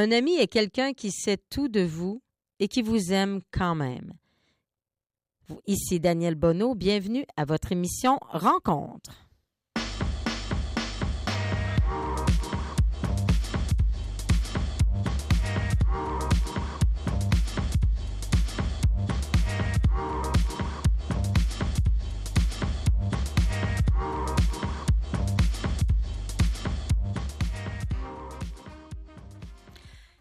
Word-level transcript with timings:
Un 0.00 0.12
ami 0.12 0.36
est 0.36 0.46
quelqu'un 0.46 0.92
qui 0.92 1.10
sait 1.10 1.40
tout 1.50 1.66
de 1.66 1.80
vous 1.80 2.22
et 2.60 2.68
qui 2.68 2.82
vous 2.82 3.12
aime 3.12 3.40
quand 3.50 3.74
même. 3.74 4.12
Ici 5.66 5.98
Daniel 5.98 6.36
Bonneau, 6.36 6.76
bienvenue 6.76 7.26
à 7.36 7.44
votre 7.44 7.72
émission 7.72 8.20
Rencontre. 8.30 9.27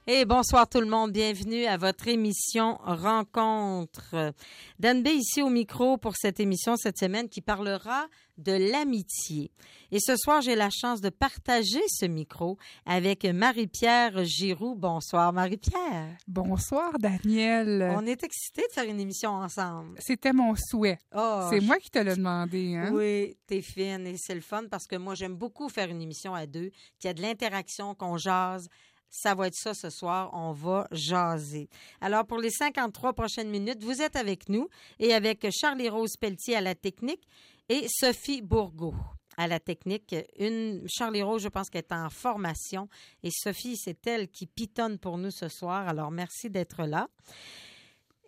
Et 0.09 0.23
bonsoir 0.23 0.69
tout 0.69 0.79
le 0.79 0.87
monde, 0.87 1.11
bienvenue 1.11 1.65
à 1.65 1.75
votre 1.75 2.07
émission 2.07 2.77
Rencontre. 2.85 4.33
Dan 4.79 5.03
B 5.03 5.07
ici 5.07 5.41
au 5.41 5.49
micro 5.49 5.97
pour 5.97 6.15
cette 6.15 6.39
émission 6.39 6.77
cette 6.77 6.97
semaine 6.97 7.27
qui 7.27 7.41
parlera 7.41 8.07
de 8.37 8.53
l'amitié. 8.71 9.51
Et 9.91 9.99
ce 9.99 10.15
soir, 10.15 10.41
j'ai 10.41 10.55
la 10.55 10.69
chance 10.69 11.01
de 11.01 11.09
partager 11.09 11.81
ce 11.89 12.05
micro 12.05 12.57
avec 12.85 13.25
Marie-Pierre 13.25 14.23
Giroux. 14.23 14.75
Bonsoir 14.75 15.33
Marie-Pierre. 15.33 16.15
Bonsoir 16.25 16.97
Daniel. 16.99 17.93
On 17.97 18.05
est 18.05 18.23
excités 18.23 18.63
de 18.65 18.71
faire 18.71 18.89
une 18.89 19.01
émission 19.01 19.31
ensemble. 19.31 19.97
C'était 19.99 20.31
mon 20.31 20.55
souhait. 20.55 20.99
Oh, 21.13 21.47
c'est 21.49 21.59
moi 21.59 21.79
qui 21.79 21.89
te 21.89 21.99
l'ai 21.99 22.15
demandé. 22.15 22.75
Hein? 22.75 22.91
Oui, 22.93 23.35
t'es 23.45 23.61
fine 23.61 24.07
et 24.07 24.15
c'est 24.17 24.35
le 24.35 24.41
fun 24.41 24.63
parce 24.71 24.87
que 24.87 24.95
moi, 24.95 25.15
j'aime 25.15 25.35
beaucoup 25.35 25.67
faire 25.67 25.89
une 25.89 26.01
émission 26.01 26.33
à 26.33 26.45
deux, 26.45 26.71
qu'il 26.97 27.07
y 27.07 27.11
a 27.11 27.13
de 27.13 27.21
l'interaction, 27.21 27.93
qu'on 27.93 28.15
jase 28.15 28.69
ça 29.09 29.35
va 29.35 29.47
être 29.47 29.55
ça 29.55 29.73
ce 29.73 29.89
soir. 29.89 30.29
On 30.33 30.51
va 30.51 30.87
jaser. 30.91 31.69
Alors, 32.01 32.25
pour 32.25 32.39
les 32.39 32.51
53 32.51 33.13
prochaines 33.13 33.49
minutes, 33.49 33.83
vous 33.83 34.01
êtes 34.01 34.15
avec 34.15 34.49
nous 34.49 34.69
et 34.99 35.13
avec 35.13 35.47
Charlie-Rose 35.51 36.17
Pelletier 36.17 36.55
à 36.55 36.61
la 36.61 36.75
technique 36.75 37.27
et 37.69 37.87
Sophie 37.89 38.41
Bourgault 38.41 38.95
à 39.37 39.47
la 39.47 39.59
technique. 39.59 40.15
Une 40.39 40.83
Charlie-Rose, 40.87 41.43
je 41.43 41.49
pense 41.49 41.69
qu'elle 41.69 41.85
est 41.89 41.93
en 41.93 42.09
formation 42.09 42.89
et 43.23 43.29
Sophie, 43.31 43.77
c'est 43.77 44.05
elle 44.07 44.27
qui 44.27 44.47
pitonne 44.47 44.97
pour 44.97 45.17
nous 45.17 45.31
ce 45.31 45.47
soir. 45.47 45.87
Alors, 45.87 46.11
merci 46.11 46.49
d'être 46.49 46.83
là. 46.85 47.07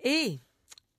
Et 0.03 0.39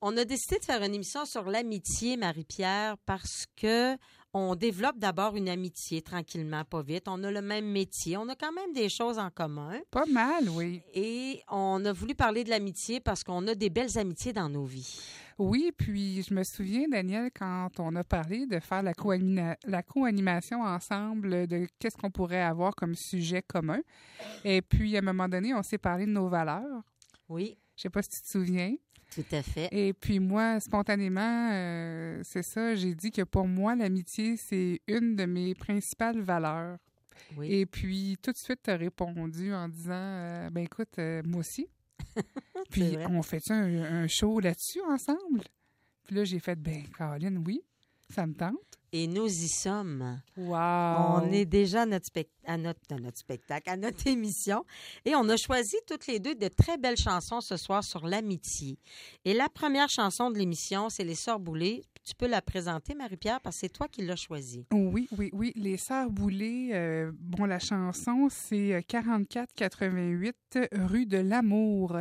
on 0.03 0.17
a 0.17 0.25
décidé 0.25 0.59
de 0.59 0.65
faire 0.65 0.83
une 0.83 0.95
émission 0.95 1.25
sur 1.25 1.45
l'amitié, 1.45 2.17
Marie-Pierre, 2.17 2.97
parce 3.07 3.47
que 3.57 3.97
on 4.33 4.55
développe 4.55 4.99
d'abord 4.99 5.37
une 5.37 5.49
amitié 5.49 6.03
tranquillement, 6.03 6.65
pas 6.65 6.83
vite. 6.83 7.09
On 7.09 7.23
a 7.25 7.31
le 7.31 7.43
même 7.43 7.67
métier, 7.67 8.17
on 8.17 8.29
a 8.29 8.37
quand 8.37 8.53
même 8.53 8.73
des 8.73 8.89
choses 8.89 9.19
en 9.19 9.31
commun. 9.31 9.73
Pas 9.91 10.07
mal, 10.07 10.49
oui. 10.51 10.83
Et 10.95 11.43
on 11.51 11.85
a 11.85 11.93
voulu 11.93 12.15
parler 12.15 12.45
de 12.45 12.51
l'amitié 12.51 13.01
parce 13.01 13.25
qu'on 13.25 13.47
a 13.49 13.55
des 13.55 13.71
belles 13.71 13.99
amitiés 13.99 14.33
dans 14.33 14.49
nos 14.49 14.65
vies. 14.65 15.01
Oui, 15.39 15.73
puis 15.77 16.23
je 16.23 16.35
me 16.35 16.45
souviens, 16.45 16.87
Daniel, 16.89 17.31
quand 17.37 17.71
on 17.79 17.97
a 17.97 18.05
parlé 18.05 18.47
de 18.47 18.61
faire 18.61 18.83
la 18.83 19.83
co-animation 19.83 20.63
ensemble, 20.63 21.47
de 21.47 21.67
qu'est-ce 21.79 21.97
qu'on 21.97 22.11
pourrait 22.11 22.43
avoir 22.43 22.75
comme 22.75 22.95
sujet 22.95 23.43
commun. 23.43 23.81
Et 24.45 24.61
puis, 24.61 24.97
à 24.97 24.99
un 24.99 25.03
moment 25.03 25.29
donné, 25.29 25.55
on 25.55 25.63
s'est 25.63 25.79
parlé 25.79 26.05
de 26.05 26.11
nos 26.11 26.29
valeurs. 26.29 26.83
Oui. 27.29 27.57
Je 27.81 27.85
sais 27.85 27.91
pas 27.91 28.03
si 28.03 28.11
tu 28.11 28.21
te 28.21 28.29
souviens. 28.29 28.77
Tout 29.15 29.25
à 29.33 29.43
fait. 29.43 29.71
Et 29.73 29.95
puis 29.95 30.21
moi, 30.21 30.61
spontanément, 30.61 31.51
euh, 31.51 32.21
c'est 32.25 32.43
ça, 32.43 32.75
j'ai 32.75 32.95
dit 32.95 33.11
que 33.11 33.23
pour 33.23 33.49
moi, 33.49 33.75
l'amitié, 33.75 34.37
c'est 34.37 34.83
une 34.87 35.17
de 35.17 35.25
mes 35.25 35.55
principales 35.55 36.21
valeurs. 36.21 36.77
Oui. 37.39 37.51
Et 37.51 37.65
puis 37.65 38.19
tout 38.23 38.33
de 38.33 38.37
suite, 38.37 38.61
tu 38.65 38.71
as 38.71 38.77
répondu 38.77 39.55
en 39.55 39.67
disant, 39.67 39.95
euh, 39.95 40.51
ben 40.51 40.65
écoute, 40.65 40.99
euh, 40.99 41.23
moi 41.25 41.41
aussi. 41.41 41.69
puis 42.71 42.99
on 43.09 43.23
fait 43.23 43.51
un, 43.51 44.03
un 44.03 44.07
show 44.07 44.41
là-dessus 44.41 44.83
ensemble? 44.83 45.41
Puis 46.05 46.17
là, 46.17 46.25
j'ai 46.25 46.39
fait, 46.39 46.57
ben 46.57 46.83
Caroline, 46.99 47.43
oui, 47.47 47.63
ça 48.11 48.27
me 48.27 48.35
tente 48.35 48.71
et 48.93 49.07
nous 49.07 49.27
y 49.27 49.49
sommes. 49.49 50.21
Wow. 50.37 50.57
On 50.57 51.31
est 51.33 51.45
déjà 51.45 51.83
à 51.83 51.87
notre, 51.87 52.09
à 52.45 52.57
notre, 52.57 52.81
notre 53.01 53.19
spectacle, 53.19 53.71
à 53.71 53.77
notre 53.77 54.07
émission. 54.07 54.65
Et 55.05 55.15
on 55.15 55.29
a 55.29 55.37
choisi 55.37 55.77
toutes 55.87 56.07
les 56.07 56.19
deux 56.19 56.35
de 56.35 56.49
très 56.49 56.77
belles 56.77 56.97
chansons 56.97 57.41
ce 57.41 57.57
soir 57.57 57.85
sur 57.85 58.07
l'amitié. 58.07 58.79
Et 59.25 59.35
la 59.35 59.49
première 59.49 59.89
chanson 59.89 60.31
de 60.31 60.39
l'émission, 60.39 60.89
c'est 60.89 61.05
Les 61.05 61.15
Sœurs 61.15 61.41
Boulées. 61.41 61.85
Tu 62.03 62.15
peux 62.15 62.27
la 62.27 62.43
présenter, 62.43 62.95
Marie-Pierre, 62.95 63.41
parce 63.41 63.57
que 63.57 63.61
c'est 63.61 63.69
toi 63.69 63.87
qui 63.87 64.03
l'as 64.03 64.17
choisie. 64.17 64.67
Oui, 64.73 65.07
oui, 65.17 65.31
oui. 65.33 65.53
Les 65.55 65.77
Sœurs 65.77 66.11
Boulées, 66.11 66.71
euh, 66.73 67.13
bon, 67.15 67.45
la 67.45 67.59
chanson, 67.59 68.29
c'est 68.31 68.85
4488 68.89 70.35
euh, 70.57 70.67
rue 70.73 71.07
de 71.07 71.19
l'Amour. 71.19 71.99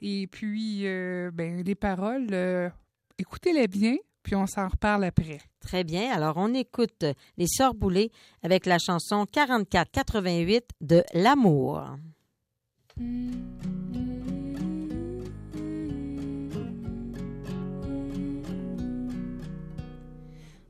Et 0.00 0.28
puis, 0.28 0.86
euh, 0.86 1.30
ben, 1.32 1.64
les 1.64 1.74
paroles, 1.74 2.72
écoutez-les 3.18 3.66
bien 3.66 3.96
puis 4.22 4.34
on 4.36 4.46
s'en 4.46 4.68
reparle 4.68 5.04
après. 5.04 5.40
Très 5.60 5.84
bien. 5.84 6.10
Alors, 6.12 6.36
on 6.36 6.54
écoute 6.54 7.04
les 7.36 7.46
Sœurs 7.46 7.74
Boulées 7.74 8.10
avec 8.42 8.66
la 8.66 8.78
chanson 8.78 9.26
44-88 9.32 10.62
de 10.80 11.02
L'amour. 11.14 11.82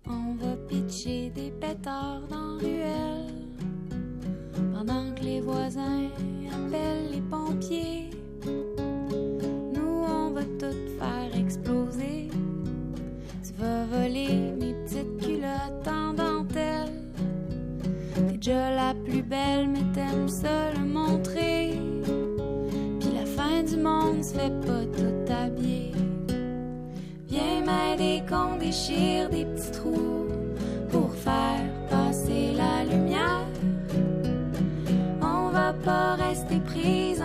On 0.07 0.35
va 0.35 0.57
pitcher 0.69 1.31
des 1.31 1.51
pétards 1.51 2.27
dans 2.29 2.59
ruelle 2.59 3.49
pendant 4.75 5.15
que 5.15 5.23
les 5.23 5.41
voisins 5.41 6.09
appellent 6.53 7.11
les 7.13 7.21
pompiers. 7.21 8.11
Nous, 8.45 10.05
on 10.07 10.31
va 10.31 10.43
tout 10.45 10.99
faire 10.99 11.18
mes 14.11 14.75
petites 14.85 15.19
culottes 15.21 15.87
en 15.87 16.15
dentelle. 16.15 16.89
T'es 18.15 18.37
déjà 18.37 18.71
la 18.71 18.95
plus 18.95 19.23
belle, 19.23 19.69
mais 19.69 19.85
t'aimes 19.93 20.29
ça 20.29 20.73
le 20.73 20.85
montrer. 20.85 21.79
Puis 23.01 23.11
la 23.15 23.27
fin 23.27 23.63
du 23.63 23.77
monde 23.77 24.25
se 24.25 24.35
fait 24.35 24.61
pas 24.61 24.85
tout 24.97 25.33
habiller. 25.33 25.93
Viens 27.29 27.61
m'aider 27.67 28.23
qu'on 28.29 28.57
déchire 28.57 29.29
des 29.29 29.45
petits 29.45 29.73
trous 29.73 30.27
pour 30.91 31.13
faire 31.15 31.69
passer 31.91 32.53
la 32.57 32.85
lumière. 32.91 33.47
On 35.21 35.51
va 35.51 35.75
pas 35.85 36.15
rester 36.15 36.61
prise 36.61 37.18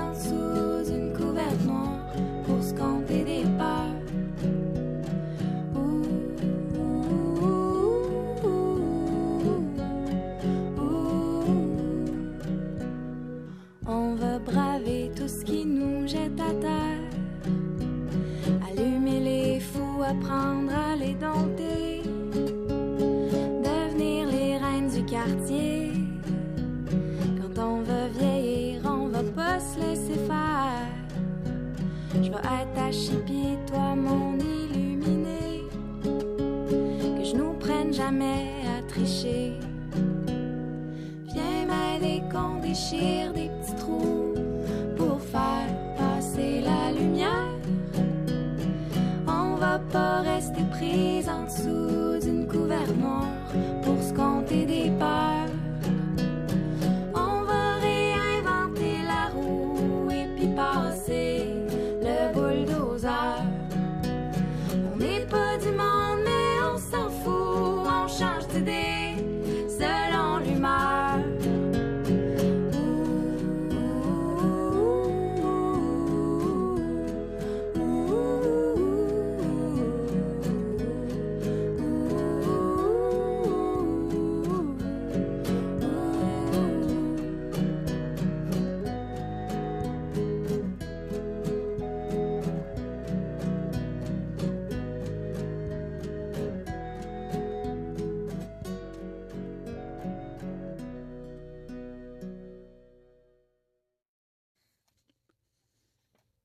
qu'on 42.73 43.32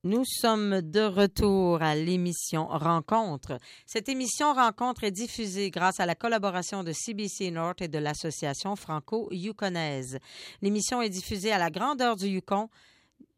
Nous 0.09 0.25
sommes 0.25 0.81
de 0.81 1.01
retour 1.01 1.83
à 1.83 1.93
l'émission 1.93 2.65
Rencontre. 2.65 3.59
Cette 3.85 4.09
émission 4.09 4.55
Rencontre 4.55 5.03
est 5.03 5.11
diffusée 5.11 5.69
grâce 5.69 5.99
à 5.99 6.07
la 6.07 6.15
collaboration 6.15 6.83
de 6.83 6.91
CBC 6.91 7.51
North 7.51 7.79
et 7.83 7.87
de 7.87 7.99
l'association 7.99 8.75
franco-yukonaise. 8.75 10.17
L'émission 10.63 11.03
est 11.03 11.09
diffusée 11.09 11.51
à 11.51 11.59
la 11.59 11.69
grandeur 11.69 12.15
du 12.15 12.25
Yukon 12.25 12.69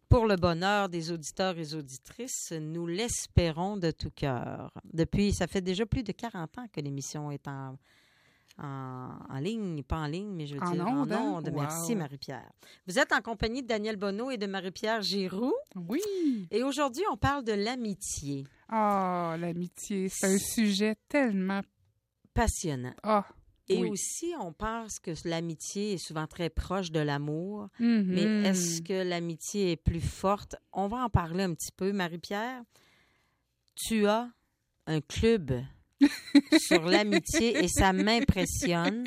pour 0.07 0.25
le 0.25 0.38
bonheur 0.38 0.88
des 0.88 1.12
auditeurs 1.12 1.59
et 1.59 1.75
auditrices. 1.75 2.53
Nous 2.53 2.88
l'espérons 2.88 3.75
de 3.75 3.91
tout 3.91 4.12
cœur. 4.12 4.71
Depuis, 4.94 5.33
ça 5.33 5.47
fait 5.47 5.59
déjà 5.59 5.85
plus 5.85 6.03
de 6.03 6.13
40 6.13 6.57
ans 6.57 6.68
que 6.71 6.79
l'émission 6.79 7.31
est 7.31 7.50
en 7.50 7.75
en, 8.63 9.40
ligne, 9.40 9.84
pas 9.84 9.98
en 9.98 10.08
ligne, 10.08 10.31
mais 10.34 10.46
je 10.46 10.56
veux 10.56 10.72
dire 10.72 10.88
en 10.88 11.10
hein? 11.10 11.42
Merci, 11.54 11.96
Marie-Pierre. 11.96 12.52
Vous 12.88 13.00
êtes 13.00 13.12
en 13.12 13.22
compagnie 13.22 13.62
de 13.62 13.68
Daniel 13.68 13.98
Bonneau 13.98 14.31
et 14.31 14.38
de 14.38 14.46
Marie-Pierre 14.46 15.02
Giroux. 15.02 15.54
Oui. 15.75 16.02
Et 16.52 16.63
aujourd'hui, 16.63 17.04
on 17.12 17.18
parle 17.18 17.44
de 17.44 17.54
l'amitié. 17.54 18.46
Ah, 18.69 19.36
l'amitié, 19.40 20.10
c'est 20.10 20.28
un 20.28 20.38
sujet 20.38 20.96
tellement 21.08 21.62
passionnant. 22.34 22.94
Ah. 23.04 23.25
Et 23.69 23.86
aussi, 23.86 24.34
on 24.40 24.52
pense 24.52 25.00
que 25.00 25.12
l'amitié 25.25 25.94
est 25.94 25.98
souvent 25.98 26.28
très 26.28 26.50
proche 26.50 26.92
de 26.92 27.00
l'amour. 27.00 27.69
Mais 27.80 28.25
mm-hmm. 28.25 28.46
est-ce 28.46 28.81
que 28.81 29.07
l'amitié 29.07 29.72
est 29.72 29.78
plus 29.78 30.02
forte? 30.02 30.56
On 30.74 30.88
va 30.88 31.06
en 31.06 31.10
parler 31.10 31.44
un 31.44 31.54
petit 31.54 31.72
peu. 31.72 31.94
Marie-Pierre, 31.94 32.64
tu 33.75 34.07
as 34.07 34.30
un 34.88 35.00
club 35.00 35.54
sur 36.59 36.83
l'amitié 36.86 37.63
et 37.63 37.68
ça 37.68 37.94
m'impressionne. 37.94 39.06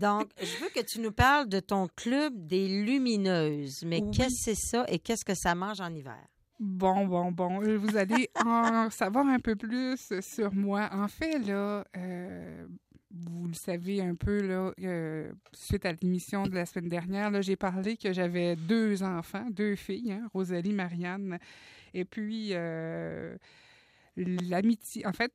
Donc, 0.00 0.28
je 0.40 0.64
veux 0.64 0.70
que 0.70 0.84
tu 0.84 1.00
nous 1.00 1.12
parles 1.12 1.48
de 1.48 1.60
ton 1.60 1.88
club 1.96 2.32
des 2.46 2.68
lumineuses. 2.68 3.84
Mais 3.84 4.00
qu'est-ce 4.12 4.46
que 4.46 4.54
c'est 4.54 4.54
ça 4.54 4.84
et 4.88 4.98
qu'est-ce 4.98 5.24
que 5.24 5.34
ça 5.34 5.54
mange 5.54 5.80
en 5.80 5.92
hiver? 5.94 6.24
Bon, 6.60 7.06
bon, 7.06 7.32
bon. 7.32 7.62
Euh, 7.62 7.76
vous 7.76 7.96
allez 7.96 8.30
en 8.44 8.88
savoir 8.90 9.26
un 9.26 9.40
peu 9.40 9.56
plus 9.56 10.12
sur 10.20 10.54
moi. 10.54 10.88
En 10.92 11.08
fait, 11.08 11.38
là, 11.38 11.84
euh, 11.96 12.66
vous 13.10 13.48
le 13.48 13.54
savez 13.54 14.00
un 14.00 14.14
peu, 14.14 14.40
là, 14.40 14.72
euh, 14.80 15.32
suite 15.52 15.84
à 15.84 15.92
l'émission 15.92 16.46
de 16.46 16.54
la 16.54 16.64
semaine 16.64 16.88
dernière, 16.88 17.42
j'ai 17.42 17.56
parlé 17.56 17.96
que 17.96 18.12
j'avais 18.12 18.56
deux 18.56 19.02
enfants, 19.02 19.46
deux 19.50 19.74
filles, 19.74 20.12
hein, 20.12 20.28
Rosalie, 20.32 20.72
Marianne. 20.72 21.38
Et 21.92 22.04
puis, 22.04 22.54
l'amitié. 24.16 25.06
En 25.06 25.12
fait, 25.12 25.32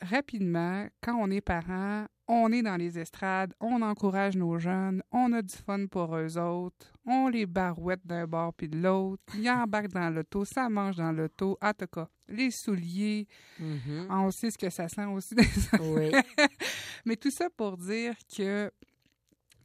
rapidement, 0.00 0.86
quand 1.02 1.16
on 1.16 1.30
est 1.30 1.40
parent, 1.40 2.06
on 2.28 2.50
est 2.52 2.62
dans 2.62 2.76
les 2.76 2.98
estrades, 2.98 3.54
on 3.60 3.82
encourage 3.82 4.36
nos 4.36 4.58
jeunes, 4.58 5.02
on 5.12 5.32
a 5.32 5.42
du 5.42 5.54
fun 5.54 5.86
pour 5.86 6.16
eux 6.16 6.38
autres, 6.38 6.92
on 7.04 7.28
les 7.28 7.46
barouette 7.46 8.04
d'un 8.04 8.26
bord 8.26 8.52
puis 8.54 8.68
de 8.68 8.78
l'autre, 8.78 9.22
ils 9.38 9.48
embarquent 9.48 9.92
dans 9.92 10.10
l'auto, 10.10 10.44
ça 10.44 10.68
mange 10.68 10.96
dans 10.96 11.12
l'auto, 11.12 11.56
en 11.62 11.72
tout 11.72 11.86
cas, 11.86 12.08
les 12.28 12.50
souliers, 12.50 13.28
mm-hmm. 13.60 14.06
on 14.10 14.30
sait 14.30 14.50
ce 14.50 14.58
que 14.58 14.70
ça 14.70 14.88
sent 14.88 15.06
aussi. 15.06 15.36
Oui. 15.80 16.10
Mais 17.04 17.16
tout 17.16 17.30
ça 17.30 17.48
pour 17.50 17.76
dire 17.76 18.14
que 18.36 18.72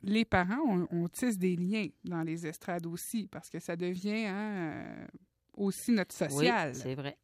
les 0.03 0.25
parents, 0.25 0.87
on, 0.91 1.07
tisse 1.07 1.37
des 1.37 1.55
liens 1.55 1.87
dans 2.03 2.23
les 2.23 2.45
estrades 2.45 2.85
aussi, 2.85 3.27
parce 3.27 3.49
que 3.49 3.59
ça 3.59 3.75
devient 3.75 4.25
hein, 4.25 4.53
euh, 4.55 5.07
aussi 5.55 5.91
notre 5.91 6.15
social. 6.15 6.71
Oui, 6.73 6.79
c'est 6.79 6.95
vrai. 6.95 7.17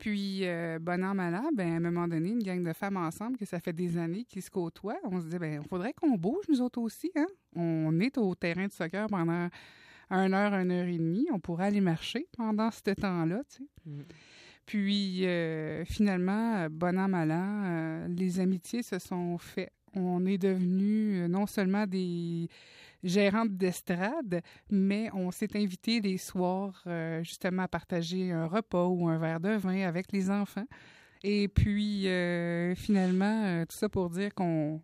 Puis, 0.00 0.46
euh, 0.46 0.78
bon 0.80 1.04
an, 1.04 1.14
mal 1.14 1.34
an, 1.34 1.50
ben, 1.54 1.74
à 1.74 1.76
un 1.76 1.80
moment 1.80 2.08
donné, 2.08 2.30
une 2.30 2.42
gang 2.42 2.62
de 2.62 2.72
femmes 2.72 2.96
ensemble, 2.96 3.36
que 3.36 3.44
ça 3.44 3.60
fait 3.60 3.74
des 3.74 3.98
années 3.98 4.24
qu'ils 4.24 4.42
se 4.42 4.50
côtoient, 4.50 4.98
on 5.04 5.20
se 5.20 5.26
dit, 5.26 5.38
ben, 5.38 5.60
il 5.62 5.68
faudrait 5.68 5.92
qu'on 5.92 6.16
bouge, 6.16 6.46
nous 6.48 6.62
autres 6.62 6.80
aussi. 6.80 7.12
Hein? 7.16 7.26
On 7.54 8.00
est 8.00 8.16
au 8.16 8.34
terrain 8.34 8.66
de 8.66 8.72
soccer 8.72 9.06
pendant 9.08 9.50
une 10.10 10.32
heure, 10.34 10.54
une 10.54 10.70
heure 10.72 10.86
et 10.86 10.96
demie. 10.96 11.26
On 11.30 11.38
pourrait 11.38 11.66
aller 11.66 11.82
marcher 11.82 12.26
pendant 12.34 12.70
ce 12.70 12.90
temps-là, 12.94 13.42
tu 13.50 13.58
sais. 13.58 13.70
Mm. 13.84 14.02
Puis, 14.64 15.26
euh, 15.26 15.84
finalement, 15.84 16.66
bon 16.70 16.98
an, 16.98 17.08
mal 17.08 17.30
an, 17.30 17.62
euh, 17.66 18.08
les 18.08 18.40
amitiés 18.40 18.82
se 18.82 18.98
sont 18.98 19.36
faites. 19.36 19.72
On 19.94 20.24
est 20.24 20.38
devenus 20.38 21.28
non 21.28 21.46
seulement 21.46 21.86
des 21.86 22.48
gérante 23.02 23.56
d'estrade, 23.56 24.42
mais 24.70 25.10
on 25.14 25.30
s'est 25.30 25.56
invité 25.56 26.00
les 26.00 26.18
soirs 26.18 26.82
euh, 26.86 27.22
justement 27.22 27.62
à 27.62 27.68
partager 27.68 28.30
un 28.32 28.46
repas 28.46 28.86
ou 28.86 29.08
un 29.08 29.18
verre 29.18 29.40
de 29.40 29.56
vin 29.56 29.86
avec 29.86 30.12
les 30.12 30.30
enfants. 30.30 30.66
Et 31.22 31.48
puis 31.48 32.08
euh, 32.08 32.74
finalement, 32.74 33.44
euh, 33.44 33.64
tout 33.64 33.76
ça 33.76 33.88
pour 33.88 34.10
dire 34.10 34.34
qu'on 34.34 34.82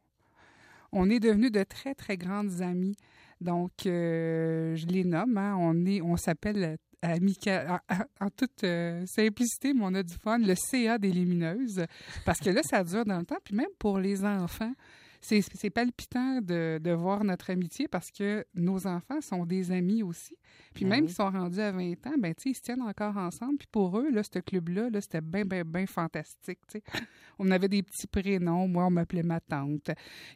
on 0.92 1.10
est 1.10 1.20
devenus 1.20 1.52
de 1.52 1.62
très 1.62 1.94
très 1.94 2.16
grandes 2.16 2.62
amies. 2.62 2.96
Donc 3.40 3.72
je 3.84 4.86
les 4.86 5.04
nomme, 5.04 5.36
hein. 5.36 5.56
on 6.02 6.16
s'appelle 6.16 6.78
amical, 7.02 7.80
en, 8.20 8.30
toute 8.30 8.64
simplicité, 9.04 9.74
mais 9.74 9.82
on 9.82 9.94
a 9.94 10.02
du 10.02 10.14
fun, 10.14 10.38
le 10.38 10.54
CA 10.54 10.96
des 10.96 11.12
lumineuses, 11.12 11.84
parce 12.24 12.40
que 12.40 12.48
là, 12.48 12.62
ça 12.62 12.82
dure 12.82 13.04
dans 13.04 13.18
le 13.18 13.26
temps, 13.26 13.36
puis 13.44 13.54
même 13.54 13.66
pour 13.78 13.98
les 13.98 14.24
enfants, 14.24 14.72
c'est 15.20 15.70
palpitant 15.70 16.40
de, 16.40 16.78
de, 16.82 16.90
voir 16.92 17.24
notre 17.24 17.50
amitié 17.50 17.88
parce 17.88 18.10
que 18.10 18.44
nos 18.54 18.86
enfants 18.86 19.20
sont 19.20 19.44
des 19.44 19.72
amis 19.72 20.02
aussi. 20.02 20.36
Puis 20.74 20.84
ben 20.84 20.90
même 20.90 21.08
s'ils 21.08 21.16
sont 21.16 21.30
rendus 21.30 21.60
à 21.60 21.72
20 21.72 22.06
ans, 22.06 22.14
ben, 22.18 22.34
ils 22.44 22.54
se 22.54 22.60
tiennent 22.60 22.82
encore 22.82 23.16
ensemble. 23.16 23.58
Puis 23.58 23.68
pour 23.70 23.98
eux, 23.98 24.10
là, 24.10 24.22
ce 24.22 24.38
club-là, 24.38 24.90
-là, 24.90 25.00
c'était 25.00 25.20
bien, 25.20 25.44
bien, 25.44 25.64
bien 25.64 25.86
fantastique. 25.86 26.58
On 27.38 27.50
avait 27.50 27.68
des 27.68 27.82
petits 27.82 28.06
prénoms. 28.06 28.68
Moi, 28.68 28.86
on 28.86 28.90
m'appelait 28.90 29.22
ma 29.22 29.40
tante. 29.40 29.90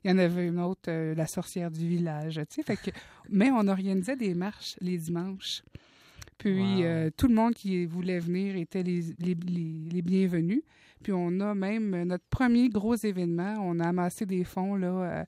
Il 0.04 0.10
y 0.10 0.14
en 0.14 0.18
avait 0.18 0.48
une 0.48 0.60
autre, 0.60 0.88
euh, 0.90 1.14
la 1.14 1.26
sorcière 1.26 1.70
du 1.70 1.86
village. 1.88 2.40
Fait 2.64 2.76
que, 2.76 2.90
mais 3.30 3.50
on 3.50 3.66
organisait 3.68 4.16
des 4.16 4.34
marches 4.34 4.76
les 4.80 4.98
dimanches. 4.98 5.62
Puis 6.36 6.84
euh, 6.84 7.10
tout 7.16 7.28
le 7.28 7.34
monde 7.34 7.54
qui 7.54 7.84
voulait 7.84 8.18
venir 8.18 8.56
était 8.56 8.82
les, 8.82 9.02
les, 9.18 9.34
les 9.34 10.02
bienvenus. 10.02 10.62
Puis 11.02 11.12
on 11.12 11.40
a 11.40 11.54
même 11.54 12.04
notre 12.04 12.24
premier 12.30 12.68
gros 12.68 12.94
événement. 12.94 13.56
On 13.60 13.80
a 13.80 13.88
amassé 13.88 14.26
des 14.26 14.44
fonds 14.44 14.76
là, 14.76 14.88
euh, 14.88 15.24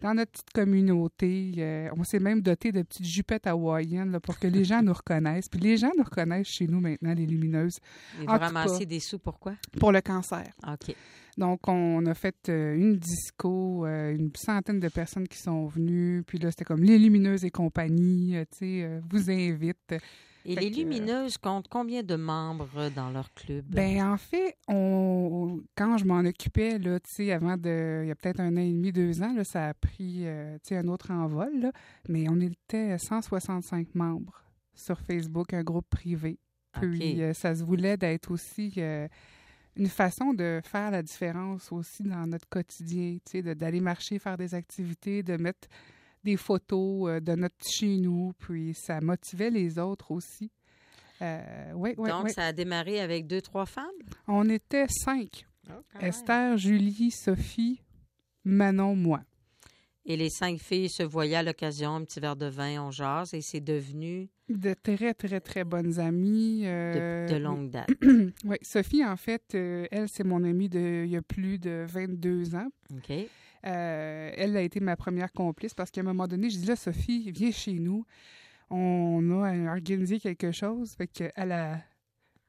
dans 0.00 0.14
notre 0.14 0.32
petite 0.32 0.52
communauté. 0.52 1.52
Euh, 1.58 1.88
on 1.96 2.04
s'est 2.04 2.18
même 2.18 2.40
doté 2.40 2.72
de 2.72 2.82
petites 2.82 3.06
jupettes 3.06 3.46
hawaïennes 3.46 4.18
pour 4.20 4.38
que 4.38 4.46
les 4.46 4.64
gens 4.64 4.82
nous 4.82 4.92
reconnaissent. 4.92 5.48
Puis 5.48 5.60
les 5.60 5.76
gens 5.76 5.90
nous 5.96 6.04
reconnaissent 6.04 6.48
chez 6.48 6.66
nous 6.66 6.80
maintenant, 6.80 7.14
les 7.14 7.26
lumineuses. 7.26 7.78
Et 8.20 8.26
vous 8.26 8.32
ramassez 8.32 8.86
des 8.86 9.00
sous 9.00 9.18
pourquoi? 9.18 9.54
Pour 9.78 9.92
le 9.92 10.00
cancer. 10.00 10.46
OK. 10.66 10.94
Donc, 11.38 11.68
on 11.68 12.04
a 12.06 12.14
fait 12.14 12.48
euh, 12.48 12.74
une 12.74 12.96
disco, 12.96 13.86
une 13.86 14.30
centaine 14.34 14.80
de 14.80 14.88
personnes 14.88 15.28
qui 15.28 15.38
sont 15.38 15.66
venues. 15.66 16.22
Puis 16.26 16.38
là, 16.38 16.50
c'était 16.50 16.64
comme 16.64 16.82
les 16.82 16.98
Lumineuses 16.98 17.44
et 17.44 17.50
compagnie, 17.50 18.36
tu 18.52 18.58
sais, 18.58 19.00
vous 19.10 19.30
invite. 19.30 19.94
Et 20.46 20.54
les 20.54 20.70
Lumineuses 20.70 21.38
comptent 21.38 21.68
combien 21.68 22.02
de 22.02 22.14
membres 22.14 22.90
dans 22.94 23.10
leur 23.10 23.32
club? 23.34 23.64
Ben 23.68 24.12
en 24.12 24.16
fait, 24.16 24.56
on, 24.68 25.60
quand 25.74 25.98
je 25.98 26.04
m'en 26.04 26.20
occupais, 26.20 26.78
là, 26.78 27.00
tu 27.00 27.10
sais, 27.10 27.32
avant 27.32 27.56
de. 27.56 28.02
Il 28.04 28.08
y 28.08 28.10
a 28.10 28.14
peut-être 28.14 28.40
un 28.40 28.56
an 28.56 28.60
et 28.60 28.70
demi, 28.70 28.92
deux 28.92 29.22
ans, 29.22 29.34
là, 29.34 29.44
ça 29.44 29.68
a 29.68 29.74
pris 29.74 30.26
euh, 30.26 30.54
tu 30.62 30.68
sais, 30.68 30.76
un 30.76 30.88
autre 30.88 31.10
envol, 31.10 31.50
là, 31.60 31.72
mais 32.08 32.26
on 32.28 32.40
était 32.40 32.96
165 32.96 33.94
membres 33.94 34.42
sur 34.74 35.00
Facebook, 35.00 35.52
un 35.52 35.64
groupe 35.64 35.88
privé. 35.90 36.38
Puis 36.72 37.22
euh, 37.22 37.32
ça 37.32 37.54
se 37.54 37.64
voulait 37.64 37.96
d'être 37.96 38.30
aussi 38.30 38.72
euh, 38.78 39.08
une 39.76 39.88
façon 39.88 40.34
de 40.34 40.60
faire 40.62 40.90
la 40.90 41.02
différence 41.02 41.72
aussi 41.72 42.02
dans 42.02 42.26
notre 42.26 42.48
quotidien, 42.48 43.16
tu 43.24 43.42
sais, 43.42 43.54
d'aller 43.54 43.80
marcher, 43.80 44.18
faire 44.18 44.36
des 44.36 44.54
activités, 44.54 45.22
de 45.22 45.36
mettre 45.36 45.68
des 46.26 46.36
photos 46.36 47.08
euh, 47.08 47.20
de 47.20 47.32
notre 47.36 47.54
chez 47.64 47.96
nous, 47.98 48.32
puis 48.38 48.74
ça 48.74 49.00
motivait 49.00 49.50
les 49.50 49.78
autres 49.78 50.10
aussi. 50.10 50.50
Euh, 51.22 51.94
Donc, 51.96 52.30
ça 52.30 52.46
a 52.46 52.52
démarré 52.52 53.00
avec 53.00 53.26
deux, 53.26 53.40
trois 53.40 53.64
femmes? 53.64 53.86
On 54.26 54.48
était 54.50 54.86
cinq. 54.88 55.46
Esther, 56.00 56.58
Julie, 56.58 57.10
Sophie, 57.10 57.80
Manon, 58.44 58.96
moi. 58.96 59.20
Et 60.04 60.16
les 60.16 60.30
cinq 60.30 60.60
filles 60.60 60.90
se 60.90 61.02
voyaient 61.02 61.36
à 61.36 61.42
l'occasion, 61.42 61.94
un 61.94 62.04
petit 62.04 62.20
verre 62.20 62.36
de 62.36 62.46
vin, 62.46 62.82
on 62.82 62.90
jase, 62.90 63.32
et 63.32 63.40
c'est 63.40 63.60
devenu... 63.60 64.28
De 64.48 64.74
très, 64.74 65.14
très, 65.14 65.40
très 65.40 65.64
bonnes 65.64 65.98
amies. 65.98 66.62
Euh, 66.64 67.26
de, 67.26 67.36
longue 67.36 67.70
date. 67.70 67.88
oui, 68.44 68.56
Sophie, 68.62 69.04
en 69.04 69.16
fait, 69.16 69.54
elle, 69.54 70.08
c'est 70.08 70.22
mon 70.22 70.44
amie 70.44 70.68
de 70.68 71.04
il 71.04 71.10
y 71.10 71.16
a 71.16 71.22
plus 71.22 71.58
de 71.58 71.84
22 71.88 72.54
ans. 72.54 72.68
OK. 72.94 73.12
Euh, 73.66 74.30
elle 74.36 74.56
a 74.56 74.62
été 74.62 74.80
ma 74.80 74.96
première 74.96 75.32
complice 75.32 75.74
parce 75.74 75.90
qu'à 75.90 76.00
un 76.00 76.04
moment 76.04 76.28
donné, 76.28 76.50
je 76.50 76.58
dis 76.58 76.66
là, 76.66 76.76
Sophie, 76.76 77.30
viens 77.30 77.50
chez 77.50 77.74
nous. 77.74 78.04
On 78.70 79.42
a 79.42 79.72
organisé 79.72 80.18
quelque 80.20 80.52
chose. 80.52 80.94
Fait 80.94 81.06
que 81.06 81.30
à 81.34 81.44
la, 81.44 81.80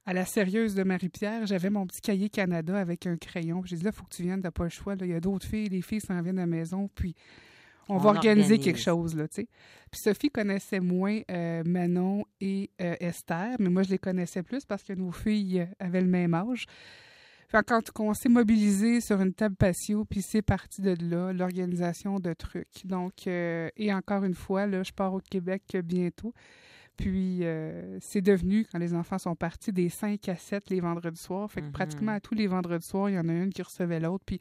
à 0.05 0.13
la 0.13 0.25
sérieuse 0.25 0.75
de 0.75 0.83
Marie-Pierre, 0.83 1.45
j'avais 1.45 1.69
mon 1.69 1.85
petit 1.85 2.01
cahier 2.01 2.29
Canada 2.29 2.77
avec 2.77 3.07
un 3.07 3.17
crayon. 3.17 3.61
J'ai 3.65 3.77
dit 3.77 3.83
là, 3.83 3.91
il 3.93 3.97
faut 3.97 4.05
que 4.05 4.15
tu 4.15 4.23
viennes, 4.23 4.41
t'as 4.41 4.51
pas 4.51 4.63
le 4.63 4.69
choix. 4.69 4.95
Il 4.99 5.07
y 5.07 5.13
a 5.13 5.19
d'autres 5.19 5.47
filles, 5.47 5.69
les 5.69 5.81
filles 5.81 6.01
s'en 6.01 6.21
viennent 6.21 6.39
à 6.39 6.43
la 6.43 6.47
maison, 6.47 6.89
puis 6.93 7.15
on, 7.89 7.97
va 7.97 8.09
organiser 8.09 8.59
quelque 8.59 8.79
chose. 8.79 9.15
Là, 9.15 9.27
Puis 9.27 9.47
Sophie 9.93 10.29
connaissait 10.29 10.79
moins 10.79 11.21
euh, 11.31 11.63
Manon 11.65 12.25
et 12.41 12.69
euh, 12.81 12.95
Esther, 12.99 13.55
mais 13.59 13.69
moi, 13.69 13.83
je 13.83 13.89
les 13.89 13.97
connaissais 13.97 14.43
plus 14.43 14.65
parce 14.65 14.83
que 14.83 14.93
nos 14.93 15.11
filles 15.11 15.67
avaient 15.79 16.01
le 16.01 16.07
même 16.07 16.33
âge 16.33 16.65
quand 17.51 17.81
on 17.99 18.13
s'est 18.13 18.29
mobilisé 18.29 18.99
sur 19.01 19.21
une 19.21 19.33
table 19.33 19.55
patio, 19.55 20.05
puis 20.05 20.21
c'est 20.21 20.41
parti 20.41 20.81
de 20.81 20.95
là, 21.01 21.31
l'organisation 21.33 22.19
de 22.19 22.33
trucs. 22.33 22.85
Donc, 22.85 23.27
euh, 23.27 23.69
et 23.77 23.93
encore 23.93 24.23
une 24.23 24.33
fois, 24.35 24.65
là, 24.67 24.83
je 24.83 24.91
pars 24.91 25.13
au 25.13 25.19
Québec 25.21 25.77
bientôt. 25.83 26.33
Puis, 26.97 27.39
euh, 27.43 27.99
c'est 28.01 28.21
devenu, 28.21 28.65
quand 28.71 28.79
les 28.79 28.93
enfants 28.95 29.19
sont 29.19 29.35
partis, 29.35 29.71
des 29.71 29.87
5 29.87 30.27
à 30.29 30.35
7 30.35 30.69
les 30.71 30.79
vendredis 30.79 31.21
soirs. 31.21 31.49
Fait 31.51 31.61
que 31.61 31.69
pratiquement 31.69 32.11
Mhm. 32.11 32.17
à 32.17 32.19
tous 32.19 32.33
les 32.33 32.47
vendredis 32.47 32.87
soirs, 32.87 33.09
il 33.09 33.13
y 33.15 33.19
en 33.19 33.29
a 33.29 33.33
une 33.33 33.53
qui 33.53 33.61
recevait 33.61 33.99
l'autre. 33.99 34.23
Puis, 34.25 34.39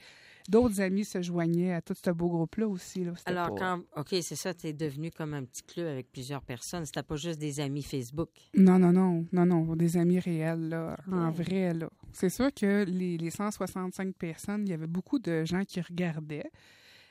d'autres 0.51 0.81
amis 0.81 1.05
se 1.05 1.21
joignaient 1.23 1.73
à 1.73 1.83
tout 1.83 1.95
ce 1.95 2.11
beau 2.11 2.29
groupe-là 2.29 2.69
aussi. 2.69 3.05
Là. 3.05 3.13
Alors, 3.25 3.55
pas- 3.55 3.61
quand. 3.95 4.01
OK, 4.01 4.09
c'est 4.23 4.37
ça, 4.37 4.55
tu 4.55 4.69
es 4.69 4.73
devenu 4.73 5.11
comme 5.11 5.35
un 5.35 5.45
petit 5.45 5.63
club 5.63 5.87
avec 5.87 6.11
plusieurs 6.11 6.43
personnes. 6.43 6.85
C'était 6.87 7.03
pas 7.03 7.17
juste 7.17 7.39
des 7.39 7.61
amis 7.61 7.83
Facebook. 7.83 8.31
Non, 8.55 8.79
non, 8.79 8.93
non, 8.93 9.25
non, 9.33 9.47
non, 9.47 9.77
des 9.77 9.97
amis 9.97 10.19
réels, 10.19 10.69
là, 10.69 10.97
en 11.11 11.31
vrai, 11.31 11.75
là. 11.75 11.89
C'est 12.13 12.31
sûr 12.31 12.53
que 12.53 12.85
les, 12.85 13.19
les 13.19 13.31
165 13.31 14.15
personnes, 14.15 14.63
il 14.67 14.71
y 14.71 14.75
avait 14.75 14.87
beaucoup 14.87 15.19
de 15.19 15.45
gens 15.45 15.65
qui 15.65 15.81
regardaient, 15.81 16.51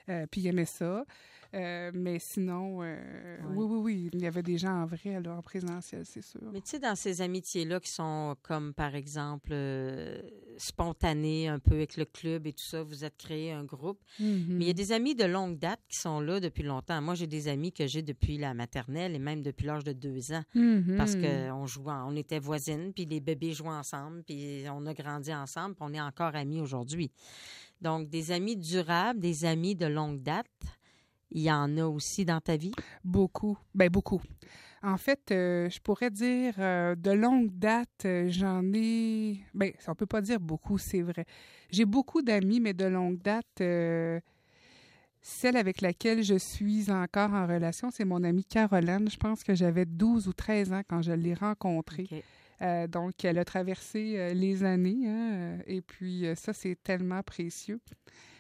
euh, 0.09 0.25
puis 0.29 0.41
ils 0.41 0.47
aimaient 0.47 0.65
ça. 0.65 1.05
Euh, 1.53 1.91
mais 1.93 2.19
sinon, 2.19 2.81
euh, 2.83 2.97
Ouais. 3.43 3.53
oui, 3.55 3.65
oui, 3.65 3.77
oui, 3.77 4.09
il 4.13 4.19
y 4.21 4.27
avait 4.27 4.43
des 4.43 4.57
gens 4.57 4.81
en 4.81 4.85
vrai, 4.85 5.21
là, 5.21 5.35
en 5.37 5.41
présentiel, 5.41 6.01
c'est 6.05 6.23
sûr. 6.23 6.41
Mais 6.51 6.59
tu 6.59 6.71
sais, 6.71 6.79
dans 6.79 6.95
ces 6.95 7.21
amitiés-là 7.21 7.79
qui 7.79 7.91
sont 7.91 8.35
comme, 8.41 8.73
par 8.73 8.93
exemple, 8.93 9.51
euh, 9.53 10.21
spontanées 10.57 11.47
un 11.47 11.59
peu 11.59 11.75
avec 11.75 11.95
le 11.95 12.03
club 12.03 12.45
et 12.47 12.51
tout 12.51 12.65
ça, 12.65 12.83
vous 12.83 13.05
êtes 13.05 13.15
créé 13.17 13.53
un 13.53 13.63
groupe. 13.63 13.99
Mhm. 14.19 14.45
Mais 14.49 14.65
il 14.65 14.67
y 14.67 14.71
a 14.71 14.73
des 14.73 14.91
amis 14.91 15.15
de 15.15 15.23
longue 15.23 15.57
date 15.57 15.79
qui 15.87 15.99
sont 15.99 16.19
là 16.19 16.41
depuis 16.41 16.63
longtemps. 16.63 17.01
Moi, 17.01 17.15
j'ai 17.15 17.27
des 17.27 17.47
amis 17.47 17.71
que 17.71 17.87
j'ai 17.87 18.01
depuis 18.01 18.37
la 18.37 18.53
maternelle 18.53 19.15
et 19.15 19.19
même 19.19 19.41
depuis 19.41 19.65
l'âge 19.65 19.85
de 19.85 19.93
deux 19.93 20.33
ans. 20.33 20.43
Mhm. 20.55 20.95
Parce 20.97 21.15
qu'on 21.15 21.65
jouait, 21.67 21.93
on 22.05 22.15
était 22.17 22.39
voisines, 22.39 22.91
puis 22.93 23.05
les 23.05 23.21
bébés 23.21 23.53
jouaient 23.53 23.69
ensemble, 23.69 24.23
puis 24.23 24.65
on 24.69 24.85
a 24.87 24.93
grandi 24.93 25.33
ensemble, 25.33 25.75
puis 25.75 25.85
on 25.87 25.93
est 25.93 26.01
encore 26.01 26.35
amis 26.35 26.59
aujourd'hui. 26.59 27.11
Donc, 27.81 28.09
des 28.09 28.31
amis 28.31 28.55
durables, 28.55 29.19
des 29.19 29.45
amis 29.45 29.75
de 29.75 29.85
longue 29.85 30.21
date, 30.21 30.47
il 31.31 31.41
y 31.41 31.51
en 31.51 31.77
a 31.77 31.85
aussi 31.85 32.25
dans 32.25 32.39
ta 32.39 32.55
vie? 32.55 32.71
Beaucoup. 33.03 33.57
Ben 33.73 33.89
beaucoup. 33.89 34.21
En 34.85 34.97
fait, 34.97 35.31
euh, 35.31 35.67
je 35.69 35.79
pourrais 35.79 36.11
dire 36.11 36.53
euh, 36.59 36.93
de 36.95 37.09
longue 37.09 37.49
date, 37.51 38.05
euh, 38.05 38.27
j'en 38.29 38.61
ai. 38.73 39.39
Ben, 39.55 39.71
on 39.87 39.95
peut 39.95 40.05
pas 40.05 40.21
dire 40.21 40.39
beaucoup, 40.39 40.77
c'est 40.77 41.01
vrai. 41.01 41.25
J'ai 41.71 41.85
beaucoup 41.85 42.21
d'amis, 42.21 42.59
mais 42.59 42.73
de 42.73 42.85
longue 42.85 43.17
date, 43.17 43.63
celle 45.21 45.57
avec 45.57 45.81
laquelle 45.81 46.23
je 46.23 46.37
suis 46.37 46.91
encore 46.91 47.33
en 47.33 47.47
relation, 47.47 47.89
c'est 47.89 48.05
mon 48.05 48.23
amie 48.23 48.45
Caroline. 48.45 49.09
Je 49.09 49.17
pense 49.17 49.43
que 49.43 49.55
j'avais 49.55 49.85
12 49.85 50.27
ou 50.27 50.33
13 50.33 50.71
ans 50.71 50.81
quand 50.87 51.01
je 51.01 51.13
l'ai 51.13 51.33
rencontrée. 51.33 52.07
Euh, 52.61 52.87
donc, 52.87 53.23
elle 53.25 53.37
a 53.37 53.45
traversé 53.45 54.15
euh, 54.17 54.33
les 54.33 54.63
années, 54.63 55.07
hein, 55.07 55.31
euh, 55.33 55.57
et 55.67 55.81
puis 55.81 56.25
ça, 56.35 56.53
c'est 56.53 56.75
tellement 56.81 57.21
précieux. 57.23 57.79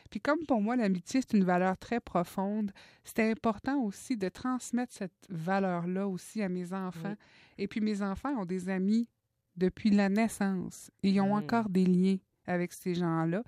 Puis 0.09 0.19
comme 0.21 0.45
pour 0.47 0.61
moi, 0.61 0.75
l'amitié, 0.77 1.19
c'est 1.21 1.35
une 1.37 1.43
valeur 1.43 1.77
très 1.77 1.99
profonde, 1.99 2.71
c'était 3.03 3.29
important 3.31 3.81
aussi 3.83 4.15
de 4.15 4.29
transmettre 4.29 4.93
cette 4.93 5.25
valeur-là 5.29 6.07
aussi 6.07 6.41
à 6.41 6.47
mes 6.47 6.71
enfants. 6.73 7.09
Oui. 7.09 7.63
Et 7.63 7.67
puis 7.67 7.81
mes 7.81 8.01
enfants 8.01 8.29
ont 8.39 8.45
des 8.45 8.69
amis 8.69 9.09
depuis 9.57 9.89
la 9.89 10.07
naissance. 10.07 10.91
Et 11.03 11.09
ils 11.09 11.19
ont 11.21 11.33
Oui. 11.35 11.43
encore 11.43 11.67
des 11.69 11.85
liens 11.85 12.17
avec 12.45 12.71
ces 12.71 12.93
gens-là. 12.95 13.43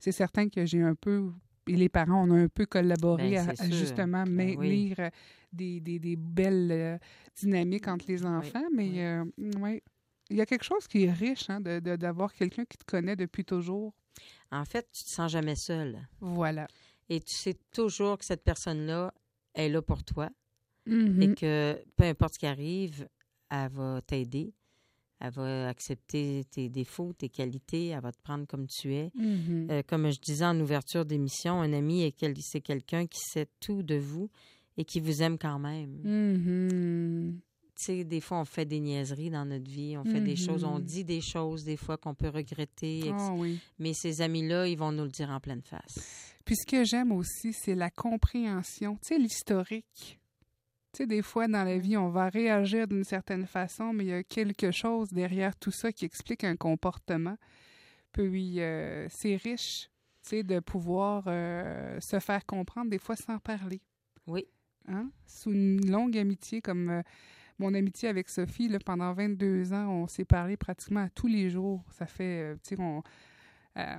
C'est 0.00 0.12
certain 0.12 0.48
que 0.48 0.64
j'ai 0.64 0.80
un 0.82 0.94
peu, 0.94 1.30
et 1.68 1.76
les 1.76 1.88
parents, 1.88 2.24
on 2.26 2.30
a 2.32 2.38
un 2.40 2.48
peu 2.48 2.66
collaboré 2.66 3.32
Ben, 3.32 3.50
à, 3.58 3.68
justement 3.68 4.24
oui. 4.26 4.32
maintenir 4.32 5.10
des, 5.52 5.78
des- 5.80 5.98
des 5.98 6.16
belles 6.16 6.98
dynamiques 7.36 7.86
entre 7.86 8.06
les 8.08 8.24
enfants. 8.24 8.64
Mais 8.74 8.88
oui. 8.88 8.98
euh, 9.00 9.24
ouais, 9.60 9.82
il 10.30 10.36
y 10.36 10.40
a 10.40 10.46
quelque 10.46 10.64
chose 10.64 10.86
qui 10.86 11.04
est 11.04 11.12
riche 11.12 11.48
hein, 11.50 11.60
de- 11.60 11.80
de- 11.80 11.96
d'avoir 11.96 12.32
quelqu'un 12.32 12.64
qui 12.64 12.76
te 12.78 12.84
connaît 12.84 13.16
depuis 13.16 13.44
toujours. 13.44 13.94
En 14.50 14.64
fait, 14.64 14.86
tu 14.92 15.04
te 15.04 15.10
sens 15.10 15.30
jamais 15.30 15.56
seul. 15.56 15.98
Voilà. 16.20 16.66
Et 17.08 17.20
tu 17.20 17.34
sais 17.34 17.56
toujours 17.72 18.18
que 18.18 18.24
cette 18.24 18.42
personne-là 18.44 19.12
est 19.54 19.68
là 19.68 19.80
pour 19.82 20.02
toi 20.04 20.28
Mhm. 20.86 21.22
et 21.22 21.34
que 21.34 21.82
peu 21.96 22.04
importe 22.04 22.34
ce 22.34 22.38
qui 22.38 22.46
arrive, 22.46 23.08
elle 23.50 23.70
va 23.70 24.00
t'aider. 24.06 24.52
Elle 25.20 25.32
va 25.32 25.68
accepter 25.68 26.44
tes 26.50 26.68
défauts, 26.68 27.12
tes 27.12 27.28
qualités, 27.28 27.88
elle 27.88 28.00
va 28.00 28.12
te 28.12 28.20
prendre 28.22 28.46
comme 28.46 28.66
tu 28.68 28.94
es. 28.94 29.10
Mhm. 29.16 29.68
Euh, 29.70 29.82
comme 29.86 30.10
je 30.10 30.20
disais 30.20 30.44
en 30.44 30.58
ouverture 30.60 31.04
d'émission, 31.04 31.60
un 31.60 31.72
ami, 31.72 32.14
c'est 32.40 32.60
quelqu'un 32.60 33.06
qui 33.06 33.18
sait 33.20 33.48
tout 33.60 33.82
de 33.82 33.96
vous 33.96 34.30
et 34.76 34.84
qui 34.84 35.00
vous 35.00 35.22
aime 35.22 35.36
quand 35.36 35.58
même. 35.58 36.00
Mhm. 36.04 37.40
Tu 37.40 37.47
sais, 37.84 38.04
des 38.04 38.20
fois, 38.20 38.38
on 38.40 38.44
fait 38.44 38.64
des 38.64 38.80
niaiseries 38.80 39.30
dans 39.30 39.44
notre 39.44 39.70
vie, 39.70 39.96
on 39.96 40.04
fait 40.04 40.20
des 40.20 40.36
choses, 40.36 40.64
on 40.64 40.78
Mhm. 40.78 40.84
dit 40.84 41.04
des 41.04 41.20
choses 41.20 41.64
des 41.64 41.76
fois 41.76 41.96
qu'on 41.96 42.14
peut 42.14 42.28
regretter, 42.28 43.10
Ah 43.12 43.32
oui. 43.34 43.58
mais 43.78 43.92
ces 43.94 44.20
amis-là, 44.20 44.66
ils 44.66 44.76
vont 44.78 44.92
nous 44.92 45.04
le 45.04 45.10
dire 45.10 45.30
en 45.30 45.40
pleine 45.40 45.62
face. 45.62 46.34
Puis 46.44 46.56
ce 46.56 46.66
que 46.66 46.84
j'aime 46.84 47.12
aussi, 47.12 47.52
c'est 47.52 47.74
la 47.74 47.90
compréhension, 47.90 48.94
tu 49.02 49.08
sais, 49.14 49.18
l'historique. 49.18 50.18
Tu 50.92 51.02
sais, 51.02 51.06
des 51.06 51.20
fois 51.22 51.46
dans 51.48 51.64
la 51.64 51.76
vie, 51.78 51.96
on 51.96 52.08
va 52.08 52.28
réagir 52.30 52.88
d'une 52.88 53.04
certaine 53.04 53.46
façon, 53.46 53.92
mais 53.92 54.04
il 54.04 54.08
y 54.08 54.12
a 54.12 54.22
quelque 54.22 54.70
chose 54.70 55.10
derrière 55.10 55.54
tout 55.56 55.70
ça 55.70 55.92
qui 55.92 56.04
explique 56.06 56.44
un 56.44 56.56
comportement. 56.56 57.36
Puis 58.12 58.60
euh, 58.60 59.06
c'est 59.10 59.36
riche, 59.36 59.90
tu 60.22 60.30
sais, 60.30 60.42
de 60.42 60.60
pouvoir 60.60 61.24
euh, 61.26 61.98
se 62.00 62.18
faire 62.20 62.44
comprendre 62.46 62.90
des 62.90 62.98
fois 62.98 63.16
sans 63.16 63.38
parler. 63.38 63.82
Oui. 64.26 64.46
Hein? 64.88 65.10
Sous 65.26 65.50
une 65.52 65.90
longue 65.90 66.16
amitié 66.16 66.62
comme 66.62 66.88
euh, 66.88 67.02
mon 67.58 67.74
amitié 67.74 68.08
avec 68.08 68.28
Sophie, 68.28 68.68
là, 68.68 68.78
pendant 68.84 69.12
22 69.12 69.72
ans, 69.72 69.88
on 69.88 70.06
s'est 70.06 70.24
parlé 70.24 70.56
pratiquement 70.56 71.00
à 71.04 71.08
tous 71.10 71.26
les 71.26 71.50
jours. 71.50 71.82
Ça 71.90 72.06
fait, 72.06 72.42
euh, 72.42 72.54
tu 72.66 72.76
sais, 72.76 72.80
on... 72.80 73.02
euh, 73.78 73.96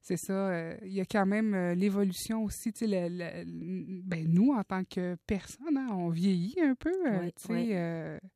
c'est 0.00 0.16
ça. 0.16 0.32
euh, 0.32 0.76
Il 0.82 0.92
y 0.92 1.00
a 1.00 1.04
quand 1.04 1.26
même 1.26 1.54
l'évolution 1.72 2.44
aussi. 2.44 2.72
Tu 2.72 2.86
sais, 2.88 3.44
ben, 3.46 4.26
nous, 4.32 4.52
en 4.52 4.62
tant 4.64 4.84
que 4.84 5.16
personne, 5.26 5.76
hein, 5.76 5.88
on 5.92 6.08
vieillit 6.08 6.60
un 6.62 6.74
peu. 6.74 6.92
Oui, 7.20 7.32
tu 7.36 7.46
sais, 7.46 7.52
oui. 7.52 8.28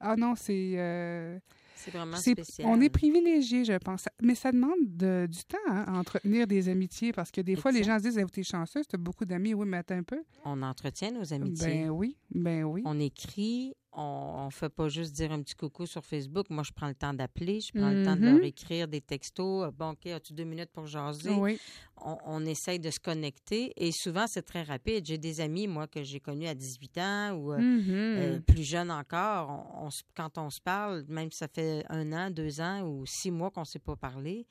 ah 0.00 0.16
non, 0.16 0.34
c'est. 0.34 1.40
C'est 1.74 1.90
vraiment 1.90 2.16
on 2.64 2.80
est 2.80 2.90
privilégié, 2.90 3.64
je 3.64 3.72
pense. 3.72 4.08
Mais 4.22 4.36
ça 4.36 4.52
demande 4.52 4.78
de- 4.84 5.26
du 5.28 5.42
temps 5.44 5.58
hein, 5.68 5.84
à 5.88 5.98
entretenir 5.98 6.46
des 6.46 6.68
amitiés 6.68 7.10
parce 7.12 7.32
que 7.32 7.40
des 7.40 7.56
fois, 7.56 7.72
les 7.72 7.82
gens 7.82 7.98
se 7.98 8.04
disent 8.04 8.18
Eh, 8.18 8.24
T'es 8.26 8.44
chanceuse, 8.44 8.86
t'as 8.86 8.98
beaucoup 8.98 9.24
d'amis. 9.24 9.52
Oui, 9.52 9.66
mais 9.66 9.78
attends 9.78 9.96
un 9.96 10.04
peu. 10.04 10.22
On 10.44 10.62
entretient 10.62 11.10
nos 11.10 11.32
amitiés. 11.32 11.66
Ben 11.86 11.90
oui, 11.90 12.16
ben 12.32 12.62
oui. 12.62 12.82
On 12.84 13.00
écrit, 13.00 13.74
on 13.94 14.46
ne 14.46 14.50
fait 14.50 14.68
pas 14.70 14.88
juste 14.88 15.12
dire 15.12 15.32
un 15.32 15.42
petit 15.42 15.54
coucou 15.54 15.84
sur 15.86 16.04
Facebook. 16.04 16.46
Moi, 16.50 16.62
je 16.66 16.72
prends 16.72 16.88
le 16.88 16.94
temps 16.94 17.12
d'appeler, 17.12 17.60
je 17.60 17.72
prends 17.72 17.90
le 17.90 18.02
temps 18.02 18.16
de 18.16 18.20
Mhm. 18.22 18.34
leur 18.34 18.42
écrire 18.44 18.88
des 18.88 19.00
textos. 19.00 19.70
Bon, 19.74 19.90
OK, 19.90 20.06
as-tu 20.06 20.32
deux 20.32 20.44
minutes 20.44 20.70
pour 20.72 20.86
jaser? 20.86 21.30
Oui. 21.34 21.58
On, 22.04 22.16
on 22.24 22.44
essaye 22.46 22.78
de 22.80 22.90
se 22.90 22.98
connecter 22.98 23.72
et 23.76 23.92
souvent, 23.92 24.26
c'est 24.26 24.42
très 24.42 24.62
rapide. 24.62 25.04
J'ai 25.06 25.18
des 25.18 25.40
amis, 25.40 25.66
moi, 25.68 25.86
que 25.86 26.02
j'ai 26.02 26.20
connus 26.20 26.46
à 26.48 26.54
18 26.54 26.98
ans 26.98 27.32
ou 27.32 27.52
euh, 27.52 27.58
Mhm. 27.58 27.88
euh, 27.88 28.40
plus 28.40 28.62
jeunes 28.64 28.90
encore. 28.90 29.48
On, 29.50 29.86
on 29.86 29.90
se- 29.90 30.02
quand 30.16 30.38
on 30.38 30.50
se 30.50 30.60
parle, 30.60 31.04
même 31.08 31.30
si 31.30 31.38
ça 31.38 31.48
fait 31.48 31.84
un 31.88 32.12
an, 32.12 32.30
deux 32.30 32.60
ans 32.60 32.82
ou 32.82 33.04
six 33.06 33.30
mois 33.30 33.50
qu'on 33.50 33.60
ne 33.60 33.66
s'est 33.66 33.78
pas 33.78 33.96
parlé, 33.96 34.46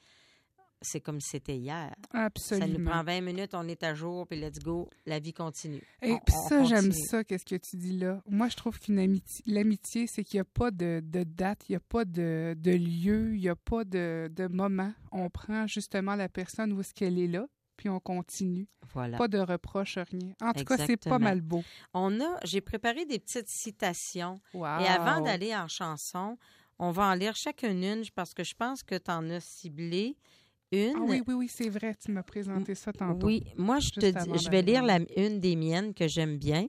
c'est 0.81 0.99
comme 1.01 1.19
si 1.21 1.29
c'était 1.29 1.57
hier. 1.57 1.93
Absolument. 2.11 2.67
Ça 2.67 2.77
nous 2.79 2.85
prend 2.85 3.03
20 3.03 3.21
minutes, 3.21 3.51
on 3.53 3.67
est 3.67 3.83
à 3.83 3.93
jour, 3.93 4.27
puis 4.27 4.39
let's 4.39 4.59
go, 4.59 4.89
la 5.05 5.19
vie 5.19 5.33
continue. 5.33 5.81
Et 6.01 6.13
On- 6.13 6.19
puis 6.19 6.33
ça, 6.49 6.63
j'aime 6.63 6.91
ça, 6.91 7.23
qu'est-ce 7.23 7.45
que 7.45 7.55
tu 7.55 7.77
dis 7.77 7.97
là? 7.97 8.21
Moi, 8.29 8.49
je 8.49 8.55
trouve 8.55 8.79
qu'une 8.79 8.99
amitié, 8.99 9.43
l'amitié, 9.47 10.07
c'est 10.07 10.23
qu'il 10.23 10.37
n'y 10.37 10.41
a 10.41 10.45
pas 10.45 10.71
de, 10.71 11.01
de 11.03 11.23
date, 11.23 11.61
il 11.69 11.73
n'y 11.73 11.75
a 11.77 11.81
pas 11.81 12.05
de, 12.05 12.55
de 12.57 12.71
lieu, 12.71 13.35
il 13.35 13.41
n'y 13.41 13.49
a 13.49 13.55
pas 13.55 13.83
de, 13.83 14.29
de 14.35 14.47
moment. 14.47 14.93
On 15.11 15.29
prend 15.29 15.67
justement 15.67 16.15
la 16.15 16.29
personne 16.29 16.73
où 16.73 16.81
est-ce 16.81 16.93
qu'elle 16.93 17.19
est 17.19 17.27
là, 17.27 17.45
puis 17.77 17.89
on 17.89 17.99
continue. 17.99 18.67
Voilà. 18.93 19.17
Pas 19.17 19.27
de 19.27 19.39
reproche, 19.39 19.97
rien. 19.97 20.33
En 20.41 20.53
tout 20.53 20.65
cas, 20.65 20.77
c'est 20.85 20.97
pas 20.97 21.19
mal 21.19 21.41
beau. 21.41 21.63
On 21.93 22.19
a, 22.21 22.37
j'ai 22.43 22.61
préparé 22.61 23.05
des 23.05 23.19
petites 23.19 23.47
citations. 23.47 24.39
Wow. 24.53 24.79
Et 24.81 24.87
avant 24.87 25.21
d'aller 25.21 25.55
en 25.55 25.67
chanson, 25.67 26.37
on 26.79 26.91
va 26.91 27.05
en 27.07 27.13
lire 27.13 27.35
chacune 27.35 27.83
une 27.83 28.03
parce 28.15 28.33
que 28.33 28.43
je 28.43 28.53
pense 28.55 28.83
que 28.83 28.95
tu 28.95 29.11
en 29.11 29.29
as 29.29 29.39
ciblé 29.39 30.17
une. 30.71 30.95
Ah 30.95 31.01
oui, 31.01 31.21
oui, 31.27 31.33
oui, 31.33 31.47
c'est 31.47 31.69
vrai, 31.69 31.95
tu 31.95 32.11
m'as 32.11 32.23
présenté 32.23 32.75
ça 32.75 32.93
tantôt. 32.93 33.27
Oui, 33.27 33.43
moi 33.57 33.79
je 33.79 33.91
te 33.91 34.05
dis, 34.05 34.39
je 34.43 34.49
vais 34.49 34.61
lire 34.61 34.83
la, 34.83 34.99
une 35.17 35.39
des 35.39 35.55
miennes 35.55 35.93
que 35.93 36.07
j'aime 36.07 36.37
bien. 36.37 36.67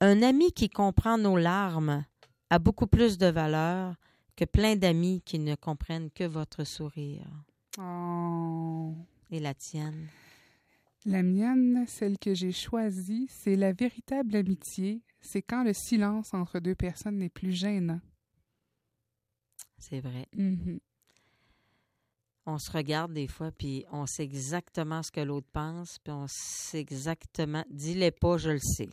Un 0.00 0.22
ami 0.22 0.52
qui 0.52 0.68
comprend 0.68 1.16
nos 1.16 1.36
larmes 1.36 2.04
a 2.50 2.58
beaucoup 2.58 2.86
plus 2.86 3.16
de 3.18 3.26
valeur 3.26 3.94
que 4.36 4.44
plein 4.44 4.76
d'amis 4.76 5.22
qui 5.24 5.38
ne 5.38 5.54
comprennent 5.54 6.10
que 6.10 6.24
votre 6.24 6.64
sourire. 6.64 7.26
Oh. 7.78 8.94
Et 9.30 9.40
la 9.40 9.54
tienne? 9.54 10.08
La 11.06 11.22
mienne, 11.22 11.84
celle 11.86 12.18
que 12.18 12.34
j'ai 12.34 12.52
choisie, 12.52 13.26
c'est 13.28 13.56
la 13.56 13.72
véritable 13.72 14.36
amitié. 14.36 15.02
C'est 15.20 15.42
quand 15.42 15.62
le 15.62 15.72
silence 15.72 16.32
entre 16.32 16.60
deux 16.60 16.74
personnes 16.74 17.18
n'est 17.18 17.28
plus 17.28 17.52
gênant. 17.52 18.00
C'est 19.78 20.00
vrai. 20.00 20.26
Mhm. 20.34 20.80
On 22.46 22.58
se 22.58 22.70
regarde 22.70 23.12
des 23.14 23.26
fois, 23.26 23.50
puis 23.52 23.84
on 23.90 24.06
sait 24.06 24.22
exactement 24.24 25.02
ce 25.02 25.10
que 25.10 25.20
l'autre 25.20 25.46
pense, 25.52 25.98
puis 25.98 26.12
on 26.12 26.26
sait 26.28 26.80
exactement. 26.80 27.64
Dis-les 27.70 28.10
pas, 28.10 28.36
je 28.36 28.50
le 28.50 28.58
sais. 28.58 28.90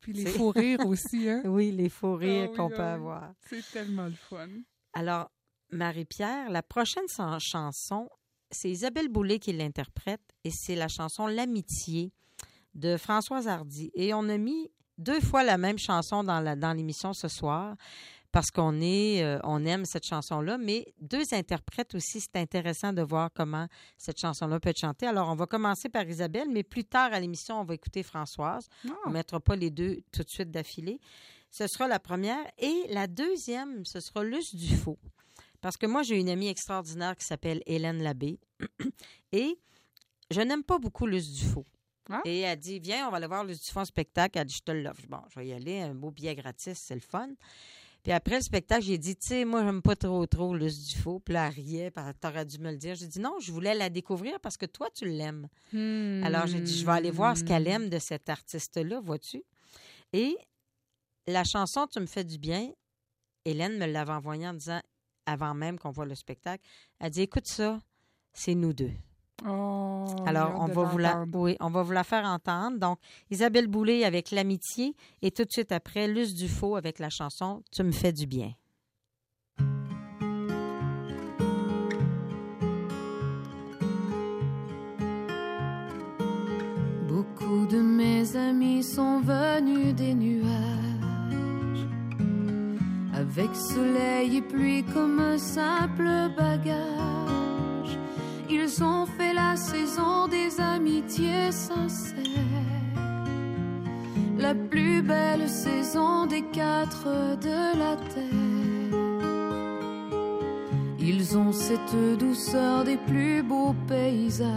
Puis 0.00 0.12
les 0.12 0.26
faux 0.26 0.50
rires 0.50 0.80
aussi, 0.86 1.28
hein? 1.28 1.42
Oui, 1.44 1.72
les 1.72 1.88
faux 1.88 2.14
rires 2.14 2.44
Ah 2.46 2.50
oui, 2.50 2.56
qu'on 2.56 2.66
ah 2.66 2.70
peut 2.70 2.76
oui. 2.82 2.88
avoir. 2.88 3.32
C'est 3.48 3.64
tellement 3.72 4.06
le 4.06 4.12
fun. 4.14 4.48
Alors, 4.92 5.30
Marie-Pierre, 5.70 6.50
la 6.50 6.62
prochaine 6.62 7.06
chan- 7.08 7.38
chanson, 7.40 8.08
c'est 8.50 8.70
Isabelle 8.70 9.08
Boulay 9.08 9.38
qui 9.38 9.52
l'interprète 9.52 10.20
et 10.44 10.50
c'est 10.50 10.74
la 10.76 10.88
chanson 10.88 11.26
L'amitié 11.26 12.12
de 12.74 12.96
Françoise 12.96 13.48
Hardy. 13.48 13.90
Et 13.94 14.12
on 14.14 14.28
a 14.28 14.38
mis 14.38 14.70
deux 14.98 15.20
fois 15.20 15.42
la 15.42 15.58
même 15.58 15.78
chanson 15.78 16.22
dans 16.22 16.72
l'émission 16.76 17.08
dans 17.10 17.14
ce 17.14 17.28
soir 17.28 17.74
parce 18.32 18.50
qu'on 18.50 18.80
est, 18.80 19.22
euh, 19.22 19.38
on 19.44 19.64
aime 19.66 19.84
cette 19.84 20.06
chanson-là, 20.06 20.56
mais 20.56 20.94
deux 21.00 21.34
interprètes 21.34 21.94
aussi, 21.94 22.18
c'est 22.20 22.36
intéressant 22.36 22.94
de 22.94 23.02
voir 23.02 23.30
comment 23.34 23.68
cette 23.98 24.18
chanson-là 24.18 24.58
peut 24.58 24.70
être 24.70 24.80
chantée. 24.80 25.06
Alors, 25.06 25.28
on 25.28 25.34
va 25.34 25.44
commencer 25.46 25.90
par 25.90 26.08
Isabelle, 26.08 26.48
mais 26.50 26.62
plus 26.62 26.84
tard 26.84 27.12
à 27.12 27.20
l'émission, 27.20 27.60
on 27.60 27.64
va 27.64 27.74
écouter 27.74 28.02
Françoise. 28.02 28.68
On 28.84 28.88
ne 28.88 28.94
ah. 29.06 29.10
mettra 29.10 29.38
pas 29.38 29.54
les 29.54 29.70
deux 29.70 29.98
tout 30.10 30.22
de 30.22 30.30
suite 30.30 30.50
d'affilée. 30.50 30.98
Ce 31.50 31.66
sera 31.66 31.86
la 31.86 31.98
première. 31.98 32.44
Et 32.58 32.86
la 32.88 33.06
deuxième, 33.06 33.84
ce 33.84 34.00
sera 34.00 34.24
Luce 34.24 34.54
Dufaux. 34.54 34.98
Parce 35.60 35.76
que 35.76 35.86
moi, 35.86 36.02
j'ai 36.02 36.18
une 36.18 36.30
amie 36.30 36.48
extraordinaire 36.48 37.14
qui 37.14 37.26
s'appelle 37.26 37.62
Hélène 37.66 38.02
Labbé. 38.02 38.40
Et 39.32 39.58
je 40.30 40.40
n'aime 40.40 40.64
pas 40.64 40.78
beaucoup 40.78 41.06
Luce 41.06 41.30
Dufaux. 41.30 41.66
Ah. 42.10 42.22
Et 42.24 42.40
elle 42.40 42.58
dit 42.58 42.80
Viens, 42.80 43.06
on 43.06 43.10
va 43.10 43.18
aller 43.18 43.26
voir 43.26 43.44
Luce 43.44 43.60
Dufaux 43.60 43.80
en 43.80 43.84
spectacle. 43.84 44.38
Elle 44.38 44.46
dit 44.46 44.56
Je 44.56 44.62
te 44.62 44.72
l'offre. 44.72 45.02
Bon, 45.08 45.20
je 45.28 45.38
vais 45.38 45.48
y 45.48 45.52
aller. 45.52 45.82
Un 45.82 45.94
beau 45.94 46.10
billet 46.10 46.34
gratis, 46.34 46.78
c'est 46.78 46.94
le 46.94 47.00
fun. 47.02 47.28
Puis 48.02 48.10
après 48.10 48.36
le 48.36 48.42
spectacle, 48.42 48.82
j'ai 48.82 48.98
dit, 48.98 49.14
tu 49.14 49.28
sais, 49.28 49.44
moi, 49.44 49.62
j'aime 49.64 49.80
pas 49.80 49.94
trop, 49.94 50.26
trop 50.26 50.56
Luce 50.56 50.88
Dufaux. 50.88 51.20
Puis 51.20 51.34
là, 51.34 51.46
elle 51.46 51.54
riait, 51.54 51.92
t'aurais 52.20 52.44
dû 52.44 52.58
me 52.58 52.70
le 52.72 52.76
dire. 52.76 52.96
J'ai 52.96 53.06
dit, 53.06 53.20
non, 53.20 53.38
je 53.40 53.52
voulais 53.52 53.74
la 53.74 53.90
découvrir 53.90 54.40
parce 54.40 54.56
que 54.56 54.66
toi, 54.66 54.88
tu 54.92 55.04
l'aimes. 55.04 55.46
Alors, 56.24 56.46
j'ai 56.46 56.60
dit, 56.60 56.76
je 56.76 56.84
vais 56.84 56.92
aller 56.92 57.12
voir 57.12 57.36
ce 57.36 57.44
qu'elle 57.44 57.68
aime 57.68 57.88
de 57.88 57.98
cet 57.98 58.28
artiste-là, 58.28 59.00
vois-tu? 59.00 59.42
Et 60.12 60.36
la 61.28 61.44
chanson 61.44 61.86
Tu 61.86 62.00
me 62.00 62.06
fais 62.06 62.24
du 62.24 62.38
bien, 62.38 62.72
Hélène 63.44 63.78
me 63.78 63.86
l'avait 63.86 64.12
envoyée 64.12 64.48
en 64.48 64.54
disant, 64.54 64.80
avant 65.26 65.54
même 65.54 65.78
qu'on 65.78 65.90
voit 65.90 66.06
le 66.06 66.16
spectacle, 66.16 66.64
elle 66.98 67.10
dit, 67.10 67.22
écoute 67.22 67.46
ça, 67.46 67.80
c'est 68.32 68.56
nous 68.56 68.72
deux. 68.72 68.90
Oh, 69.48 70.06
Alors, 70.26 70.54
on 70.60 70.66
va, 70.66 70.84
vous 70.84 70.98
la, 70.98 71.24
oui, 71.32 71.56
on 71.60 71.68
va 71.68 71.82
vous 71.82 71.92
la 71.92 72.04
faire 72.04 72.24
entendre. 72.24 72.78
Donc, 72.78 72.98
Isabelle 73.30 73.66
Boulay 73.66 74.04
avec 74.04 74.30
L'amitié 74.30 74.94
et 75.20 75.30
tout 75.30 75.44
de 75.44 75.50
suite 75.50 75.72
après, 75.72 76.06
Luce 76.06 76.34
Dufaux 76.34 76.76
avec 76.76 76.98
la 76.98 77.10
chanson 77.10 77.62
Tu 77.72 77.82
me 77.82 77.92
fais 77.92 78.12
du 78.12 78.26
bien. 78.26 78.52
Beaucoup 87.08 87.66
de 87.66 87.80
mes 87.80 88.36
amis 88.36 88.82
sont 88.82 89.20
venus 89.20 89.94
des 89.94 90.14
nuages, 90.14 90.48
avec 93.14 93.54
soleil 93.54 94.36
et 94.36 94.42
pluie 94.42 94.84
comme 94.84 95.18
un 95.20 95.38
simple 95.38 96.30
bagage 96.36 97.41
ils 98.52 98.84
ont 98.84 99.06
fait 99.06 99.32
la 99.32 99.56
saison 99.56 100.28
des 100.28 100.60
amitiés 100.60 101.50
sincères. 101.50 102.18
La 104.38 104.54
plus 104.54 105.00
belle 105.02 105.48
saison 105.48 106.26
des 106.26 106.42
quatre 106.42 107.06
de 107.40 107.78
la 107.82 107.96
terre. 108.12 108.92
Ils 110.98 111.38
ont 111.38 111.52
cette 111.52 111.96
douceur 112.18 112.84
des 112.84 112.98
plus 112.98 113.42
beaux 113.42 113.74
paysages. 113.88 114.50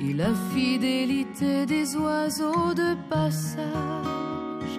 Et 0.00 0.14
la 0.14 0.32
fidélité 0.52 1.66
des 1.66 1.96
oiseaux 1.96 2.74
de 2.74 2.96
passage. 3.10 4.74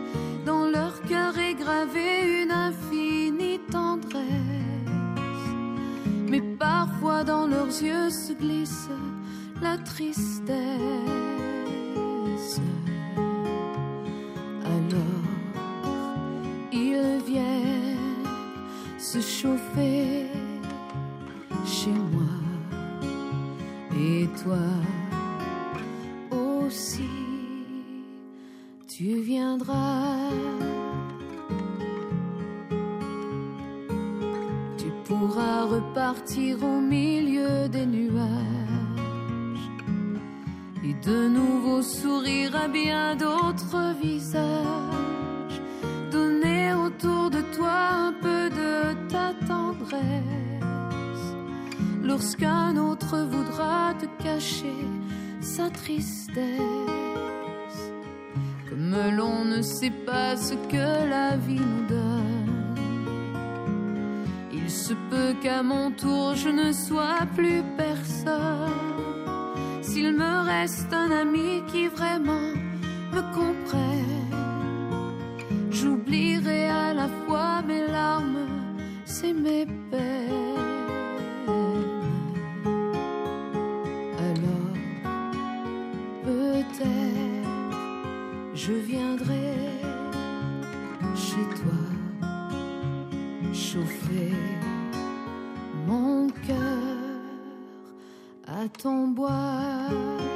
Dans 0.45 0.65
leur 0.65 1.01
cœur 1.03 1.37
est 1.37 1.53
gravée 1.53 2.43
une 2.43 2.51
infinie 2.51 3.59
tendresse 3.71 4.62
mais 6.33 6.41
parfois 6.57 7.23
dans 7.23 7.45
leurs 7.45 7.75
yeux 7.89 8.09
se 8.09 8.33
glisse 8.33 8.89
la 9.61 9.77
tristesse. 9.77 10.49
Alors 14.65 15.27
ils 16.71 17.21
viennent 17.31 18.31
se 18.97 19.19
chauffer 19.21 20.25
chez 21.67 21.97
moi 22.15 22.39
et 23.95 24.27
toi 24.41 24.65
aussi 26.31 27.13
tu 28.87 29.21
viendras. 29.21 30.02
Repartir 36.03 36.61
au 36.63 36.81
milieu 36.81 37.69
des 37.69 37.85
nuages. 37.85 38.27
Et 40.83 40.93
de 41.07 41.29
nouveau 41.29 41.81
sourire 41.81 42.53
à 42.55 42.67
bien 42.67 43.15
d'autres 43.15 43.95
visages, 44.01 45.61
donner 46.11 46.73
autour 46.73 47.29
de 47.29 47.41
toi 47.55 47.77
un 48.07 48.13
peu 48.21 48.49
de 48.49 48.93
ta 49.07 49.33
tendresse. 49.47 50.01
Lorsqu'un 52.03 52.75
autre 52.75 53.25
voudra 53.31 53.93
te 53.93 54.07
cacher 54.21 54.85
sa 55.39 55.69
tristesse. 55.69 56.41
Comme 58.69 58.95
l'on 59.15 59.45
ne 59.45 59.61
sait 59.61 59.97
pas 60.05 60.35
ce 60.35 60.55
que 60.71 61.09
la 61.09 61.37
vie 61.37 61.61
nous 61.61 61.87
donne 61.87 62.12
se 64.93 64.97
peut 65.09 65.33
qu'à 65.41 65.63
mon 65.63 65.91
tour 65.91 66.35
je 66.35 66.49
ne 66.49 66.71
sois 66.71 67.25
plus 67.35 67.63
personne. 67.77 68.81
S'il 69.81 70.11
me 70.13 70.33
reste 70.51 70.91
un 70.93 71.11
ami 71.23 71.63
qui 71.71 71.87
vraiment 71.87 72.49
me 73.15 73.21
comprenne, 73.37 74.35
j'oublierai 75.71 76.67
à 76.67 76.93
la 76.93 77.07
fois 77.23 77.61
mes 77.67 77.85
larmes 77.87 78.47
et 79.27 79.33
mes 79.33 79.65
peines. 79.91 80.57
Alors, 84.29 84.75
peut-être, 86.25 87.47
je 88.53 88.73
viendrai 88.73 89.55
chez 91.15 91.45
toi 91.59 91.81
chauffer 93.53 94.33
ton 98.69 99.07
bois. 99.07 100.32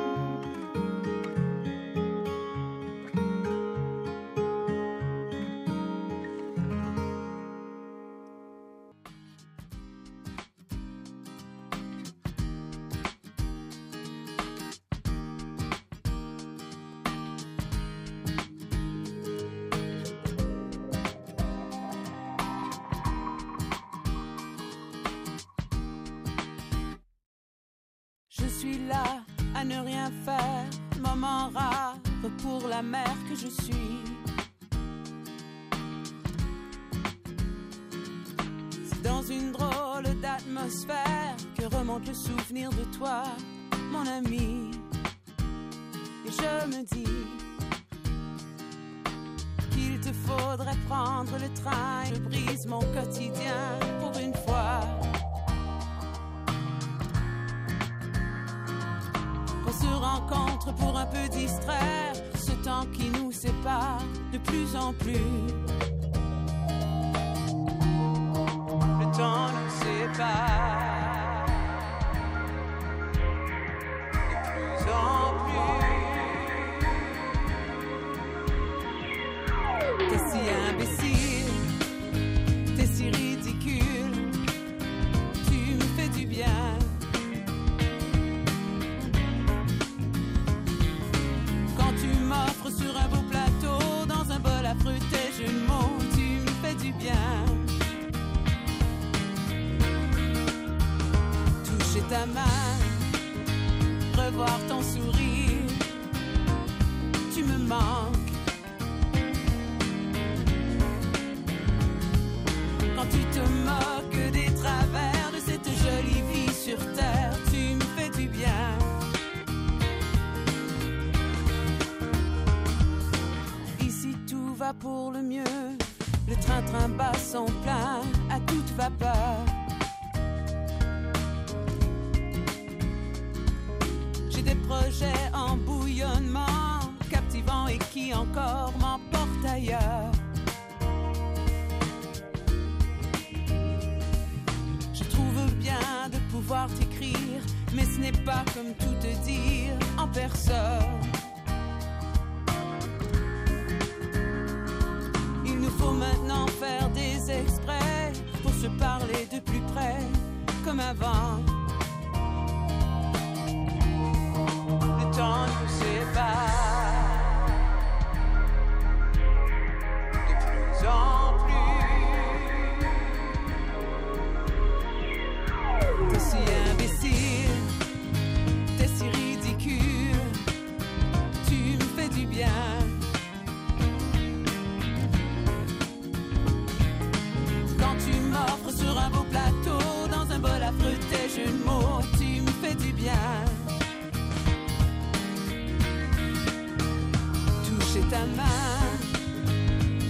Ta 198.09 198.25
main, 198.37 198.81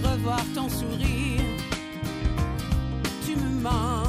revoir 0.02 0.40
ton 0.54 0.68
sourire, 0.68 1.42
tu 3.24 3.34
me 3.36 3.62
manques. 3.62 4.07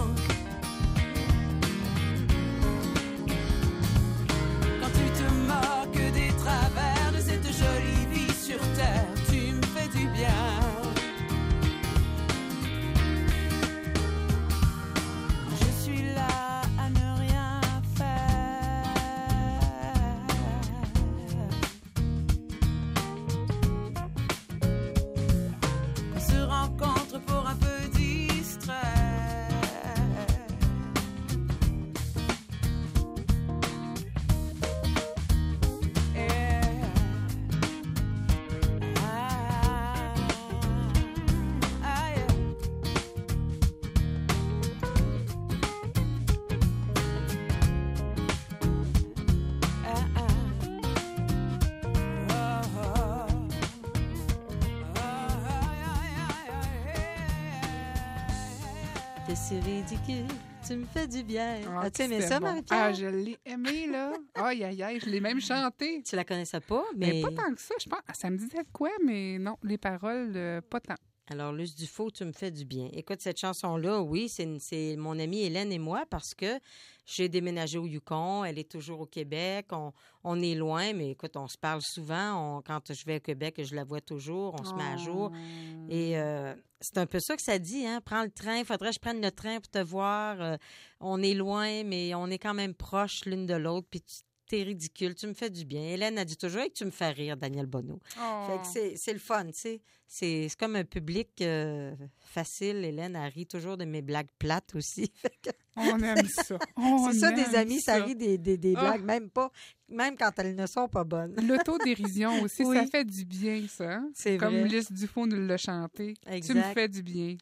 Du 61.10 61.24
bien. 61.24 61.60
Ah, 61.68 61.82
As-tu 61.82 62.04
aimé 62.04 62.16
c'était 62.18 62.28
ça, 62.30 62.40
bon. 62.40 62.62
Ah, 62.70 62.94
je 62.94 63.06
l'ai 63.08 63.38
aimé, 63.46 63.88
là. 63.88 64.14
Aïe, 64.36 64.64
aïe, 64.64 64.82
aïe, 64.84 65.00
je 65.04 65.10
l'ai 65.10 65.20
même 65.20 65.42
chanté. 65.42 66.02
Tu 66.04 66.16
la 66.16 66.24
connaissais 66.24 66.60
pas, 66.62 66.84
Mais 66.96 67.14
mais... 67.14 67.22
pas 67.22 67.32
tant 67.32 67.54
que 67.54 67.60
ça, 67.62 67.76
je 67.84 67.90
pense. 67.90 68.00
Ça 68.14 68.30
me 68.30 68.38
disait 68.38 68.64
de 68.64 68.70
quoi, 68.72 68.92
mais 69.06 69.38
non, 69.40 69.58
les 69.64 69.78
paroles, 69.78 70.32
euh, 70.36 70.62
pas 70.62 70.80
tant. 70.80 70.96
Alors, 71.32 71.54
Luce 71.54 71.76
Dufault, 71.76 72.10
tu 72.10 72.26
me 72.26 72.32
fais 72.32 72.50
du 72.50 72.66
bien. 72.66 72.90
Écoute, 72.92 73.22
cette 73.22 73.38
chanson-là, 73.40 74.02
oui, 74.02 74.30
c'est 74.30 74.96
mon 74.98 75.20
amie 75.20 75.42
Hélène 75.44 75.72
et 75.72 75.78
moi 75.78 76.06
parce 76.10 76.34
que 76.34 76.60
j'ai 77.06 77.30
déménagé 77.30 77.78
au 77.78 77.86
Yukon. 77.86 78.44
Elle 78.46 78.58
est 78.58 78.70
toujours 78.72 79.02
au 79.02 79.06
Québec. 79.06 79.68
On, 79.72 79.92
on 80.24 80.42
est 80.42 80.56
loin, 80.56 80.92
mais 80.94 81.12
écoute, 81.12 81.38
on 81.38 81.48
se 81.48 81.56
parle 81.58 81.82
souvent. 81.84 82.58
On- 82.58 82.62
quand 82.64 82.92
je 82.92 83.06
vais 83.06 83.18
au 83.18 83.20
Québec, 83.20 83.62
je 83.64 83.76
la 83.76 83.84
vois 83.84 84.02
toujours. 84.02 84.56
On 84.60 84.64
se 84.64 84.74
met 84.74 84.84
à 84.84 84.98
jour. 84.98 85.32
Oh. 85.32 85.86
Et 85.88 86.18
euh, 86.18 86.56
c'est 86.82 86.98
un 86.98 87.06
peu 87.06 87.20
ça 87.20 87.36
que 87.36 87.42
ça 87.42 87.60
dit, 87.60 87.86
hein? 87.86 88.02
Prends 88.04 88.24
le 88.24 88.32
train, 88.32 88.64
faudrait 88.64 88.90
que 88.90 88.96
je 88.96 89.00
prenne 89.00 89.22
le 89.22 89.32
train 89.32 89.60
pour 89.60 89.70
te 89.70 89.80
voir. 89.80 90.42
Euh, 90.42 90.58
on 91.00 91.22
est 91.22 91.34
loin, 91.34 91.84
mais 91.84 92.16
on 92.16 92.28
est 92.28 92.40
quand 92.40 92.54
même 92.54 92.74
proches 92.74 93.26
l'une 93.26 93.46
de 93.46 93.56
l'autre. 93.56 93.88
Puis 93.90 94.04
t'es 94.50 94.64
ridicule, 94.64 95.16
tu 95.16 95.28
me 95.28 95.34
fais 95.34 95.50
du 95.50 95.64
bien. 95.64 95.82
Hélène 95.82 96.18
a 96.18 96.26
dit 96.26 96.36
toujours 96.36 96.64
que 96.64 96.74
tu 96.74 96.84
me 96.84 96.92
fais 96.92 97.12
rire, 97.12 97.38
Daniel 97.38 97.68
Bonneau. 97.68 98.00
Oh. 98.20 98.46
Fait 98.48 98.58
que 98.62 98.68
c'est- 98.68 98.96
c'est 98.98 99.14
le 99.14 99.20
fun, 99.20 99.46
tu 99.46 99.54
sais. 99.54 99.82
C'est 100.12 100.48
c'est 100.50 100.58
comme 100.60 100.76
un 100.76 100.84
public 100.84 101.30
euh, 101.42 101.96
facile. 102.20 102.78
Hélène, 102.84 103.16
elle 103.16 103.32
rit 103.32 103.46
toujours 103.46 103.78
de 103.78 103.86
mes 103.86 104.02
blagues 104.02 104.32
plates 104.40 104.74
aussi. 104.76 105.12
On 105.78 106.00
aime 106.02 106.26
ça. 106.28 106.58
On 106.76 107.12
c'est 107.12 107.20
ça, 107.20 107.32
des 107.32 107.56
amis, 107.56 107.80
ça, 107.80 108.04
rit 108.04 108.16
des, 108.16 108.38
des, 108.40 108.58
des 108.58 108.74
Ah. 108.76 108.82
blagues, 108.82 109.04
même 109.06 109.30
pas, 109.30 109.52
même 109.88 110.16
quand 110.18 110.32
elles 110.40 110.56
ne 110.56 110.66
sont 110.66 110.88
pas 110.88 111.04
bonnes. 111.04 111.36
L'autodérision 111.48 112.32
aussi, 112.44 112.64
Oui. 112.66 112.76
ça 112.76 112.86
fait 112.88 113.06
du 113.06 113.24
bien, 113.24 113.66
ça. 113.70 113.94
hein? 113.98 114.10
C'est 114.16 114.38
Comme. 114.38 114.56
Lys 114.66 114.92
Dufault 114.92 115.28
nous 115.28 115.46
l'a 115.46 115.58
chanté. 115.58 116.16
Tu 116.44 116.54
me 116.56 116.62
fais 116.74 116.88
du 116.88 117.04
bien. 117.04 117.38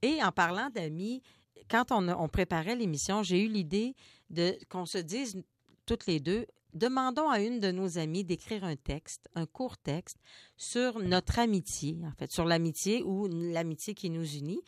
Et 0.00 0.22
en 0.22 0.30
parlant 0.30 0.70
d'amis, 0.70 1.22
quand 1.68 1.90
on, 1.90 2.06
a- 2.08 2.16
on 2.16 2.28
préparait 2.28 2.76
l'émission, 2.76 3.22
j'ai 3.24 3.42
eu 3.44 3.48
l'idée 3.48 3.94
de 4.30 4.56
qu'on 4.70 4.86
se 4.86 4.98
dise 4.98 5.42
toutes 5.86 6.06
les 6.06 6.20
deux, 6.20 6.46
demandons 6.74 7.28
à 7.28 7.40
une 7.40 7.60
de 7.60 7.70
nos 7.70 7.98
amies 7.98 8.24
d'écrire 8.24 8.64
un 8.64 8.76
texte, 8.76 9.28
un 9.34 9.46
court 9.46 9.76
texte 9.78 10.18
sur 10.56 10.98
notre 10.98 11.38
amitié, 11.38 11.98
en 12.04 12.12
fait, 12.12 12.30
sur 12.32 12.44
l'amitié 12.44 13.02
ou 13.02 13.28
l'amitié 13.28 13.94
qui 13.94 14.10
nous 14.10 14.26
unit. 14.36 14.60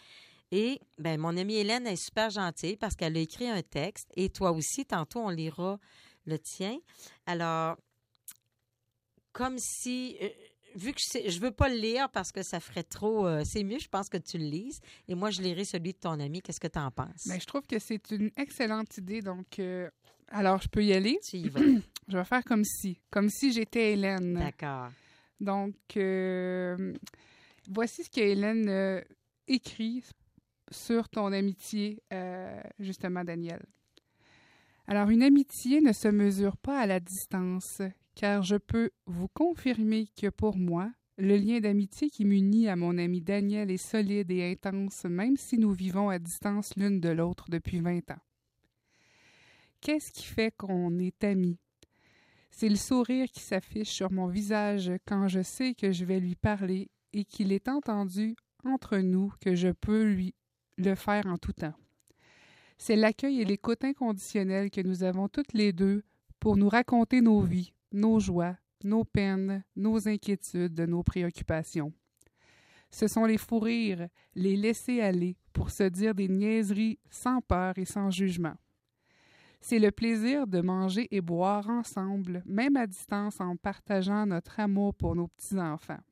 Et 0.50 0.80
ben, 0.98 1.18
mon 1.18 1.36
amie 1.36 1.56
Hélène 1.56 1.86
est 1.86 1.96
super 1.96 2.30
gentille 2.30 2.76
parce 2.76 2.94
qu'elle 2.94 3.16
a 3.16 3.20
écrit 3.20 3.48
un 3.48 3.62
texte 3.62 4.08
et 4.14 4.28
toi 4.28 4.52
aussi, 4.52 4.84
tantôt, 4.84 5.20
on 5.20 5.30
lira 5.30 5.80
le 6.26 6.38
tien. 6.38 6.78
Alors, 7.26 7.76
comme 9.32 9.58
si, 9.58 10.16
euh, 10.22 10.28
vu 10.76 10.92
que 10.92 11.00
je 11.00 11.36
ne 11.36 11.40
veux 11.40 11.50
pas 11.50 11.68
le 11.68 11.76
lire 11.76 12.08
parce 12.10 12.30
que 12.30 12.42
ça 12.42 12.60
ferait 12.60 12.84
trop, 12.84 13.26
euh, 13.26 13.42
c'est 13.44 13.64
mieux, 13.64 13.78
je 13.78 13.88
pense 13.88 14.08
que 14.08 14.16
tu 14.16 14.38
le 14.38 14.44
lises. 14.44 14.80
Et 15.08 15.14
moi, 15.14 15.30
je 15.30 15.42
lirai 15.42 15.64
celui 15.64 15.92
de 15.92 15.98
ton 15.98 16.20
ami. 16.20 16.40
Qu'est-ce 16.40 16.60
que 16.60 16.68
tu 16.68 16.78
en 16.78 16.90
penses? 16.90 17.26
Mais 17.26 17.40
je 17.40 17.46
trouve 17.46 17.66
que 17.66 17.78
c'est 17.78 18.10
une 18.10 18.30
excellente 18.36 18.96
idée. 18.98 19.22
Donc, 19.22 19.58
euh, 19.58 19.90
alors, 20.28 20.60
je 20.60 20.68
peux 20.68 20.84
y 20.84 20.92
aller? 20.92 21.18
Tu 21.22 21.36
y 21.36 21.48
vas. 21.50 21.60
Je 22.08 22.18
vais 22.18 22.24
faire 22.24 22.44
comme 22.44 22.64
si. 22.64 23.00
Comme 23.10 23.28
si 23.28 23.52
j'étais 23.52 23.92
Hélène. 23.92 24.34
D'accord. 24.34 24.90
Donc, 25.40 25.74
euh, 25.96 26.94
voici 27.70 28.04
ce 28.04 28.10
que 28.10 28.20
Hélène 28.20 28.68
euh, 28.68 29.00
écrit 29.48 30.04
sur 30.70 31.08
ton 31.08 31.32
amitié, 31.32 32.02
euh, 32.12 32.60
justement, 32.78 33.24
Daniel. 33.24 33.62
Alors, 34.86 35.08
une 35.10 35.22
amitié 35.22 35.80
ne 35.80 35.92
se 35.92 36.08
mesure 36.08 36.56
pas 36.56 36.80
à 36.80 36.86
la 36.86 37.00
distance, 37.00 37.80
car 38.14 38.42
je 38.42 38.56
peux 38.56 38.90
vous 39.06 39.28
confirmer 39.28 40.08
que 40.20 40.28
pour 40.28 40.56
moi, 40.56 40.90
le 41.16 41.36
lien 41.36 41.60
d'amitié 41.60 42.10
qui 42.10 42.24
m'unit 42.24 42.68
à 42.68 42.76
mon 42.76 42.98
ami 42.98 43.20
Daniel 43.20 43.70
est 43.70 43.76
solide 43.76 44.30
et 44.30 44.50
intense, 44.50 45.04
même 45.04 45.36
si 45.36 45.58
nous 45.58 45.72
vivons 45.72 46.10
à 46.10 46.18
distance 46.18 46.76
l'une 46.76 47.00
de 47.00 47.08
l'autre 47.08 47.46
depuis 47.48 47.80
20 47.80 48.10
ans. 48.10 48.20
Qu'est-ce 49.84 50.12
qui 50.12 50.24
fait 50.24 50.50
qu'on 50.56 50.98
est 50.98 51.22
amis? 51.24 51.58
C'est 52.50 52.70
le 52.70 52.76
sourire 52.76 53.28
qui 53.30 53.40
s'affiche 53.40 53.90
sur 53.90 54.10
mon 54.10 54.28
visage 54.28 54.90
quand 55.06 55.28
je 55.28 55.42
sais 55.42 55.74
que 55.74 55.92
je 55.92 56.06
vais 56.06 56.20
lui 56.20 56.36
parler 56.36 56.88
et 57.12 57.26
qu'il 57.26 57.52
est 57.52 57.68
entendu 57.68 58.34
entre 58.64 58.96
nous 58.96 59.30
que 59.42 59.54
je 59.54 59.68
peux 59.68 60.04
lui 60.04 60.34
le 60.78 60.94
faire 60.94 61.26
en 61.26 61.36
tout 61.36 61.52
temps. 61.52 61.74
C'est 62.78 62.96
l'accueil 62.96 63.42
et 63.42 63.44
l'écoute 63.44 63.84
inconditionnelle 63.84 64.70
que 64.70 64.80
nous 64.80 65.02
avons 65.02 65.28
toutes 65.28 65.52
les 65.52 65.74
deux 65.74 66.02
pour 66.40 66.56
nous 66.56 66.70
raconter 66.70 67.20
nos 67.20 67.42
vies, 67.42 67.74
nos 67.92 68.18
joies, 68.20 68.56
nos 68.84 69.04
peines, 69.04 69.64
nos 69.76 70.08
inquiétudes, 70.08 70.80
nos 70.80 71.02
préoccupations. 71.02 71.92
Ce 72.90 73.06
sont 73.06 73.26
les 73.26 73.36
fous 73.36 73.58
rires, 73.60 74.08
les 74.34 74.56
laisser 74.56 75.02
aller 75.02 75.36
pour 75.52 75.68
se 75.68 75.82
dire 75.82 76.14
des 76.14 76.28
niaiseries 76.28 76.98
sans 77.10 77.42
peur 77.42 77.76
et 77.76 77.84
sans 77.84 78.10
jugement. 78.10 78.54
C'est 79.66 79.78
le 79.78 79.90
plaisir 79.90 80.46
de 80.46 80.60
manger 80.60 81.08
et 81.10 81.22
boire 81.22 81.70
ensemble, 81.70 82.42
même 82.44 82.76
à 82.76 82.86
distance, 82.86 83.40
en 83.40 83.56
partageant 83.56 84.26
notre 84.26 84.60
amour 84.60 84.94
pour 84.94 85.16
nos 85.16 85.28
petits-enfants. 85.28 86.02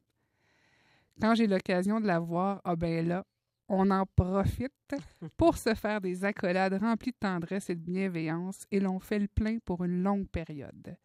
Quand 1.21 1.35
j'ai 1.35 1.47
l'occasion 1.47 2.01
de 2.01 2.07
la 2.07 2.19
voir, 2.19 2.63
ah 2.65 2.77
ben 2.77 3.07
là, 3.07 3.27
on 3.69 3.91
en 3.91 4.07
profite 4.07 4.73
pour 5.37 5.59
se 5.59 5.75
faire 5.75 6.01
des 6.01 6.25
accolades 6.25 6.81
remplies 6.81 7.13
de 7.13 7.19
tendresse 7.21 7.69
et 7.69 7.75
de 7.75 7.83
bienveillance 7.83 8.65
et 8.71 8.81
l'on 8.81 8.99
fait 8.99 9.19
le 9.19 9.29
plein 9.29 9.59
pour 9.59 9.85
une 9.85 10.03
longue 10.03 10.29
période. 10.29 10.97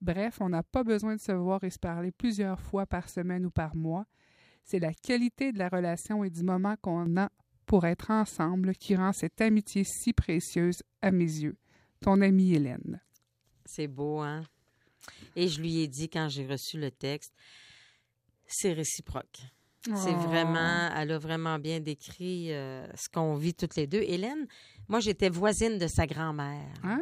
Bref, 0.00 0.38
on 0.40 0.48
n'a 0.48 0.62
pas 0.62 0.84
besoin 0.84 1.16
de 1.16 1.20
se 1.20 1.32
voir 1.32 1.62
et 1.62 1.68
se 1.68 1.78
parler 1.78 2.10
plusieurs 2.10 2.58
fois 2.58 2.86
par 2.86 3.10
semaine 3.10 3.44
ou 3.44 3.50
par 3.50 3.76
mois. 3.76 4.06
C'est 4.64 4.78
la 4.78 4.94
qualité 4.94 5.52
de 5.52 5.58
la 5.58 5.68
relation 5.68 6.24
et 6.24 6.30
du 6.30 6.42
moment 6.42 6.76
qu'on 6.80 7.18
a 7.18 7.28
pour 7.66 7.84
être 7.84 8.10
ensemble 8.10 8.74
qui 8.76 8.96
rend 8.96 9.12
cette 9.12 9.42
amitié 9.42 9.84
si 9.84 10.14
précieuse 10.14 10.82
à 11.02 11.10
mes 11.10 11.24
yeux. 11.24 11.58
Ton 12.02 12.20
amie 12.20 12.54
Hélène. 12.54 13.00
C'est 13.64 13.86
beau, 13.88 14.18
hein? 14.20 14.42
Et 15.36 15.48
je 15.48 15.60
lui 15.60 15.80
ai 15.80 15.88
dit 15.88 16.08
quand 16.08 16.28
j'ai 16.28 16.46
reçu 16.46 16.78
le 16.78 16.90
texte, 16.90 17.32
c'est 18.46 18.72
réciproque. 18.72 19.40
C'est 19.84 20.14
Oh. 20.14 20.28
vraiment, 20.28 20.90
elle 20.96 21.10
a 21.10 21.18
vraiment 21.18 21.58
bien 21.58 21.80
décrit 21.80 22.52
euh, 22.52 22.86
ce 22.94 23.08
qu'on 23.08 23.34
vit 23.34 23.52
toutes 23.54 23.74
les 23.74 23.88
deux. 23.88 24.02
Hélène, 24.02 24.46
moi 24.86 25.00
j'étais 25.00 25.28
voisine 25.28 25.76
de 25.78 25.88
sa 25.88 26.06
grand-mère. 26.06 26.72
Ah, 26.84 26.98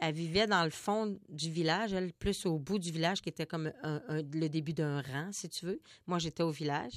Elle 0.00 0.14
vivait 0.14 0.46
dans 0.46 0.62
le 0.62 0.70
fond 0.70 1.18
du 1.28 1.50
village, 1.50 1.92
elle 1.92 2.12
plus 2.12 2.46
au 2.46 2.56
bout 2.60 2.78
du 2.78 2.92
village, 2.92 3.20
qui 3.20 3.30
était 3.30 3.46
comme 3.46 3.72
un- 3.82 4.00
un- 4.08 4.22
le 4.22 4.46
début 4.48 4.74
d'un 4.74 5.00
rang, 5.02 5.30
si 5.32 5.48
tu 5.48 5.66
veux. 5.66 5.80
Moi 6.06 6.20
j'étais 6.20 6.44
au 6.44 6.50
village. 6.52 6.92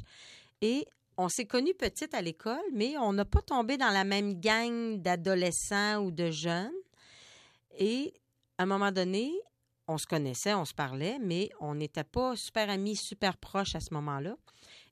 Et 0.61 0.85
on 1.17 1.29
s'est 1.29 1.45
connus 1.47 1.73
petites 1.73 2.13
à 2.13 2.21
l'école, 2.21 2.61
mais 2.75 2.95
on 2.99 3.11
n'a 3.13 3.25
pas 3.25 3.41
tombé 3.41 3.77
dans 3.77 3.89
la 3.89 4.03
même 4.03 4.39
gang 4.39 5.01
d'adolescents 5.01 5.97
ou 6.03 6.11
de 6.11 6.29
jeunes. 6.29 6.69
Et 7.77 8.13
à 8.57 8.63
un 8.63 8.65
moment 8.65 8.91
donné, 8.91 9.31
on 9.87 9.97
se 9.97 10.05
connaissait, 10.05 10.53
on 10.53 10.65
se 10.65 10.73
parlait, 10.73 11.17
mais 11.19 11.49
on 11.59 11.75
n'était 11.75 12.03
pas 12.03 12.35
super 12.35 12.69
amis, 12.69 12.95
super 12.95 13.37
proches 13.37 13.75
à 13.75 13.79
ce 13.79 13.93
moment-là. 13.93 14.35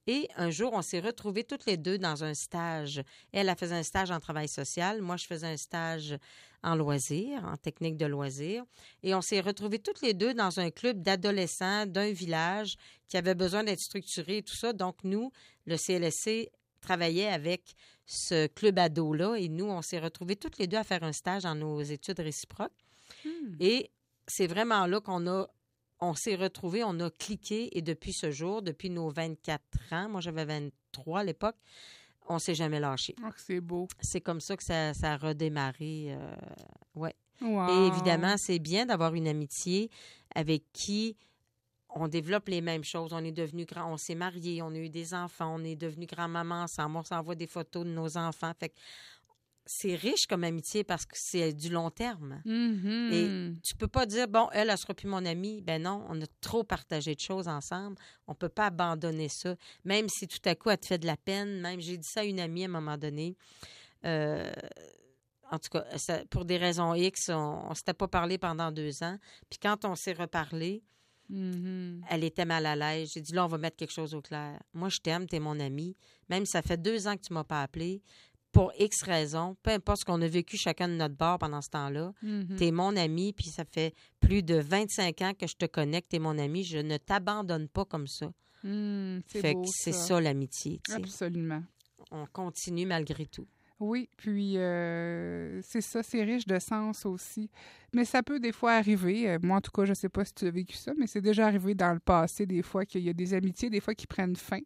Et 0.08 0.30
un 0.38 0.52
jour, 0.52 0.74
on 0.74 0.84
s'est 0.84 1.00
retrouvés 1.00 1.44
toutes 1.44 1.66
les 1.66 1.78
deux 1.78 1.98
dans 1.98 2.24
un 2.24 2.36
stage. 2.36 3.02
Elle, 3.32 3.50
elle 3.50 3.58
faisait 3.58 3.76
un 3.76 3.84
stage 3.84 4.12
en 4.12 4.20
travail 4.20 4.48
social. 4.48 5.02
Moi, 5.02 5.18
je 5.18 5.26
faisais 5.26 5.48
un 5.48 5.58
stage 5.58 6.16
en 6.64 6.76
loisirs, 6.76 7.44
en 7.44 7.58
technique 7.58 7.98
de 7.98 8.06
loisirs. 8.06 8.64
Et 9.02 9.16
on 9.16 9.22
s'est 9.22 9.42
retrouvés 9.42 9.80
toutes 9.80 10.02
les 10.02 10.14
deux 10.14 10.36
dans 10.36 10.60
un 10.60 10.70
club 10.70 11.02
d'adolescents 11.02 11.88
d'un 11.88 12.12
village 12.12 12.76
qui 13.08 13.18
avait 13.18 13.36
besoin 13.36 13.64
d'être 13.64 13.80
structuré 13.80 14.38
et 14.38 14.44
tout 14.44 14.56
ça. 14.56 14.74
Donc, 14.74 14.98
nous, 15.04 15.32
le 15.66 15.76
CLSC 15.76 16.52
travaillait 16.82 17.30
avec 17.30 17.74
ce 18.06 18.48
club 18.48 18.78
ado-là 18.80 19.36
et 19.36 19.50
nous, 19.50 19.66
on 19.66 19.82
s'est 19.82 20.00
retrouvés 20.00 20.36
toutes 20.36 20.58
les 20.58 20.68
deux 20.68 20.78
à 20.78 20.84
faire 20.84 21.04
un 21.04 21.12
stage 21.14 21.44
dans 21.44 21.56
nos 21.56 21.82
études 21.82 22.20
réciproques. 22.20 22.72
Hmm. 23.24 23.56
Et 23.60 23.90
c'est 24.28 24.48
vraiment 24.48 24.86
là 24.86 25.00
qu'on 25.00 25.28
a, 25.28 25.48
on 26.00 26.14
s'est 26.14 26.36
retrouvés, 26.36 26.84
on 26.84 27.00
a 27.00 27.10
cliqué 27.10 27.76
et 27.78 27.82
depuis 27.82 28.14
ce 28.14 28.32
jour, 28.32 28.62
depuis 28.62 28.90
nos 28.90 29.10
24 29.10 29.62
ans, 29.92 30.10
moi 30.10 30.22
j'avais 30.22 30.46
23 30.46 31.20
à 31.20 31.24
l'époque, 31.24 31.56
on 32.28 32.40
s'est 32.40 32.56
jamais 32.56 32.80
lâché. 32.80 33.16
oh, 33.24 33.30
que 33.30 33.40
c'est 33.40 33.62
beau. 33.62 33.88
C'est 34.00 34.22
comme 34.22 34.42
ça 34.42 34.58
que 34.58 34.64
ça, 34.64 34.94
ça 34.94 35.14
a 35.14 35.18
redémarré. 35.18 36.08
euh, 36.10 36.36
ouais. 36.96 37.16
Wow. 37.42 37.70
Et 37.70 37.88
évidemment, 37.88 38.38
c'est 38.38 38.60
bien 38.60 38.86
d'avoir 38.86 39.14
une 39.14 39.28
amitié 39.28 39.90
avec 40.34 40.64
qui 40.72 41.18
on 41.96 42.08
développe 42.08 42.50
les 42.50 42.62
mêmes 42.62 42.84
choses. 42.84 43.14
On 43.14 43.24
est 43.24 43.32
devenu 43.32 43.66
grand, 43.66 43.92
on 43.92 43.98
s'est 43.98 44.16
mariés, 44.16 44.62
on 44.62 44.70
a 44.70 44.78
eu 44.78 44.90
des 44.90 45.14
enfants, 45.14 45.56
on 45.60 45.64
est 45.64 45.76
devenu 45.76 46.06
grand-maman 46.06 46.64
ensemble, 46.64 46.98
on 46.98 47.04
s'envoie 47.04 47.36
des 47.36 47.48
photos 47.48 47.86
de 47.86 47.90
nos 47.92 48.18
enfants. 48.18 48.52
Fait 48.60 48.70
que 48.70 48.76
c'est 49.68 49.96
riche 49.96 50.28
comme 50.28 50.44
amitié 50.44 50.84
parce 50.84 51.06
que 51.08 51.16
c'est 51.18 51.52
du 51.54 51.70
long 51.70 51.90
terme. 51.90 52.42
Mhm. 52.46 53.58
Tu 53.64 53.76
peux 53.76 53.88
pas 53.88 54.06
dire, 54.06 54.28
bon, 54.28 54.48
elle, 54.52 54.70
elle 54.70 54.78
sera 54.78 54.94
plus 54.94 55.08
mon 55.08 55.26
amie. 55.26 55.62
Ben 55.62 55.82
non, 55.82 56.06
on 56.10 56.22
a 56.22 56.26
trop 56.42 56.64
partagé 56.64 57.16
de 57.16 57.20
choses 57.20 57.48
ensemble. 57.48 57.98
On 58.28 58.36
peut 58.36 58.50
pas 58.50 58.68
abandonner 58.68 59.28
ça. 59.30 59.56
Même 59.84 60.08
si 60.08 60.28
tout 60.28 60.38
à 60.46 60.54
coup, 60.54 60.70
elle 60.70 60.78
te 60.78 60.86
fait 60.86 61.00
de 61.00 61.08
la 61.08 61.18
peine. 61.18 61.62
Même, 61.62 61.80
j'ai 61.80 61.98
dit 61.98 62.08
ça 62.08 62.20
à 62.20 62.24
une 62.26 62.40
amie 62.40 62.64
à 62.64 62.66
un 62.66 62.72
moment 62.72 62.98
donné. 62.98 63.36
Euh, 64.06 64.52
en 65.52 65.58
tout 65.58 65.70
cas, 65.70 65.86
ça- 65.98 66.24
pour 66.26 66.46
des 66.46 66.58
raisons 66.58 66.94
X, 66.94 67.30
on, 67.30 67.64
on 67.70 67.74
s'était 67.74 67.94
pas 67.94 68.08
parlé 68.08 68.38
pendant 68.38 68.72
deux 68.72 69.02
ans. 69.02 69.18
Puis 69.50 69.58
quand 69.60 69.84
on 69.86 69.96
s'est 69.96 70.14
reparlé, 70.14 70.84
Mhm. 71.30 72.02
elle 72.10 72.24
était 72.24 72.46
mal 72.46 72.66
à 72.66 72.76
l'aise. 72.76 73.12
J'ai 73.14 73.22
dit, 73.22 73.34
là, 73.34 73.46
on 73.46 73.48
va 73.48 73.58
mettre 73.58 73.78
quelque 73.78 73.94
chose 73.94 74.14
au 74.14 74.22
clair. 74.22 74.60
Moi, 74.74 74.90
je 74.90 75.00
t'aime, 75.00 75.28
t'es 75.28 75.40
mon 75.40 75.60
ami. 75.60 75.96
Même 76.30 76.46
si 76.46 76.52
ça 76.52 76.62
fait 76.62 76.78
deux 76.82 77.08
ans 77.08 77.16
que 77.16 77.22
tu 77.22 77.34
m'as 77.34 77.44
pas 77.44 77.62
appelé, 77.64 78.02
pour 78.52 78.72
X 78.80 79.04
raisons, 79.04 79.58
peu 79.64 79.72
importe 79.72 80.00
ce 80.00 80.06
qu'on 80.06 80.22
a 80.22 80.28
vécu 80.28 80.56
chacun 80.58 80.88
de 80.88 80.94
notre 80.94 81.16
bord 81.16 81.40
pendant 81.40 81.62
ce 81.62 81.70
temps-là, 81.70 82.14
Mhm. 82.22 82.56
T'es 82.58 82.72
mon 82.72 82.96
ami, 82.96 83.34
puis 83.34 83.48
ça 83.48 83.66
fait 83.66 83.94
plus 84.22 84.44
de 84.44 84.56
25 84.56 85.22
ans 85.24 85.34
que 85.38 85.46
je 85.48 85.56
te 85.56 85.66
connais, 85.66 86.02
que 86.02 86.08
t'es 86.08 86.20
mon 86.20 86.38
ami. 86.38 86.64
Je 86.64 86.78
ne 86.78 86.98
t'abandonne 86.98 87.68
pas 87.68 87.84
comme 87.86 88.08
ça. 88.08 88.32
Mhm. 88.64 89.22
C'est 89.28 89.42
Fait 89.42 89.54
beau, 89.54 89.64
que 89.64 89.68
c'est 89.72 89.92
ça. 89.92 90.08
ça 90.08 90.22
l'amitié. 90.22 90.80
Absolument. 90.94 91.64
On 92.12 92.26
continue 92.28 92.86
malgré 92.86 93.26
tout. 93.26 93.48
Oui, 93.80 94.10
puis 94.16 94.58
euh, 94.58 95.60
c'est 95.62 95.82
ça, 95.82 96.02
c'est 96.02 96.24
riche 96.24 96.46
de 96.48 96.60
sens 96.60 97.06
aussi. 97.06 97.50
Mais 97.94 98.06
ça 98.06 98.24
peut 98.24 98.40
des 98.40 98.54
fois 98.54 98.74
arriver. 98.74 99.30
euh, 99.30 99.38
moi, 99.42 99.58
en 99.58 99.62
tout 99.62 99.72
cas, 99.72 99.84
je 99.86 99.94
sais 99.94 100.08
pas 100.10 100.24
si 100.24 100.34
tu 100.34 100.46
as 100.48 100.52
vécu 100.52 100.76
ça, 100.78 100.94
mais 100.98 101.08
c'est 101.08 101.22
déjà 101.22 101.46
arrivé 101.48 101.76
dans 101.76 101.94
le 101.94 102.00
passé, 102.00 102.46
des 102.46 102.62
fois, 102.62 102.86
qu'il 102.86 103.02
y 103.02 103.10
a 103.10 103.14
des 103.14 103.34
amitiés, 103.34 103.70
des 103.70 103.82
fois, 103.82 103.94
qui 103.94 104.08
prennent 104.08 104.36
fin. 104.36 104.60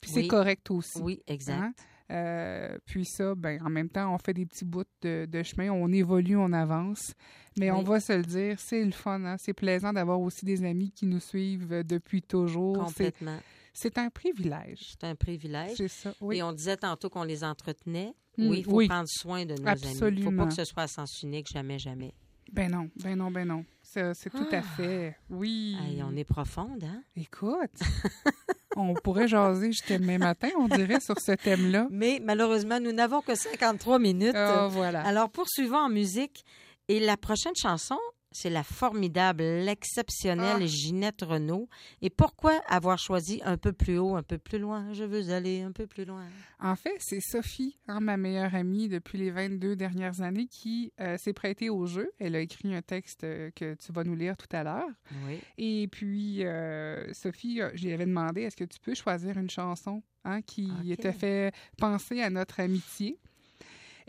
Puis 0.00 0.10
c'est 0.10 0.26
correct 0.26 0.70
aussi. 0.70 1.00
Oui, 1.00 1.22
exact. 1.26 1.58
Hein? 1.58 1.72
Euh, 2.10 2.76
puis 2.86 3.04
ça, 3.04 3.34
ben, 3.34 3.62
en 3.64 3.70
même 3.70 3.88
temps, 3.88 4.12
on 4.12 4.18
fait 4.18 4.34
des 4.34 4.44
petits 4.44 4.64
bouts 4.64 4.82
de, 5.02 5.26
de 5.30 5.42
chemin, 5.42 5.70
on 5.70 5.90
évolue, 5.92 6.36
on 6.36 6.52
avance. 6.52 7.14
Mais 7.58 7.70
on 7.70 7.82
va 7.82 8.00
se 8.00 8.12
le 8.12 8.22
dire, 8.24 8.58
c'est 8.58 8.84
le 8.84 8.90
fun. 8.90 9.24
hein. 9.24 9.36
C'est 9.38 9.52
plaisant 9.52 9.92
d'avoir 9.92 10.20
aussi 10.20 10.44
des 10.44 10.64
amis 10.64 10.90
qui 10.90 11.06
nous 11.06 11.20
suivent 11.20 11.82
depuis 11.84 12.20
toujours. 12.22 12.76
Complètement. 12.84 13.38
C'est 13.72 13.96
un 13.98 14.10
privilège. 14.10 14.96
C'est 14.98 15.04
un 15.04 15.14
privilège. 15.14 15.76
C'est 15.76 15.88
ça, 15.88 16.12
oui. 16.20 16.38
Et 16.38 16.42
on 16.42 16.52
disait 16.52 16.76
tantôt 16.76 17.08
qu'on 17.08 17.22
les 17.22 17.44
entretenait. 17.44 18.12
Mm, 18.44 18.48
oui, 18.50 18.58
il 18.58 18.64
faut 18.64 18.70
oui. 18.72 18.88
prendre 18.88 19.08
soin 19.08 19.44
de 19.44 19.54
nos 19.54 19.66
amis. 19.68 19.80
Il 19.82 19.88
faut 19.96 20.04
Absolument. 20.06 20.44
pas 20.44 20.48
que 20.48 20.54
ce 20.54 20.64
soit 20.64 20.82
à 20.84 20.86
sens 20.88 21.22
unique, 21.22 21.46
jamais, 21.52 21.78
jamais. 21.78 22.12
Ben 22.52 22.70
non, 22.70 22.88
ben 22.96 23.16
non, 23.16 23.30
ben 23.30 23.46
non. 23.46 23.64
C'est 23.82 24.12
tout 24.30 24.46
à 24.52 24.58
Ah. 24.58 24.62
fait. 24.76 25.16
Oui. 25.28 25.76
On 26.04 26.16
est 26.16 26.24
profonde, 26.24 26.82
hein? 26.84 27.02
Écoute, 27.16 27.70
on 28.76 28.94
pourrait 28.94 29.28
jaser 29.28 29.68
jusqu'à 29.72 29.98
demain 29.98 30.18
matin, 30.18 30.48
on 30.58 30.66
dirait, 30.68 31.00
sur 31.00 31.18
ce 31.20 31.32
thème-là. 31.32 31.86
Mais 31.90 32.20
malheureusement, 32.24 32.80
nous 32.80 32.92
n'avons 32.92 33.20
que 33.20 33.34
53 33.36 33.98
minutes. 34.00 34.34
Ah, 34.34 34.68
voilà. 34.70 35.02
Alors, 35.06 35.30
poursuivons 35.30 35.78
en 35.78 35.88
musique. 35.88 36.44
Et 36.88 36.98
la 36.98 37.16
prochaine 37.16 37.54
chanson, 37.54 37.98
c'est 38.32 38.50
la 38.50 38.62
formidable, 38.62 39.42
l'exceptionnelle 39.42 40.62
Ah. 40.62 40.66
Ginette 40.66 41.22
Renault. 41.22 41.68
Et 42.02 42.10
pourquoi 42.10 42.60
avoir 42.68 42.98
choisi 42.98 43.40
un 43.44 43.56
peu 43.56 43.72
plus 43.72 43.98
haut, 43.98 44.14
un 44.16 44.22
peu 44.22 44.38
plus 44.38 44.58
loin? 44.58 44.92
Je 44.92 45.04
veux 45.04 45.32
aller 45.32 45.62
un 45.62 45.72
peu 45.72 45.86
plus 45.86 46.04
loin. 46.04 46.24
En 46.60 46.76
fait, 46.76 46.94
c'est 46.98 47.20
Sophie, 47.20 47.76
hein, 47.88 48.00
ma 48.00 48.16
meilleure 48.16 48.54
amie 48.54 48.88
depuis 48.88 49.18
les 49.18 49.30
22 49.30 49.74
dernières 49.76 50.20
années, 50.20 50.46
qui 50.46 50.92
euh, 51.00 51.16
s'est 51.18 51.32
prêtée 51.32 51.70
au 51.70 51.86
jeu. 51.86 52.10
Elle 52.18 52.36
a 52.36 52.40
écrit 52.40 52.74
un 52.74 52.82
texte 52.82 53.24
euh, 53.24 53.50
que 53.54 53.74
tu 53.74 53.92
vas 53.92 54.04
nous 54.04 54.14
lire 54.14 54.36
tout 54.36 54.54
à 54.54 54.62
l'heure. 54.62 54.88
Oui. 55.26 55.40
Et 55.58 55.88
puis, 55.88 56.44
euh, 56.44 57.12
Sophie, 57.12 57.60
euh, 57.60 57.70
je 57.74 57.84
lui 57.86 57.92
avais 57.92 58.06
demandé, 58.06 58.42
est-ce 58.42 58.56
que 58.56 58.64
tu 58.64 58.78
peux 58.80 58.94
choisir 58.94 59.36
une 59.38 59.50
chanson 59.50 60.02
hein, 60.24 60.42
qui 60.42 60.70
te 61.00 61.10
fait 61.12 61.52
penser 61.78 62.20
à 62.22 62.30
notre 62.30 62.60
amitié? 62.60 63.18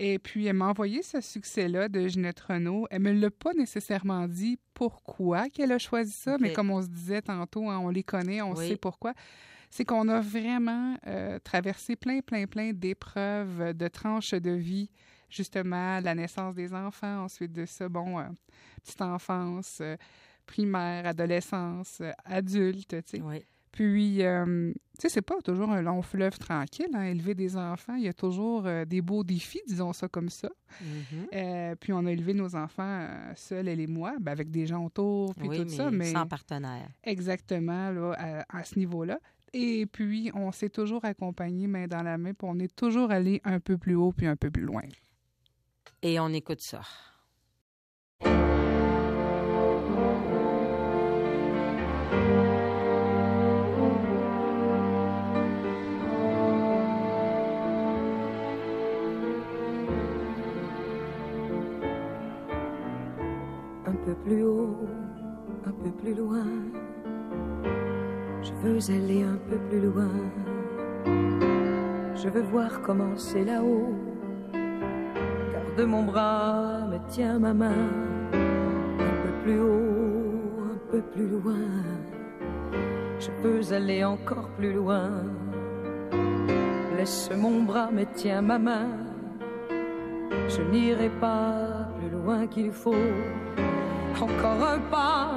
Et 0.03 0.17
puis, 0.17 0.47
elle 0.47 0.55
m'a 0.55 0.65
envoyé 0.65 1.03
ce 1.03 1.21
succès-là 1.21 1.87
de 1.87 2.07
Ginette 2.07 2.39
Renault. 2.39 2.87
Elle 2.89 3.03
me 3.03 3.11
l'a 3.13 3.29
pas 3.29 3.53
nécessairement 3.53 4.27
dit 4.27 4.57
pourquoi 4.73 5.47
qu'elle 5.47 5.71
a 5.71 5.77
choisi 5.77 6.11
ça, 6.11 6.37
mais 6.39 6.53
comme 6.53 6.71
on 6.71 6.81
se 6.81 6.87
disait 6.87 7.21
tantôt, 7.21 7.69
hein, 7.69 7.77
on 7.77 7.89
les 7.89 8.01
connaît, 8.01 8.41
on 8.41 8.55
Oui. 8.55 8.69
sait 8.69 8.77
pourquoi. 8.77 9.13
C'est 9.69 9.85
qu'on 9.85 10.07
a 10.07 10.19
vraiment 10.19 10.97
euh, 11.05 11.37
traversé 11.43 11.95
plein, 11.95 12.21
plein, 12.21 12.47
plein 12.47 12.73
d'épreuves, 12.73 13.73
de 13.75 13.87
tranches 13.87 14.33
de 14.33 14.49
vie. 14.49 14.89
Justement, 15.29 15.99
la 15.99 16.15
naissance 16.15 16.55
des 16.55 16.73
enfants, 16.73 17.25
ensuite 17.25 17.53
de 17.53 17.67
ça, 17.67 17.87
bon, 17.87 18.17
euh, 18.17 18.23
petite 18.83 19.03
enfance, 19.03 19.77
euh, 19.81 19.95
primaire, 20.47 21.05
adolescence, 21.05 21.99
euh, 22.01 22.11
adulte, 22.25 22.89
tu 23.05 23.17
sais. 23.17 23.21
Oui. 23.21 23.45
Puis, 23.71 24.21
euh, 24.21 24.73
tu 24.73 25.01
sais, 25.01 25.09
c'est 25.09 25.21
pas 25.21 25.41
toujours 25.41 25.69
un 25.71 25.81
long 25.81 26.01
fleuve 26.01 26.37
tranquille, 26.37 26.89
hein, 26.93 27.03
élever 27.03 27.35
des 27.35 27.55
enfants. 27.55 27.95
Il 27.95 28.03
y 28.03 28.09
a 28.09 28.13
toujours 28.13 28.65
euh, 28.65 28.83
des 28.83 29.01
beaux 29.01 29.23
défis, 29.23 29.61
disons 29.67 29.93
ça 29.93 30.07
comme 30.09 30.29
ça. 30.29 30.49
Mhm. 30.81 31.27
Euh, 31.33 31.75
puis, 31.75 31.93
on 31.93 32.05
a 32.05 32.11
élevé 32.11 32.33
nos 32.33 32.55
enfants 32.55 33.07
seuls, 33.35 33.67
elle 33.69 33.79
et 33.79 33.87
moi, 33.87 34.15
ben, 34.19 34.31
avec 34.33 34.51
des 34.51 34.65
gens 34.65 34.83
autour, 34.85 35.33
puis 35.35 35.47
Oui, 35.47 35.57
tout 35.57 35.63
mais 35.63 35.69
ça. 35.69 35.89
Mais 35.91 36.11
sans 36.11 36.27
partenaire. 36.27 36.89
exactement, 37.03 37.91
là, 37.91 38.13
à, 38.17 38.57
à 38.59 38.63
ce 38.63 38.77
niveau-là. 38.77 39.19
Et 39.53 39.85
puis, 39.85 40.31
on 40.33 40.51
s'est 40.51 40.69
toujours 40.69 41.03
accompagnés 41.05 41.67
main 41.67 41.87
dans 41.87 42.03
la 42.03 42.17
main, 42.17 42.33
puis 42.33 42.47
on 42.49 42.59
est 42.59 42.73
toujours 42.75 43.11
allé 43.11 43.41
un 43.43 43.59
peu 43.59 43.77
plus 43.77 43.95
haut, 43.95 44.11
puis 44.11 44.27
un 44.27 44.35
peu 44.35 44.49
plus 44.51 44.63
loin. 44.63 44.83
Et 46.01 46.19
on 46.19 46.29
écoute 46.29 46.61
ça. 46.61 46.81
Peu 64.11 64.17
plus 64.25 64.43
haut, 64.43 64.75
un 65.65 65.71
peu 65.71 65.89
plus 65.91 66.13
loin. 66.13 66.45
Je 68.41 68.51
veux 68.61 68.93
aller 68.93 69.23
un 69.23 69.37
peu 69.49 69.57
plus 69.69 69.79
loin. 69.79 70.11
Je 72.15 72.27
veux 72.27 72.41
voir 72.41 72.81
comment 72.81 73.15
c'est 73.15 73.45
là-haut. 73.45 73.95
Garde 74.51 75.87
mon 75.87 76.03
bras, 76.03 76.87
me 76.91 76.97
tiens 77.07 77.39
ma 77.39 77.53
main. 77.53 77.87
Un 78.33 79.15
peu 79.23 79.33
plus 79.43 79.59
haut, 79.61 80.73
un 80.73 80.91
peu 80.91 81.01
plus 81.13 81.27
loin. 81.29 81.69
Je 83.17 83.29
peux 83.41 83.61
aller 83.73 84.03
encore 84.03 84.49
plus 84.57 84.73
loin. 84.73 85.09
Laisse 86.97 87.29
mon 87.37 87.63
bras, 87.63 87.89
me 87.91 88.03
tiens 88.13 88.41
ma 88.41 88.59
main. 88.59 88.89
Je 90.49 90.61
n'irai 90.69 91.09
pas 91.21 91.87
plus 91.97 92.09
loin 92.09 92.45
qu'il 92.47 92.71
faut. 92.73 93.07
Encore 94.21 94.67
un 94.75 94.79
pas, 94.91 95.31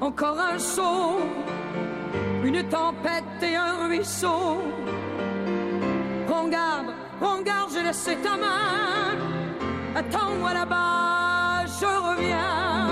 encore 0.00 0.38
un 0.38 0.58
saut. 0.58 1.20
Une 2.42 2.62
tempête 2.68 3.42
et 3.42 3.54
un 3.54 3.86
ruisseau. 3.86 4.62
Prends 6.26 6.48
garde, 6.48 6.86
prends 7.20 7.42
garde, 7.42 7.70
je 7.74 7.80
laisse 7.84 8.10
ta 8.22 8.36
main. 8.36 9.18
Attends-moi 9.94 10.54
là-bas, 10.54 11.66
je 11.66 11.84
reviens. 11.84 12.88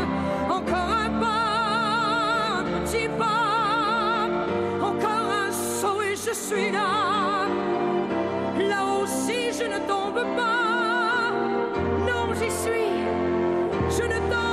Encore 0.51 0.91
un 1.05 1.11
pas, 1.25 2.65
petit 2.85 3.09
pas. 3.19 4.29
Encore 4.83 5.29
un 5.47 5.51
saut 5.51 6.03
et 6.03 6.15
je 6.15 6.35
suis 6.35 6.71
là. 6.71 7.47
Là 8.69 8.85
aussi, 9.01 9.51
je 9.59 9.65
ne 9.65 9.79
tombe 9.89 10.23
pas. 10.37 11.33
Non, 12.07 12.35
j'y 12.35 12.51
suis. 12.51 12.93
Je 13.89 14.03
ne 14.03 14.19
tombe 14.31 14.46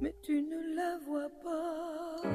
Mais 0.00 0.14
tu 0.22 0.42
ne 0.42 0.76
la 0.76 0.98
vois 1.06 1.30
pas. 1.42 2.22
Un 2.24 2.30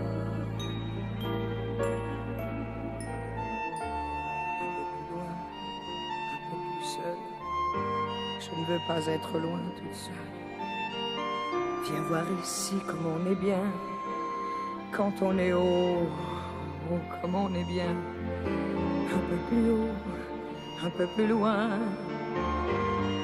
peu 4.76 4.84
plus 4.90 5.06
loin, 5.12 5.34
un 6.34 6.40
peu 6.50 6.58
plus 6.64 6.86
seul. 6.86 7.20
Je 8.40 8.50
ne 8.60 8.64
veux 8.66 8.84
pas 8.88 9.02
être 9.06 9.34
loin 9.38 9.60
toute 9.78 9.94
seule. 9.94 10.28
Viens 11.86 12.04
voir 12.04 12.26
ici 12.42 12.76
comme 12.88 13.06
on 13.06 13.32
est 13.32 13.36
bien. 13.36 13.64
Quand 14.92 15.22
on 15.22 15.38
est 15.38 15.54
haut, 15.54 16.08
oh, 16.92 17.00
comme 17.22 17.36
on 17.36 17.54
est 17.54 17.66
bien. 17.66 17.96
Un 19.12 19.20
peu 19.30 19.38
plus 19.48 19.72
haut, 19.72 19.96
un 20.86 20.90
peu 20.92 21.08
plus 21.16 21.28
loin. 21.28 21.70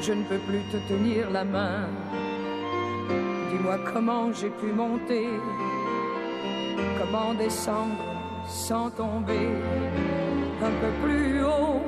Je 0.02 0.14
ne 0.14 0.24
peux 0.24 0.40
plus 0.48 0.62
te 0.72 0.78
tenir 0.88 1.30
la 1.30 1.44
main. 1.46 1.88
Dis-moi 3.50 3.78
comment 3.94 4.32
j'ai 4.34 4.50
pu 4.50 4.68
monter, 4.68 5.30
comment 7.00 7.34
descendre 7.34 7.96
sans 8.48 8.90
tomber. 8.90 9.50
Un 10.62 10.74
peu 10.82 10.92
plus 11.08 11.44
haut, 11.44 11.82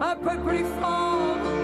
un 0.00 0.16
peu 0.16 0.36
plus 0.46 0.64
fort. 0.80 1.61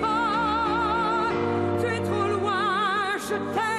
Pas. 0.00 1.30
Tu 1.80 1.86
es 1.86 2.00
trop 2.00 2.28
loin, 2.28 3.16
je 3.18 3.34
t'aime. 3.54 3.75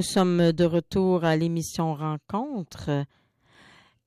Nous 0.00 0.06
sommes 0.06 0.52
de 0.52 0.64
retour 0.64 1.26
à 1.26 1.36
l'émission 1.36 1.94
Rencontre 1.94 3.04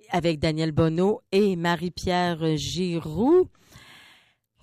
avec 0.10 0.40
Daniel 0.40 0.72
Bonneau 0.72 1.22
et 1.32 1.56
Marie-Pierre 1.56 2.58
Giroux. 2.58 3.48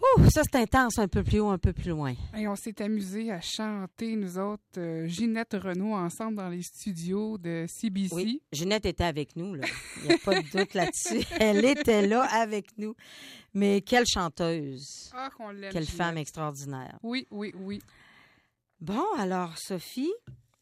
Ouh, 0.01 0.29
ça 0.29 0.43
c'est 0.43 0.57
intense, 0.57 0.99
un 0.99 1.07
peu 1.07 1.23
plus 1.23 1.39
haut, 1.39 1.51
un 1.51 1.59
peu 1.59 1.73
plus 1.73 1.91
loin. 1.91 2.15
Et 2.37 2.49
on 2.49 2.57
s'est 2.57 2.83
amusé 2.83 3.31
à 3.31 3.41
chanter, 3.41 4.17
nous 4.17 4.39
autres, 4.39 4.65
euh, 4.79 5.07
Ginette 5.07 5.53
Renault, 5.53 5.95
ensemble 5.95 6.39
dans 6.39 6.49
les 6.49 6.63
studios 6.63 7.39
de 7.39 7.65
CBC. 7.69 8.13
Oui, 8.13 8.43
Ginette 8.53 8.87
était 8.87 9.05
avec 9.05 9.37
nous, 9.37 9.55
là. 9.55 9.69
Il 9.99 10.09
n'y 10.09 10.15
a 10.15 10.19
pas 10.19 10.35
de 10.35 10.51
doute 10.51 10.75
là-dessus. 10.75 11.25
Elle 11.39 11.65
était 11.65 12.09
là 12.09 12.23
avec 12.25 12.77
nous. 12.77 12.97
Mais 13.55 13.83
quelle 13.83 14.07
chanteuse. 14.07 15.13
Ah, 15.15 15.31
qu'on 15.37 15.51
l'aime. 15.51 15.71
Quelle 15.71 15.85
Ginette. 15.85 15.97
femme 15.97 16.19
extraordinaire. 16.19 16.99
Oui, 17.05 17.29
oui, 17.31 17.53
oui. 17.57 17.81
Bon, 18.81 19.05
alors, 19.17 19.57
Sophie, 19.59 20.11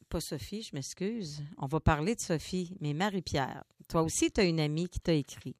pas 0.08 0.20
Sophie, 0.20 0.62
je 0.62 0.74
m'excuse. 0.74 1.42
On 1.58 1.66
va 1.66 1.80
parler 1.80 2.14
de 2.14 2.20
Sophie, 2.20 2.76
mais 2.80 2.94
Marie-Pierre. 2.94 3.64
Toi 3.88 4.02
aussi, 4.02 4.30
tu 4.30 4.40
as 4.40 4.44
une 4.44 4.60
amie 4.60 4.88
qui 4.88 5.00
t'a 5.00 5.12
écrit. 5.14 5.54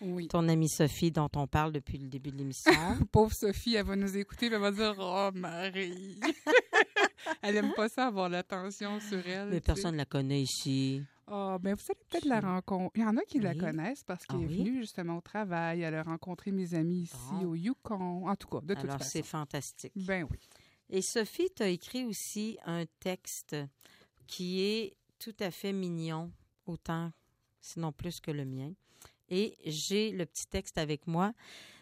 Oui. 0.00 0.26
Ton 0.26 0.48
amie 0.48 0.68
Sophie, 0.68 1.12
dont 1.12 1.28
on 1.36 1.46
parle 1.46 1.72
depuis 1.72 1.96
le 1.98 2.08
début 2.08 2.30
de 2.32 2.36
l'émission. 2.38 2.72
Pauvre 3.12 3.32
Sophie, 3.32 3.76
elle 3.76 3.86
va 3.86 3.94
nous 3.94 4.16
écouter, 4.16 4.46
elle 4.46 4.58
va 4.60 4.72
dire 4.72 4.94
Oh, 4.98 5.30
Marie. 5.34 6.18
elle 7.42 7.56
aime 7.56 7.72
pas 7.74 7.88
ça 7.88 8.06
avoir 8.08 8.28
l'attention 8.28 8.98
sur 9.00 9.24
elle. 9.26 9.50
mais 9.50 9.60
personne 9.60 9.92
ne 9.92 9.98
la 9.98 10.04
connaît 10.04 10.42
ici. 10.42 11.02
Ah, 11.28 11.56
ben 11.60 11.74
vous 11.74 11.82
allez 11.88 12.00
peut-être 12.10 12.24
la 12.24 12.40
rencontrer. 12.40 12.90
Il 13.00 13.02
y 13.02 13.06
en 13.06 13.16
a 13.16 13.22
qui 13.22 13.38
la 13.38 13.54
connaissent 13.54 14.02
parce 14.04 14.26
qu'elle 14.26 14.40
Ah 14.40 14.42
est 14.42 14.46
oui? 14.48 14.58
venue 14.58 14.80
justement 14.80 15.18
au 15.18 15.20
travail. 15.20 15.82
Elle 15.82 15.94
a 15.94 16.02
rencontré 16.02 16.50
mes 16.50 16.74
amis 16.74 17.02
ici 17.02 17.16
Bon. 17.40 17.46
au 17.50 17.54
Yukon. 17.54 18.28
En 18.28 18.34
tout 18.36 18.48
cas, 18.48 18.60
de 18.60 18.74
toute 18.74 18.84
Alors, 18.84 18.98
façon. 18.98 19.10
c'est 19.12 19.22
fantastique. 19.22 19.92
Ben 19.94 20.26
oui. 20.30 20.38
Et 20.94 21.00
Sophie 21.00 21.48
t'a 21.48 21.68
écrit 21.68 22.04
aussi 22.04 22.58
un 22.66 22.84
texte 23.00 23.56
qui 24.26 24.60
est 24.60 24.94
tout 25.18 25.34
à 25.40 25.50
fait 25.50 25.72
mignon, 25.72 26.30
autant, 26.66 27.10
sinon 27.62 27.92
plus 27.92 28.20
que 28.20 28.30
le 28.30 28.44
mien. 28.44 28.74
Et 29.30 29.56
j'ai 29.64 30.10
le 30.10 30.26
petit 30.26 30.46
texte 30.46 30.76
avec 30.76 31.06
moi. 31.06 31.32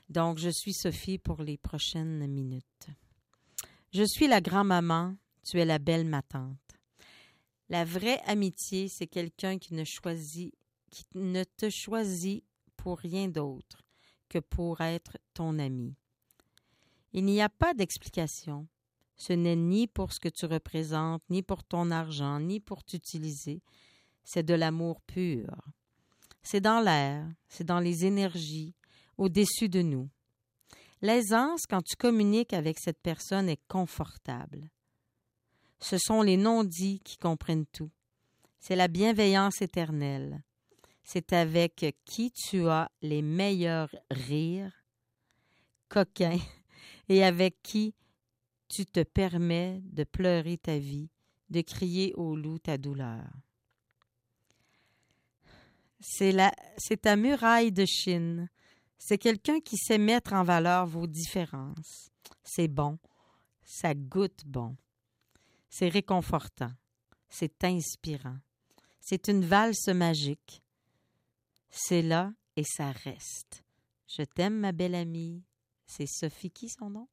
Donc, 0.08 0.38
je 0.38 0.48
suis 0.48 0.72
Sophie 0.72 1.18
pour 1.18 1.42
les 1.42 1.58
prochaines 1.58 2.24
minutes. 2.28 2.86
Je 3.92 4.04
suis 4.04 4.28
la 4.28 4.40
grand-maman, 4.40 5.16
tu 5.42 5.58
es 5.58 5.64
la 5.64 5.80
belle 5.80 6.06
ma 6.06 6.22
tante. 6.22 6.56
La 7.68 7.84
vraie 7.84 8.20
amitié, 8.26 8.86
c'est 8.86 9.08
quelqu'un 9.08 9.58
qui 9.58 9.74
ne 9.74 9.82
choisit, 9.82 10.54
qui 10.88 11.04
ne 11.14 11.42
te 11.42 11.68
choisit 11.68 12.44
pour 12.76 12.98
rien 12.98 13.26
d'autre 13.26 13.82
que 14.28 14.38
pour 14.38 14.80
être 14.80 15.18
ton 15.34 15.58
ami. 15.58 15.96
Il 17.12 17.24
n'y 17.24 17.42
a 17.42 17.48
pas 17.48 17.74
d'explication. 17.74 18.68
Ce 19.20 19.34
n'est 19.34 19.54
ni 19.54 19.86
pour 19.86 20.14
ce 20.14 20.18
que 20.18 20.30
tu 20.30 20.46
représentes, 20.46 21.22
ni 21.28 21.42
pour 21.42 21.62
ton 21.62 21.90
argent, 21.90 22.40
ni 22.40 22.58
pour 22.58 22.82
t'utiliser. 22.82 23.60
C'est 24.24 24.42
de 24.42 24.54
l'amour 24.54 25.02
pur. 25.02 25.54
C'est 26.42 26.62
dans 26.62 26.80
l'air, 26.80 27.28
c'est 27.46 27.64
dans 27.64 27.80
les 27.80 28.06
énergies, 28.06 28.74
au-dessus 29.18 29.68
de 29.68 29.82
nous. 29.82 30.08
L'aisance, 31.02 31.66
quand 31.68 31.82
tu 31.82 31.96
communiques 31.96 32.54
avec 32.54 32.78
cette 32.78 32.98
personne, 33.02 33.50
est 33.50 33.60
confortable. 33.68 34.70
Ce 35.80 35.98
sont 35.98 36.22
les 36.22 36.38
non-dits 36.38 37.00
qui 37.04 37.18
comprennent 37.18 37.66
tout. 37.66 37.90
C'est 38.58 38.76
la 38.76 38.88
bienveillance 38.88 39.60
éternelle. 39.60 40.42
C'est 41.02 41.34
avec 41.34 41.94
qui 42.06 42.32
tu 42.32 42.68
as 42.68 42.90
les 43.02 43.20
meilleurs 43.20 43.94
rires, 44.10 44.72
coquins, 45.90 46.38
et 47.10 47.22
avec 47.22 47.62
qui 47.62 47.94
tu 48.70 48.86
te 48.86 49.02
permets 49.02 49.82
de 49.84 50.04
pleurer 50.04 50.56
ta 50.56 50.78
vie, 50.78 51.10
de 51.50 51.60
crier 51.60 52.14
au 52.14 52.36
loup 52.36 52.58
ta 52.58 52.78
douleur. 52.78 53.24
C'est 56.00 57.02
ta 57.02 57.16
muraille 57.16 57.72
de 57.72 57.84
Chine. 57.84 58.48
C'est 58.96 59.18
quelqu'un 59.18 59.60
qui 59.60 59.76
sait 59.76 59.98
mettre 59.98 60.32
en 60.32 60.44
valeur 60.44 60.86
vos 60.86 61.06
différences. 61.06 62.10
C'est 62.44 62.68
bon. 62.68 62.98
Ça 63.64 63.94
goûte 63.94 64.44
bon. 64.46 64.76
C'est 65.68 65.88
réconfortant. 65.88 66.72
C'est 67.28 67.64
inspirant. 67.64 68.38
C'est 69.00 69.28
une 69.28 69.44
valse 69.44 69.88
magique. 69.88 70.62
C'est 71.70 72.02
là 72.02 72.32
et 72.56 72.64
ça 72.64 72.92
reste. 72.92 73.64
Je 74.06 74.22
t'aime, 74.22 74.58
ma 74.58 74.72
belle 74.72 74.94
amie. 74.94 75.42
C'est 75.86 76.06
Sophie 76.06 76.50
qui 76.50 76.68
son 76.68 76.90
nom? 76.90 77.08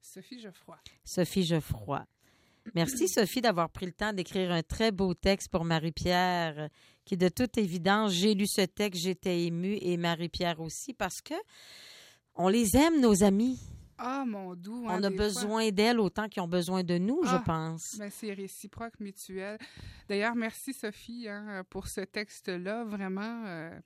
Sophie 0.00 0.40
Geoffroy. 0.40 0.76
Sophie 1.04 1.44
Geoffroy. 1.44 2.04
Merci, 2.74 3.08
Sophie, 3.08 3.40
d'avoir 3.40 3.70
pris 3.70 3.86
le 3.86 3.92
temps 3.92 4.12
d'écrire 4.12 4.52
un 4.52 4.62
très 4.62 4.92
beau 4.92 5.14
texte 5.14 5.48
pour 5.48 5.64
Marie-Pierre, 5.64 6.68
qui, 7.04 7.16
de 7.16 7.28
toute 7.28 7.58
évidence, 7.58 8.12
j'ai 8.12 8.34
lu 8.34 8.46
ce 8.46 8.62
texte, 8.62 9.02
j'étais 9.02 9.44
émue, 9.44 9.78
et 9.80 9.96
Marie-Pierre 9.96 10.60
aussi, 10.60 10.94
parce 10.94 11.20
que 11.20 11.34
on 12.34 12.48
les 12.48 12.76
aime, 12.76 13.00
nos 13.00 13.22
amis. 13.22 13.58
Ah, 14.02 14.24
mon 14.26 14.54
doux. 14.54 14.86
on 14.86 15.02
a 15.02 15.10
besoin 15.10 15.70
d'elles 15.70 16.00
autant 16.00 16.26
qu'ils 16.26 16.42
ont 16.42 16.48
besoin 16.48 16.82
de 16.82 16.96
nous, 16.96 17.22
je 17.24 17.34
ah, 17.34 17.42
pense. 17.44 17.96
Ben 17.98 18.10
c'est 18.10 18.32
réciproque, 18.32 18.98
mutuel. 18.98 19.58
D'ailleurs, 20.08 20.34
merci, 20.34 20.72
Sophie, 20.72 21.28
hein, 21.28 21.64
pour 21.68 21.86
ce 21.86 22.00
texte-là. 22.00 22.84
Vraiment, 22.84 23.44
euh, 23.44 23.78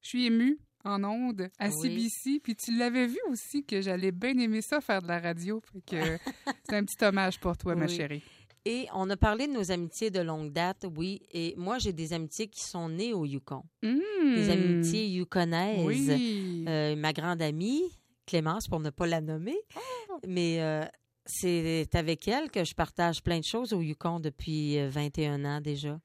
je 0.00 0.08
suis 0.08 0.24
émue 0.24 0.58
en 0.84 1.02
ondes 1.04 1.48
à 1.58 1.70
CBC. 1.70 2.40
Puis 2.42 2.56
tu 2.56 2.76
l'avais 2.76 3.06
vu 3.06 3.18
aussi 3.30 3.64
que 3.64 3.80
j'allais 3.80 4.12
bien 4.12 4.36
aimer 4.38 4.62
ça 4.62 4.80
faire 4.80 5.02
de 5.02 5.08
la 5.08 5.20
radio. 5.20 5.60
que 5.86 5.96
c'est 6.68 6.76
un 6.76 6.84
petit 6.84 7.04
hommage 7.04 7.38
pour 7.40 7.56
toi, 7.56 7.74
ma 7.74 7.88
chérie. 7.88 8.22
Et 8.64 8.86
on 8.94 9.10
a 9.10 9.16
parlé 9.16 9.48
de 9.48 9.52
nos 9.52 9.72
amitiés 9.72 10.10
de 10.10 10.20
longue 10.20 10.52
date, 10.52 10.86
oui. 10.96 11.20
Et 11.32 11.54
moi, 11.56 11.78
j'ai 11.78 11.92
des 11.92 12.12
amitiés 12.12 12.46
qui 12.46 12.60
sont 12.60 12.88
nées 12.88 13.12
au 13.12 13.24
Yukon. 13.24 13.64
Des 13.82 13.88
mmh. 13.90 14.50
amitiés 14.50 15.08
yukonaises. 15.08 15.84
Oui. 15.84 16.64
Euh, 16.68 16.94
ma 16.94 17.12
grande 17.12 17.42
amie, 17.42 17.82
Clémence, 18.24 18.68
pour 18.68 18.78
ne 18.78 18.90
pas 18.90 19.06
la 19.06 19.20
nommer. 19.20 19.56
Oh! 19.76 20.18
Mais 20.28 20.62
euh, 20.62 20.84
c'est 21.26 21.88
avec 21.94 22.28
elle 22.28 22.50
que 22.50 22.64
je 22.64 22.74
partage 22.74 23.22
plein 23.22 23.40
de 23.40 23.44
choses 23.44 23.72
au 23.72 23.80
Yukon 23.80 24.20
depuis 24.20 24.78
21 24.88 25.44
euh, 25.44 25.48
ans 25.48 25.60
déjà. 25.60 25.98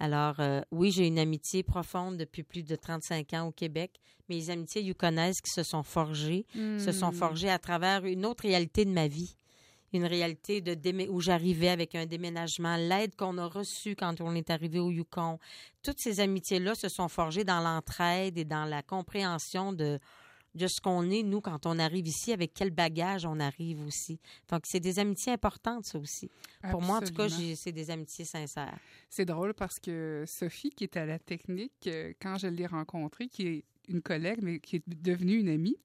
Alors, 0.00 0.36
euh, 0.38 0.60
oui, 0.70 0.92
j'ai 0.92 1.06
une 1.06 1.18
amitié 1.18 1.62
profonde 1.62 2.16
depuis 2.16 2.42
plus 2.42 2.62
de 2.62 2.76
35 2.76 3.34
ans 3.34 3.46
au 3.48 3.52
Québec. 3.52 4.00
Mes 4.28 4.50
amitiés 4.50 4.82
yukonaises 4.82 5.40
qui 5.40 5.50
se 5.50 5.62
sont 5.62 5.82
forgées, 5.82 6.46
se 6.54 6.92
sont 6.92 7.10
hmm. 7.10 7.14
forgées 7.14 7.50
à 7.50 7.58
travers 7.58 8.04
une 8.04 8.24
autre 8.26 8.42
réalité 8.42 8.84
de 8.84 8.90
ma 8.90 9.08
vie. 9.08 9.36
Une 9.94 10.04
réalité 10.04 10.60
de 10.60 11.08
où 11.08 11.20
j'arrivais 11.20 11.70
avec 11.70 11.94
un 11.94 12.04
déménagement, 12.04 12.76
l'aide 12.76 13.16
qu'on 13.16 13.38
a 13.38 13.46
reçue 13.46 13.96
quand 13.96 14.20
on 14.20 14.34
est 14.34 14.50
arrivé 14.50 14.78
au 14.78 14.90
Yukon. 14.90 15.38
Toutes 15.82 15.98
ces 15.98 16.20
amitiés-là 16.20 16.74
se 16.74 16.90
sont 16.90 17.08
forgées 17.08 17.44
dans 17.44 17.60
l'entraide 17.60 18.36
et 18.36 18.44
dans 18.44 18.66
la 18.66 18.82
compréhension 18.82 19.72
de 19.72 19.98
de 20.58 20.66
ce 20.66 20.80
qu'on 20.80 21.10
est, 21.10 21.22
nous, 21.22 21.40
quand 21.40 21.64
on 21.66 21.78
arrive 21.78 22.06
ici, 22.06 22.32
avec 22.32 22.52
quel 22.54 22.70
bagage 22.70 23.24
on 23.24 23.40
arrive 23.40 23.80
aussi. 23.86 24.20
Donc, 24.50 24.62
c'est 24.64 24.80
des 24.80 24.98
amitiés 24.98 25.32
importantes, 25.32 25.86
ça 25.86 25.98
aussi. 25.98 26.30
Pour 26.70 26.82
moi, 26.82 26.98
en 26.98 27.00
tout 27.00 27.14
cas, 27.14 27.28
c'est 27.28 27.72
des 27.72 27.90
amitiés 27.90 28.24
sincères. 28.24 28.78
C'est 29.08 29.24
drôle 29.24 29.54
parce 29.54 29.78
que 29.78 30.24
Sophie, 30.26 30.70
qui 30.70 30.84
est 30.84 30.96
à 30.96 31.06
la 31.06 31.18
technique, 31.18 31.72
euh, 31.86 32.12
quand 32.20 32.36
je 32.36 32.48
l'ai 32.48 32.66
rencontrée, 32.66 33.28
qui 33.28 33.46
est 33.46 33.64
une 33.88 34.02
collègue, 34.02 34.40
mais 34.42 34.60
qui 34.60 34.76
est 34.76 34.82
devenue 34.86 35.38
une 35.38 35.48
amie, 35.48 35.76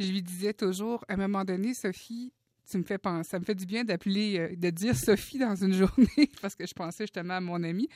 je 0.00 0.10
lui 0.10 0.22
disais 0.22 0.52
toujours, 0.52 1.04
à 1.08 1.14
un 1.14 1.16
moment 1.16 1.44
donné, 1.44 1.74
Sophie, 1.74 2.32
tu 2.68 2.78
me 2.78 2.82
fais 2.82 2.98
penser, 2.98 3.30
ça 3.30 3.38
me 3.38 3.44
fait 3.44 3.54
du 3.54 3.66
bien 3.66 3.84
d'appeler, 3.84 4.38
euh, 4.38 4.56
de 4.56 4.70
dire 4.70 4.96
Sophie 4.96 5.38
dans 5.38 5.54
une 5.54 5.72
journée 5.74 6.30
parce 6.40 6.56
que 6.56 6.66
je 6.66 6.74
pensais 6.74 7.04
justement 7.04 7.34
à 7.34 7.40
mon 7.40 7.62
amie. 7.62 7.88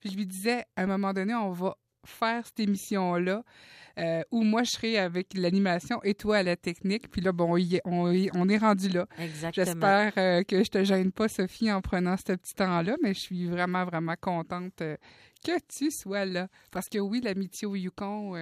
Puis 0.00 0.10
je 0.10 0.16
lui 0.16 0.26
disais, 0.26 0.64
à 0.74 0.82
un 0.82 0.86
moment 0.86 1.12
donné, 1.12 1.34
on 1.34 1.52
va 1.52 1.76
faire 2.08 2.46
cette 2.46 2.60
émission-là 2.60 3.42
euh, 3.98 4.22
où 4.30 4.42
moi 4.42 4.62
je 4.62 4.72
serai 4.72 4.98
avec 4.98 5.32
l'animation 5.34 6.02
et 6.02 6.14
toi 6.14 6.38
à 6.38 6.42
la 6.42 6.56
technique. 6.56 7.08
Puis 7.10 7.22
là, 7.22 7.32
bon, 7.32 7.56
on, 7.86 8.48
est 8.48 8.58
rendu 8.58 8.90
là. 8.90 9.06
Exactement. 9.18 9.64
J'espère 9.64 10.12
euh, 10.18 10.42
que 10.42 10.62
je 10.62 10.70
te 10.70 10.84
gêne 10.84 11.12
pas, 11.12 11.28
Sophie, 11.28 11.72
en 11.72 11.80
prenant 11.80 12.16
ce 12.18 12.34
petit 12.34 12.54
temps-là, 12.54 12.96
mais 13.02 13.14
je 13.14 13.20
suis 13.20 13.46
vraiment, 13.46 13.86
vraiment 13.86 14.14
contente 14.20 14.82
euh, 14.82 14.96
que 15.42 15.52
tu 15.66 15.90
sois 15.90 16.26
là. 16.26 16.48
Parce 16.70 16.90
que 16.90 16.98
oui, 16.98 17.22
l'amitié 17.22 17.66
au 17.66 17.74
Yukon, 17.74 18.34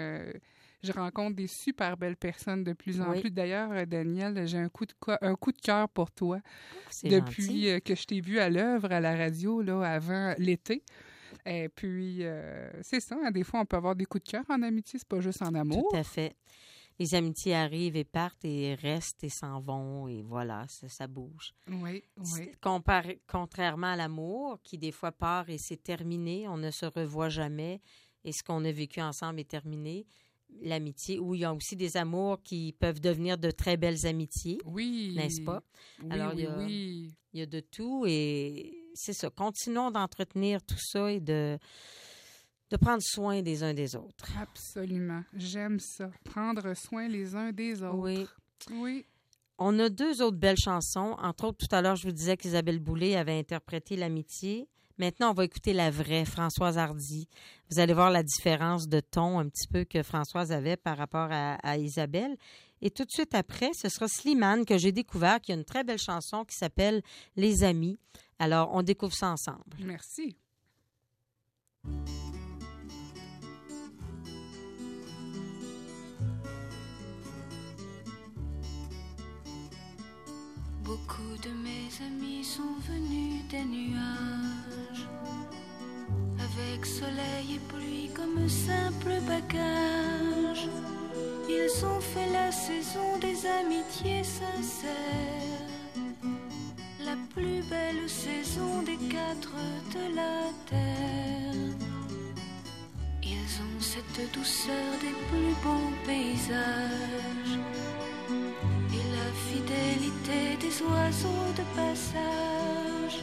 je 0.82 0.92
rencontre 0.92 1.36
des 1.36 1.46
super 1.46 1.96
belles 1.96 2.16
personnes 2.16 2.64
de 2.64 2.72
plus 2.72 3.00
en 3.00 3.12
plus. 3.12 3.30
D'ailleurs, 3.30 3.86
Daniel, 3.86 4.48
j'ai 4.48 4.58
un 4.58 4.68
coup 4.68 4.86
de 4.86 4.94
un 5.20 5.36
coup 5.36 5.52
de 5.52 5.60
cœur 5.60 5.88
pour 5.88 6.10
toi 6.10 6.40
oh, 6.42 7.08
depuis 7.08 7.80
que 7.84 7.94
je 7.94 8.04
t'ai 8.06 8.20
vu 8.20 8.40
à 8.40 8.50
l'œuvre 8.50 8.90
à 8.92 9.00
la 9.00 9.16
radio 9.16 9.62
là 9.62 9.82
avant 9.82 10.34
l'été. 10.38 10.82
Et 11.46 11.68
puis, 11.68 12.18
euh, 12.20 12.70
c'est 12.82 13.00
ça. 13.00 13.16
Hein, 13.22 13.30
des 13.30 13.44
fois, 13.44 13.60
on 13.60 13.66
peut 13.66 13.76
avoir 13.76 13.94
des 13.94 14.06
coups 14.06 14.24
de 14.24 14.30
cœur 14.30 14.44
en 14.48 14.62
amitié. 14.62 14.98
C'est 14.98 15.08
pas 15.08 15.20
juste 15.20 15.42
en 15.42 15.54
amour. 15.54 15.88
Tout 15.90 15.96
à 15.96 16.02
fait. 16.02 16.36
Les 16.98 17.14
amitiés 17.14 17.54
arrivent 17.54 17.96
et 17.96 18.04
partent 18.04 18.44
et 18.44 18.74
restent 18.76 19.24
et 19.24 19.28
s'en 19.28 19.58
vont 19.58 20.06
et 20.06 20.22
voilà, 20.22 20.64
ça, 20.68 21.06
bouge. 21.08 21.52
Oui, 21.68 22.04
oui. 22.16 22.52
contrairement 23.26 23.88
à 23.88 23.96
l'amour, 23.96 24.60
qui 24.62 24.78
des 24.78 24.92
fois 24.92 25.10
part 25.10 25.50
et 25.50 25.58
c'est 25.58 25.82
terminé, 25.82 26.46
on 26.46 26.56
ne 26.56 26.70
se 26.70 26.86
revoit 26.86 27.30
jamais 27.30 27.80
et 28.24 28.30
ce 28.30 28.44
qu'on 28.44 28.64
a 28.64 28.70
vécu 28.70 29.00
ensemble 29.00 29.40
est 29.40 29.50
terminé. 29.50 30.06
L'amitié, 30.62 31.18
où 31.18 31.34
il 31.34 31.40
y 31.40 31.44
a 31.44 31.52
aussi 31.52 31.74
des 31.74 31.96
amours 31.96 32.40
qui 32.44 32.72
peuvent 32.78 33.00
devenir 33.00 33.38
de 33.38 33.50
très 33.50 33.76
belles 33.76 34.06
amitiés. 34.06 34.58
Oui. 34.64 35.14
N'est-ce 35.16 35.40
pas? 35.40 35.64
Oui, 36.00 36.08
Alors, 36.12 36.32
oui, 36.32 36.46
il, 36.68 37.12
il 37.32 37.40
y 37.40 37.42
a 37.42 37.46
de 37.46 37.58
tout 37.58 38.04
et 38.06 38.83
c'est 38.94 39.12
ça. 39.12 39.30
Continuons 39.30 39.90
d'entretenir 39.90 40.62
tout 40.62 40.78
ça 40.78 41.10
et 41.10 41.20
de, 41.20 41.58
de 42.70 42.76
prendre 42.76 43.02
soin 43.02 43.42
des 43.42 43.62
uns 43.62 43.74
des 43.74 43.96
autres. 43.96 44.26
Absolument. 44.40 45.22
J'aime 45.36 45.78
ça. 45.80 46.10
Prendre 46.24 46.74
soin 46.74 47.08
les 47.08 47.34
uns 47.34 47.52
des 47.52 47.82
autres. 47.82 47.96
Oui. 47.98 48.26
Oui. 48.70 49.04
On 49.58 49.78
a 49.78 49.88
deux 49.88 50.22
autres 50.22 50.36
belles 50.36 50.56
chansons. 50.58 51.16
Entre 51.18 51.44
autres, 51.44 51.66
tout 51.66 51.74
à 51.74 51.82
l'heure, 51.82 51.96
je 51.96 52.06
vous 52.06 52.12
disais 52.12 52.36
qu'Isabelle 52.36 52.80
Boulay 52.80 53.16
avait 53.16 53.38
interprété 53.38 53.96
L'amitié. 53.96 54.68
Maintenant, 54.98 55.30
on 55.30 55.34
va 55.34 55.44
écouter 55.44 55.72
la 55.72 55.90
vraie, 55.90 56.24
Françoise 56.24 56.78
Hardy. 56.78 57.28
Vous 57.68 57.80
allez 57.80 57.94
voir 57.94 58.10
la 58.10 58.22
différence 58.22 58.88
de 58.88 59.00
ton 59.00 59.40
un 59.40 59.48
petit 59.48 59.66
peu 59.66 59.84
que 59.84 60.02
Françoise 60.04 60.52
avait 60.52 60.76
par 60.76 60.96
rapport 60.96 61.28
à, 61.30 61.54
à 61.54 61.76
Isabelle. 61.78 62.36
Et 62.84 62.90
tout 62.90 63.06
de 63.06 63.10
suite 63.10 63.34
après, 63.34 63.70
ce 63.72 63.88
sera 63.88 64.06
Slimane 64.08 64.66
que 64.66 64.76
j'ai 64.76 64.92
découvert, 64.92 65.40
qui 65.40 65.52
a 65.52 65.54
une 65.54 65.64
très 65.64 65.84
belle 65.84 65.98
chanson 65.98 66.44
qui 66.44 66.54
s'appelle 66.54 67.00
Les 67.34 67.64
Amis. 67.64 67.98
Alors, 68.38 68.70
on 68.74 68.82
découvre 68.82 69.14
ça 69.14 69.30
ensemble. 69.30 69.64
Merci. 69.78 70.36
Beaucoup 80.82 81.38
de 81.42 81.50
mes 81.62 82.06
amis 82.06 82.44
sont 82.44 82.74
venus 82.86 83.48
des 83.48 83.64
nuages, 83.64 85.08
avec 86.38 86.84
soleil 86.84 87.54
et 87.54 87.60
pluie 87.60 88.10
comme 88.14 88.46
simple 88.46 89.14
bagage. 89.26 90.68
Ils 91.48 91.84
ont 91.84 92.00
fait 92.00 92.30
la 92.32 92.50
saison 92.50 93.18
des 93.20 93.46
amitiés 93.46 94.24
sincères 94.24 95.64
la 97.04 97.16
plus 97.34 97.62
belle 97.68 98.08
saison 98.08 98.82
des 98.82 98.96
quatre 98.96 99.52
de 99.96 100.16
la 100.16 100.36
terre. 100.70 101.74
Ils 103.22 103.52
ont 103.66 103.80
cette 103.80 104.32
douceur 104.32 104.90
des 105.00 105.14
plus 105.28 105.54
beaux 105.62 105.92
paysages 106.06 107.58
et 108.96 109.04
la 109.18 109.28
fidélité 109.48 110.56
des 110.60 110.82
oiseaux 110.82 111.50
de 111.60 111.64
passage. 111.80 113.18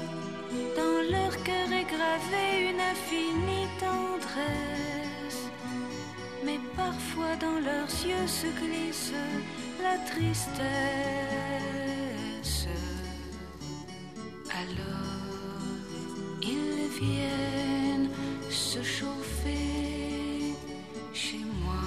Dans 0.78 1.02
leur 1.12 1.34
cœur 1.44 1.70
est 1.80 1.90
gravée 1.96 2.70
une 2.70 2.82
infinie 2.94 3.70
tendresse, 3.80 4.91
dans 7.39 7.59
leurs 7.59 7.93
yeux 8.05 8.28
se 8.28 8.47
glisse 8.47 9.14
la 9.82 9.97
tristesse. 10.12 10.62
viennent 16.99 18.09
se 18.49 18.82
chauffer 18.84 20.55
chez 21.14 21.39
moi 21.64 21.84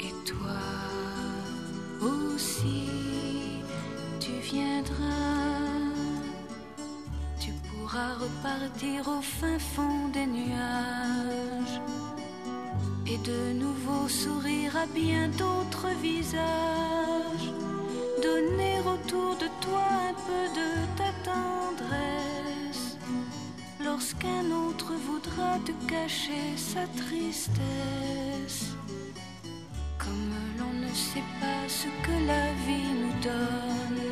et 0.00 0.12
toi. 0.24 0.60
viendras, 4.40 5.94
tu 7.40 7.50
pourras 7.68 8.14
repartir 8.14 9.08
au 9.08 9.22
fin 9.22 9.58
fond 9.58 10.08
des 10.12 10.26
nuages 10.26 11.03
bien 14.86 15.28
d'autres 15.28 15.88
visages, 16.02 17.52
donner 18.22 18.80
autour 18.80 19.36
de 19.36 19.48
toi 19.60 19.84
un 20.10 20.14
peu 20.26 20.44
de 20.60 20.70
ta 20.98 21.10
tendresse 21.30 22.96
lorsqu'un 23.82 24.44
autre 24.50 24.92
voudra 25.06 25.58
te 25.64 25.72
cacher 25.88 26.56
sa 26.56 26.86
tristesse. 27.02 28.74
Comme 29.98 30.34
l'on 30.58 30.86
ne 30.86 30.92
sait 30.92 31.28
pas 31.40 31.68
ce 31.68 31.86
que 32.04 32.16
la 32.26 32.52
vie 32.66 32.92
nous 33.02 33.22
donne, 33.22 34.02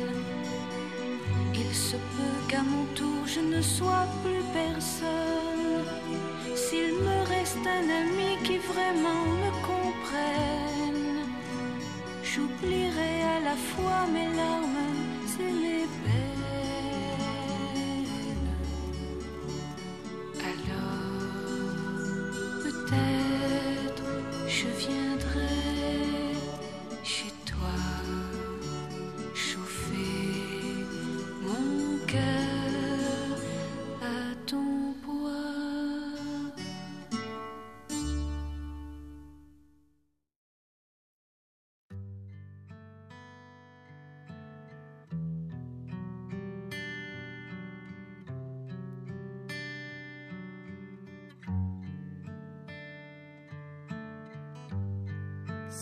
il 1.53 1.75
se 1.75 1.95
peut 1.95 2.39
qu'à 2.47 2.63
mon 2.63 2.85
tour 2.95 3.27
je 3.27 3.41
ne 3.41 3.61
sois 3.61 4.07
plus 4.23 4.43
personne. 4.53 5.83
S'il 6.55 6.93
me 6.93 7.17
reste 7.27 7.65
un 7.65 7.89
ami 8.01 8.37
qui 8.43 8.57
vraiment 8.57 9.25
me 9.41 9.62
j'oublierai 12.23 13.21
à 13.35 13.39
la 13.41 13.55
fois 13.55 14.07
mes 14.13 14.29
larmes 14.35 14.83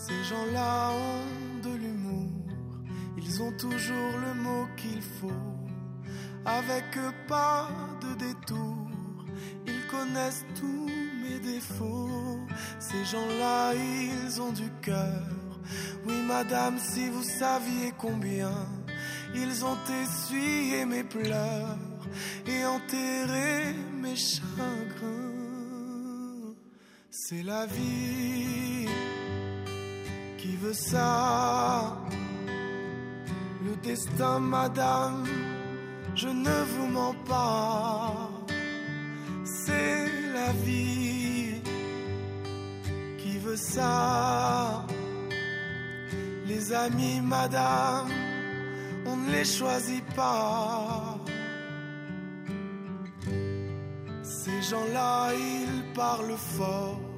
Ces 0.04 0.24
gens-là 0.24 0.90
ont 0.90 1.68
de 1.68 1.76
l'humour, 1.76 2.32
ils 3.16 3.40
ont 3.40 3.52
toujours 3.52 4.18
le 4.26 4.34
mot 4.34 4.66
qu'il 4.76 5.00
faut. 5.00 5.30
Avec 6.44 6.90
pas 7.28 7.68
de 8.00 8.12
détour, 8.14 8.88
ils 9.64 9.86
connaissent 9.86 10.44
tous 10.56 10.88
mes 11.22 11.38
défauts. 11.38 12.40
Ces 12.80 13.04
gens-là, 13.04 13.74
ils 13.74 14.42
ont 14.42 14.50
du 14.50 14.68
cœur. 14.80 15.22
Oui, 16.04 16.20
madame, 16.26 16.78
si 16.80 17.08
vous 17.08 17.22
saviez 17.22 17.92
combien 17.96 18.66
ils 19.36 19.64
ont 19.64 19.78
essuyé 20.02 20.84
mes 20.84 21.04
pleurs 21.04 21.78
et 22.44 22.64
enterré 22.64 23.72
mes 24.02 24.16
chagrins. 24.16 25.22
C'est 27.08 27.44
la 27.44 27.66
vie 27.66 28.88
qui 30.42 30.56
veut 30.56 30.74
ça. 30.74 31.96
Le 33.64 33.76
destin, 33.76 34.40
madame, 34.40 35.24
je 36.16 36.28
ne 36.28 36.56
vous 36.72 36.88
mens 36.88 37.14
pas. 37.28 38.28
C'est 39.44 40.06
la 40.34 40.50
vie 40.64 41.62
qui 43.18 43.38
veut 43.38 43.62
ça. 43.74 44.84
Les 46.48 46.72
amis, 46.72 47.20
madame, 47.20 48.10
on 49.06 49.16
ne 49.16 49.30
les 49.30 49.44
choisit 49.44 50.04
pas. 50.16 51.18
Ces 54.24 54.60
gens-là, 54.70 55.32
ils 55.34 55.84
parlent 55.94 56.36
fort 56.58 57.11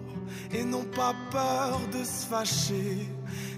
et 0.53 0.64
n'ont 0.64 0.91
pas 0.97 1.14
peur 1.30 1.80
de 1.93 2.05
se 2.05 2.26
fâcher, 2.26 3.09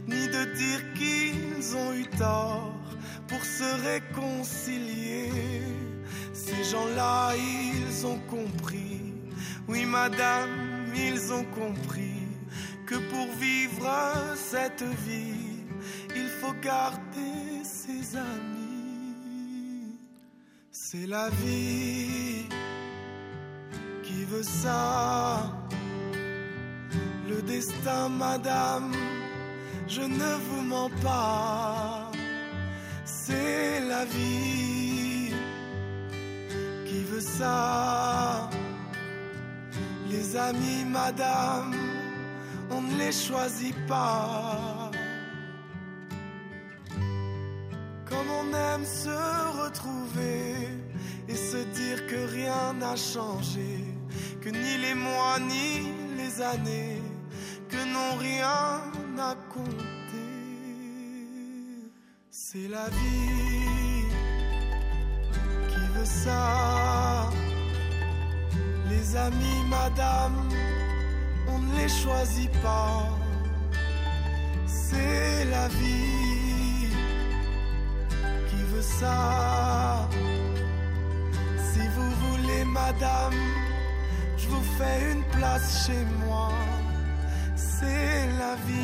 ni 0.07 0.27
de 0.29 0.45
dire 0.55 0.93
qu'ils 0.95 1.77
ont 1.77 1.93
eu 1.93 2.07
tort 2.19 2.73
pour 3.29 3.45
se 3.45 3.69
réconcilier. 3.85 5.31
Ces 6.33 6.65
gens-là, 6.65 7.33
ils 7.37 8.07
ont 8.07 8.21
compris, 8.29 9.15
oui 9.69 9.85
madame, 9.85 10.93
ils 10.95 11.33
ont 11.33 11.45
compris 11.45 12.23
que 12.87 12.95
pour 12.95 13.27
vivre 13.39 13.91
cette 14.37 14.85
vie, 15.07 15.65
il 16.15 16.29
faut 16.41 16.55
garder 16.63 17.65
ses 17.65 18.17
amis. 18.17 18.67
C'est 20.71 21.07
la 21.07 21.29
vie 21.31 22.47
qui 24.05 24.25
veut 24.25 24.45
ça. 24.45 25.53
Destin, 27.57 28.11
madame, 28.11 28.93
je 29.89 30.03
ne 30.03 30.31
vous 30.47 30.61
mens 30.61 30.91
pas. 31.03 32.13
C'est 33.07 33.81
la 33.81 34.05
vie 34.05 35.33
qui 36.85 37.01
veut 37.11 37.27
ça. 37.39 38.51
Les 40.11 40.37
amis, 40.37 40.85
madame, 40.85 41.75
on 42.71 42.83
ne 42.83 42.95
les 42.99 43.13
choisit 43.27 43.79
pas. 43.87 44.91
Comme 48.05 48.31
on 48.41 48.49
aime 48.69 48.85
se 48.85 49.19
retrouver 49.63 50.69
et 51.27 51.39
se 51.51 51.61
dire 51.79 52.07
que 52.07 52.21
rien 52.39 52.75
n'a 52.75 52.97
changé, 52.97 53.73
que 54.43 54.51
ni 54.51 54.77
les 54.77 54.95
mois 54.95 55.39
ni 55.41 55.71
les 56.19 56.43
années, 56.43 57.06
n'ont 57.97 58.17
rien 58.19 58.81
à 59.31 59.35
compter. 59.55 60.37
C'est 62.31 62.69
la 62.69 62.89
vie 63.01 64.05
qui 65.71 65.85
veut 65.95 66.11
ça. 66.25 67.31
Les 68.91 69.07
amis, 69.17 69.63
madame, 69.79 70.39
on 71.49 71.59
ne 71.59 71.71
les 71.79 71.89
choisit 72.03 72.53
pas. 72.63 73.09
C'est 74.67 75.45
la 75.57 75.67
vie 75.81 76.89
qui 78.49 78.61
veut 78.73 78.89
ça. 79.01 80.09
Si 81.69 81.83
vous 81.95 82.11
voulez, 82.25 82.65
madame, 82.65 83.41
je 84.41 84.47
vous 84.49 84.67
fais 84.77 84.99
une 85.13 85.25
place 85.37 85.87
chez 85.87 86.03
moi. 86.21 86.51
C'est 87.79 88.27
la 88.39 88.55
vie. 88.57 88.75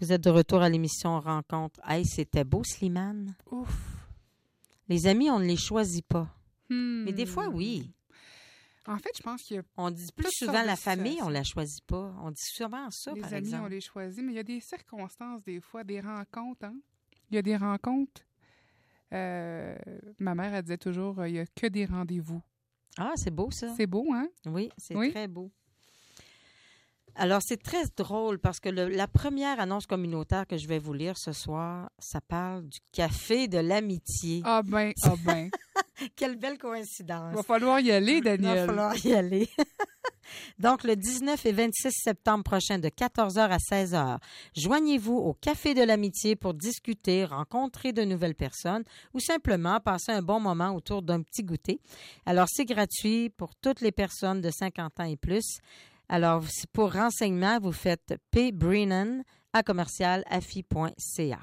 Vous 0.00 0.12
êtes 0.12 0.22
de 0.22 0.30
retour 0.30 0.60
à 0.62 0.68
l'émission 0.68 1.20
Rencontre. 1.20 1.80
Hey, 1.86 2.04
c'était 2.04 2.44
beau, 2.44 2.62
Slimane. 2.64 3.34
Ouf. 3.50 3.74
Les 4.88 5.06
amis, 5.06 5.30
on 5.30 5.38
ne 5.38 5.44
les 5.46 5.56
choisit 5.56 6.04
pas. 6.06 6.28
Hmm. 6.68 7.04
Mais 7.04 7.12
des 7.12 7.26
fois, 7.26 7.48
oui. 7.48 7.90
En 8.86 8.98
fait, 8.98 9.10
je 9.16 9.22
pense 9.22 9.42
qu'il 9.42 9.56
y 9.56 9.58
a 9.58 9.62
On 9.78 9.90
dit 9.90 10.10
plus 10.14 10.28
souvent 10.30 10.62
la 10.62 10.76
famille, 10.76 11.12
on 11.22 11.28
situations. 11.28 11.30
la 11.30 11.42
choisit 11.44 11.84
pas. 11.86 12.14
On 12.22 12.30
dit 12.30 12.42
souvent 12.42 12.90
ça, 12.90 13.12
les 13.14 13.20
par 13.22 13.32
amis, 13.32 13.46
on 13.46 13.48
exemple. 13.48 13.70
les 13.70 13.80
choisit, 13.80 14.22
mais 14.24 14.32
il 14.32 14.36
y 14.36 14.40
a 14.40 14.42
des 14.42 14.60
circonstances, 14.60 15.42
des 15.42 15.60
fois, 15.60 15.84
des 15.84 16.00
rencontres. 16.00 16.64
Hein? 16.66 16.76
Il 17.30 17.36
y 17.36 17.38
a 17.38 17.42
des 17.42 17.56
rencontres. 17.56 18.22
euh, 19.12 19.74
ma 20.18 20.34
mère, 20.34 20.52
elle 20.54 20.62
disait 20.64 20.76
toujours, 20.76 21.18
euh, 21.20 21.28
il 21.28 21.36
y 21.36 21.38
a 21.38 21.46
que 21.46 21.66
des 21.66 21.86
rendez-vous. 21.86 22.42
Ah, 22.98 23.12
c'est 23.16 23.30
beau, 23.30 23.50
ça. 23.50 23.74
C'est 23.76 23.86
beau, 23.86 24.06
hein? 24.12 24.28
Oui, 24.46 24.70
c'est 24.78 24.94
Oui. 24.96 25.10
très 25.10 25.26
beau. 25.28 25.50
Alors, 27.16 27.42
c'est 27.42 27.62
très 27.62 27.84
drôle 27.96 28.40
parce 28.40 28.58
que 28.58 28.68
le- 28.68 28.88
la 28.88 29.06
première 29.06 29.60
annonce 29.60 29.86
communautaire 29.86 30.46
que 30.48 30.56
je 30.56 30.66
vais 30.66 30.80
vous 30.80 30.92
lire 30.94 31.16
ce 31.16 31.32
soir, 31.32 31.88
ça 31.98 32.20
parle 32.20 32.66
du 32.68 32.78
café 32.90 33.46
de 33.46 33.58
l'amitié. 33.58 34.42
Ah 34.44 34.62
ben, 34.64 34.92
ah 35.04 35.14
ben. 35.24 35.48
Quelle 36.16 36.36
belle 36.36 36.58
coïncidence. 36.58 37.34
Va 37.36 37.42
falloir 37.44 37.78
y 37.78 37.92
aller, 37.92 38.14
Il 38.14 38.24
va 38.24 38.36
Daniel. 38.36 38.66
falloir 38.66 39.06
y 39.06 39.14
aller. 39.14 39.48
Donc, 40.58 40.84
le 40.84 40.96
19 40.96 41.46
et 41.46 41.52
26 41.52 41.90
septembre 41.92 42.44
prochain, 42.44 42.78
de 42.78 42.88
14h 42.88 43.38
à 43.38 43.56
16h, 43.56 44.18
joignez-vous 44.56 45.16
au 45.16 45.34
Café 45.34 45.74
de 45.74 45.82
l'Amitié 45.82 46.36
pour 46.36 46.54
discuter, 46.54 47.24
rencontrer 47.24 47.92
de 47.92 48.02
nouvelles 48.02 48.34
personnes 48.34 48.84
ou 49.12 49.20
simplement 49.20 49.80
passer 49.80 50.12
un 50.12 50.22
bon 50.22 50.40
moment 50.40 50.74
autour 50.74 51.02
d'un 51.02 51.22
petit 51.22 51.42
goûter. 51.42 51.80
Alors, 52.26 52.46
c'est 52.48 52.64
gratuit 52.64 53.30
pour 53.30 53.54
toutes 53.56 53.80
les 53.80 53.92
personnes 53.92 54.40
de 54.40 54.50
50 54.50 55.00
ans 55.00 55.04
et 55.04 55.16
plus. 55.16 55.58
Alors, 56.08 56.44
pour 56.72 56.92
renseignement, 56.92 57.58
vous 57.60 57.72
faites 57.72 58.14
P. 58.30 58.52
Brennan 58.52 59.22
à 59.52 59.62
commercialafi.ca. 59.62 61.38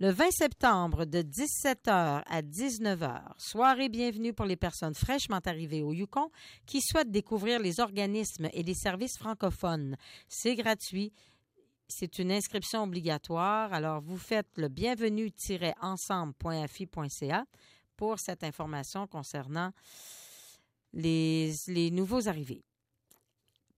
Le 0.00 0.10
20 0.10 0.32
septembre 0.32 1.04
de 1.04 1.22
17h 1.22 2.24
à 2.26 2.42
19h, 2.42 3.22
soirée 3.38 3.88
bienvenue 3.88 4.32
pour 4.32 4.44
les 4.44 4.56
personnes 4.56 4.96
fraîchement 4.96 5.38
arrivées 5.44 5.84
au 5.84 5.92
Yukon 5.92 6.32
qui 6.66 6.80
souhaitent 6.82 7.12
découvrir 7.12 7.60
les 7.60 7.78
organismes 7.78 8.48
et 8.52 8.64
les 8.64 8.74
services 8.74 9.16
francophones. 9.16 9.96
C'est 10.26 10.56
gratuit. 10.56 11.12
C'est 11.86 12.18
une 12.18 12.32
inscription 12.32 12.82
obligatoire. 12.82 13.72
Alors, 13.72 14.00
vous 14.00 14.18
faites 14.18 14.48
le 14.56 14.66
bienvenu-ensemble.afi.ca 14.66 17.44
pour 17.96 18.18
cette 18.18 18.42
information 18.42 19.06
concernant 19.06 19.70
les, 20.92 21.54
les 21.68 21.92
nouveaux 21.92 22.26
arrivés. 22.26 22.64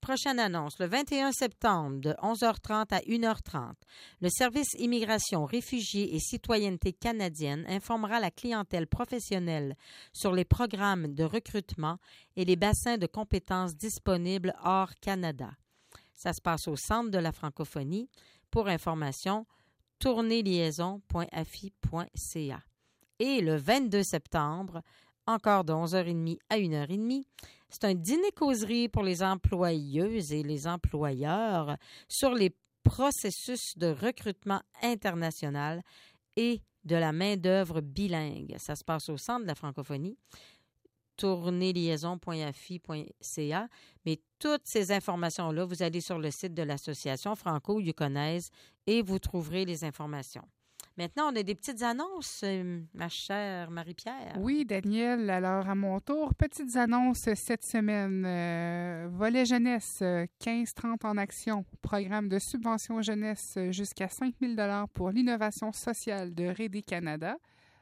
Prochaine 0.07 0.38
annonce, 0.38 0.78
le 0.78 0.86
21 0.86 1.32
septembre 1.32 1.98
de 1.98 2.12
11h30 2.22 2.94
à 2.94 3.00
1h30, 3.00 3.72
le 4.20 4.28
service 4.28 4.72
immigration, 4.78 5.44
réfugiés 5.44 6.14
et 6.14 6.20
citoyenneté 6.20 6.92
canadienne 6.92 7.64
informera 7.66 8.20
la 8.20 8.30
clientèle 8.30 8.86
professionnelle 8.86 9.74
sur 10.12 10.30
les 10.30 10.44
programmes 10.44 11.12
de 11.12 11.24
recrutement 11.24 11.98
et 12.36 12.44
les 12.44 12.54
bassins 12.54 12.98
de 12.98 13.09
compétences 13.09 13.74
disponibles 13.74 14.54
hors 14.62 14.94
Canada. 15.00 15.50
Ça 16.14 16.32
se 16.32 16.40
passe 16.40 16.68
au 16.68 16.76
centre 16.76 17.11
de 17.11 17.18
la 17.18 17.32
francophonie. 17.32 18.09
Pour 18.52 18.68
information, 18.68 19.44
tournéliaison.afi.ca. 19.98 22.61
Et 23.18 23.40
le 23.40 23.57
22 23.57 24.04
septembre, 24.04 24.82
encore 25.27 25.64
de 25.64 25.72
11h30 25.72 26.39
à 26.49 26.59
1h30, 26.59 27.24
c'est 27.68 27.85
un 27.85 27.95
dîner-causerie 27.95 28.89
pour 28.89 29.03
les 29.03 29.22
employeuses 29.22 30.33
et 30.33 30.43
les 30.43 30.66
employeurs 30.66 31.77
sur 32.09 32.33
les 32.33 32.55
processus 32.85 33.77
de 33.77 33.89
recrutement 33.89 34.62
international 34.83 35.83
et 36.37 36.62
de 36.85 36.97
la 36.97 37.12
main-d'œuvre 37.12 37.81
bilingue. 37.81 38.55
Ça 38.59 38.77
se 38.77 38.85
passe 38.85 39.09
au 39.09 39.16
centre 39.16 39.43
de 39.43 39.49
la 39.49 39.57
francophonie 39.57 40.16
tournéliaison.afi.ca. 41.16 43.68
Mais 44.05 44.20
toutes 44.39 44.66
ces 44.66 44.93
informations-là, 44.93 45.64
vous 45.64 45.83
allez 45.83 46.01
sur 46.01 46.18
le 46.18 46.31
site 46.31 46.55
de 46.55 46.62
l'association 46.62 47.35
franco-yukonaise 47.35 48.51
et 48.87 49.03
vous 49.03 49.18
trouverez 49.18 49.64
les 49.64 49.83
informations. 49.85 50.47
Maintenant, 50.97 51.30
on 51.32 51.36
a 51.36 51.42
des 51.42 51.55
petites 51.55 51.82
annonces, 51.82 52.40
euh, 52.42 52.80
ma 52.94 53.09
chère 53.09 53.70
Marie-Pierre. 53.70 54.36
Oui, 54.38 54.64
Daniel. 54.64 55.28
Alors, 55.28 55.68
à 55.68 55.74
mon 55.74 56.01
tour, 56.01 56.34
petites 56.34 56.76
annonces 56.76 57.28
cette 57.34 57.64
semaine. 57.64 58.24
Euh, 58.24 59.09
volet 59.11 59.44
jeunesse, 59.44 60.03
15-30 60.40 61.05
en 61.05 61.16
action. 61.18 61.64
Programme 61.82 62.28
de 62.28 62.38
subvention 62.38 63.03
jeunesse 63.03 63.59
jusqu'à 63.70 64.09
5 64.09 64.34
000 64.40 64.55
pour 64.94 65.11
l'innovation 65.11 65.72
sociale 65.72 66.34
de 66.34 66.47
Rédé 66.47 66.82
Canada. 66.82 67.36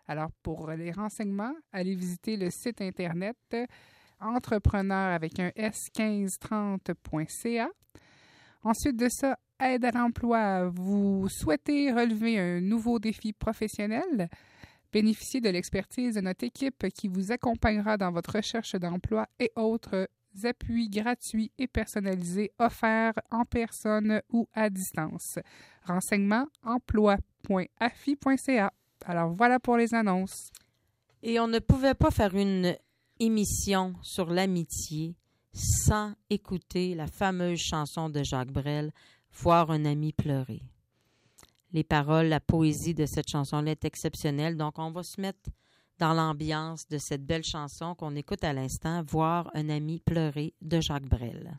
Alors, 0.09 0.31
pour 0.43 0.71
les 0.71 0.91
renseignements, 0.91 1.55
allez 1.73 1.95
visiter 1.95 2.37
le 2.37 2.51
site 2.51 2.81
Internet 2.81 3.37
entrepreneur 4.21 5.13
avec 5.13 5.39
un 5.39 5.51
s1530.ca. 5.51 7.69
Ensuite 8.63 8.97
de 8.97 9.09
ça, 9.09 9.39
aide 9.65 9.85
à 9.85 9.91
l'emploi. 9.91 10.69
Vous 10.69 11.29
souhaitez 11.29 11.93
relever 11.93 12.39
un 12.39 12.61
nouveau 12.61 12.99
défi 12.99 13.33
professionnel? 13.33 14.29
Bénéficiez 14.93 15.41
de 15.41 15.49
l'expertise 15.49 16.15
de 16.15 16.21
notre 16.21 16.45
équipe 16.45 16.87
qui 16.95 17.09
vous 17.09 17.33
accompagnera 17.33 17.97
dans 17.97 18.13
votre 18.13 18.37
recherche 18.37 18.77
d'emploi 18.77 19.27
et 19.41 19.51
autres 19.57 20.09
appuis 20.45 20.89
gratuits 20.89 21.51
et 21.59 21.67
personnalisés 21.67 22.53
offerts 22.59 23.19
en 23.31 23.45
personne 23.45 24.23
ou 24.31 24.49
à 24.53 24.71
distance. 24.71 25.39
Renseignements 25.85 26.47
emploi.afi.ca. 26.63 28.73
Alors 29.07 29.33
voilà 29.33 29.61
pour 29.61 29.77
les 29.77 29.93
annonces. 29.95 30.51
Et 31.23 31.39
on 31.41 31.49
ne 31.49 31.59
pouvait 31.59 31.95
pas 31.95 32.11
faire 32.11 32.35
une 32.35 32.77
émission 33.19 33.95
sur 34.03 34.31
l'amitié 34.31 35.17
sans 35.53 36.15
écouter 36.31 36.95
la 36.95 37.07
fameuse 37.07 37.61
chanson 37.61 38.09
de 38.11 38.23
Jacques 38.23 38.51
Brel, 38.51 38.93
Voir 39.35 39.71
un 39.71 39.85
ami 39.85 40.13
pleurer. 40.13 40.63
Les 41.73 41.85
paroles, 41.85 42.29
la 42.29 42.41
poésie 42.41 42.95
de 42.95 43.05
cette 43.05 43.29
chanson-là 43.29 43.73
est 43.73 43.85
exceptionnelle, 43.85 44.57
donc 44.57 44.79
on 44.79 44.93
va 44.93 45.03
se 45.03 45.21
mettre 45.21 45.51
dans 45.99 46.13
l'ambiance 46.13 46.87
de 46.89 46.99
cette 46.99 47.25
belle 47.25 47.45
chanson 47.45 47.95
qu'on 47.95 48.15
écoute 48.17 48.45
à 48.45 48.53
l'instant, 48.53 49.03
Voir 49.03 49.51
un 49.55 49.69
ami 49.69 50.01
pleurer 50.01 50.55
de 50.63 50.81
Jacques 50.81 51.09
Brel. 51.09 51.59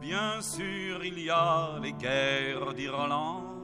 Bien 0.00 0.40
sûr, 0.40 1.04
il 1.04 1.18
y 1.20 1.30
a 1.30 1.78
les 1.82 1.92
guerres 1.92 2.74
d'Irlande 2.74 3.56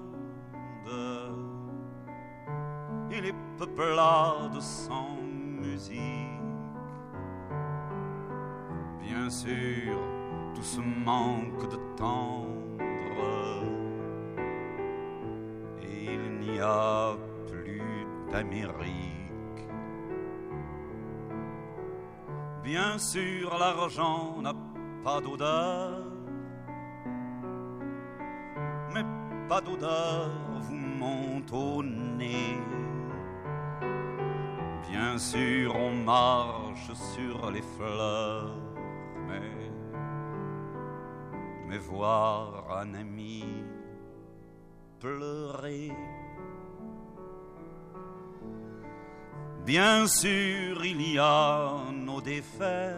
et 3.13 3.21
les 3.21 3.35
peuplades 3.59 4.61
Bien 9.01 9.31
sûr, 9.31 9.99
tout 10.55 10.63
ce 10.63 10.81
manque 10.81 11.69
de 11.71 11.79
tendre 11.97 12.51
il 15.83 16.41
n'y 16.41 16.61
a 16.61 17.17
plus 17.47 18.07
d'Amérique. 18.31 19.69
Bien 22.63 22.99
sûr, 22.99 23.57
l'argent 23.59 24.41
n'a 24.43 24.55
pas 25.05 25.21
d'odeur 25.21 26.13
pas 29.53 29.61
d'odeur 29.61 30.31
vous 30.61 30.75
monte 30.75 31.53
au 31.53 31.83
nez. 31.83 32.57
Bien 35.13 35.21
sûr, 35.21 35.77
on 35.77 35.93
marche 35.93 36.91
sur 37.15 37.51
les 37.51 37.61
fleurs, 37.77 38.57
mais, 41.69 41.77
voir 41.77 42.79
un 42.81 42.95
ami 42.95 43.45
pleurer. 44.99 45.93
Bien 49.67 50.07
sûr, 50.07 50.83
il 50.83 51.03
y 51.13 51.19
a 51.19 51.77
nos 51.93 52.23
défaites, 52.23 52.97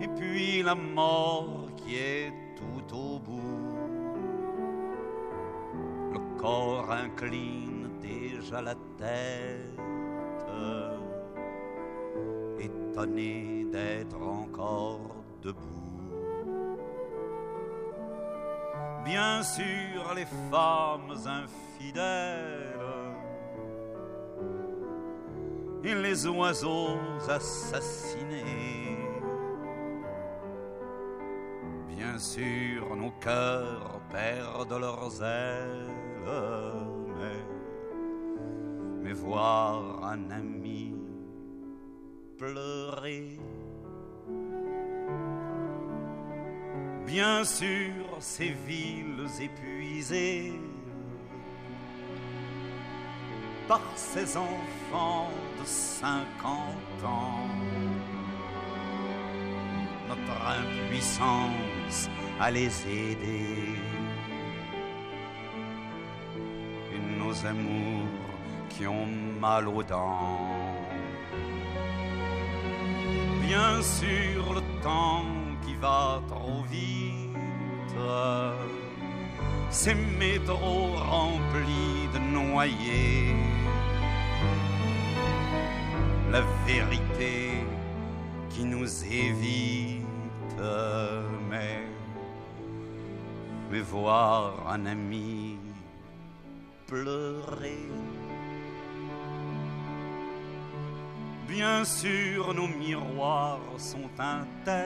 et 0.00 0.06
puis 0.16 0.62
la 0.62 0.76
mort 0.76 1.66
qui 1.76 1.96
est 1.96 2.32
tout 2.54 2.96
au 2.96 3.18
bout. 3.18 3.74
Le 6.12 6.20
corps 6.40 6.88
incline 6.92 7.71
déjà 8.42 8.60
la 8.60 8.74
tête, 8.98 9.80
étonné 12.58 13.66
d'être 13.70 14.20
encore 14.20 15.00
debout. 15.42 15.58
Bien 19.04 19.42
sûr, 19.42 20.14
les 20.14 20.26
femmes 20.50 21.14
infidèles 21.26 22.02
et 25.84 25.94
les 25.94 26.26
oiseaux 26.26 26.98
assassinés 27.28 28.98
Bien 31.88 32.18
sûr, 32.18 32.96
nos 32.96 33.12
cœurs 33.20 34.00
perdent 34.10 34.78
leurs 34.80 35.22
ailes, 35.22 35.88
voir 39.12 40.04
un 40.04 40.30
ami 40.30 40.94
pleurer. 42.38 43.38
Bien 47.06 47.44
sûr, 47.44 47.92
ces 48.20 48.50
villes 48.66 49.26
épuisées 49.40 50.52
par 53.68 53.82
ces 53.96 54.36
enfants 54.36 55.30
de 55.60 55.64
cinquante 55.64 57.04
ans 57.04 57.48
notre 60.08 60.46
impuissance 60.46 62.08
à 62.40 62.50
les 62.50 62.70
aider. 62.86 63.76
Et 66.92 67.18
nos 67.18 67.46
amours 67.46 68.31
qui 68.72 68.86
ont 68.86 69.06
mal 69.40 69.68
aux 69.68 69.82
dents. 69.82 70.38
Bien 73.46 73.82
sûr, 73.82 74.54
le 74.54 74.62
temps 74.82 75.24
qui 75.64 75.74
va 75.76 76.20
trop 76.28 76.62
vite, 76.70 77.96
ces 79.70 79.94
métros 79.94 80.94
remplis 80.96 82.08
de 82.14 82.18
noyés 82.18 83.34
la 86.32 86.40
vérité 86.66 87.66
qui 88.48 88.64
nous 88.64 89.04
évite, 89.04 90.06
mais, 91.50 91.82
mais 93.70 93.80
voir 93.80 94.66
un 94.66 94.86
ami 94.86 95.58
pleurer. 96.86 97.88
Bien 101.52 101.84
sûr, 101.84 102.54
nos 102.54 102.66
miroirs 102.66 103.60
sont 103.76 104.08
intègres, 104.18 104.80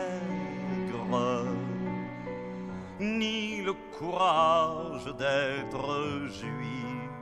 ni 2.98 3.62
le 3.62 3.72
courage 3.96 5.06
d'être 5.16 6.26
juif, 6.26 7.12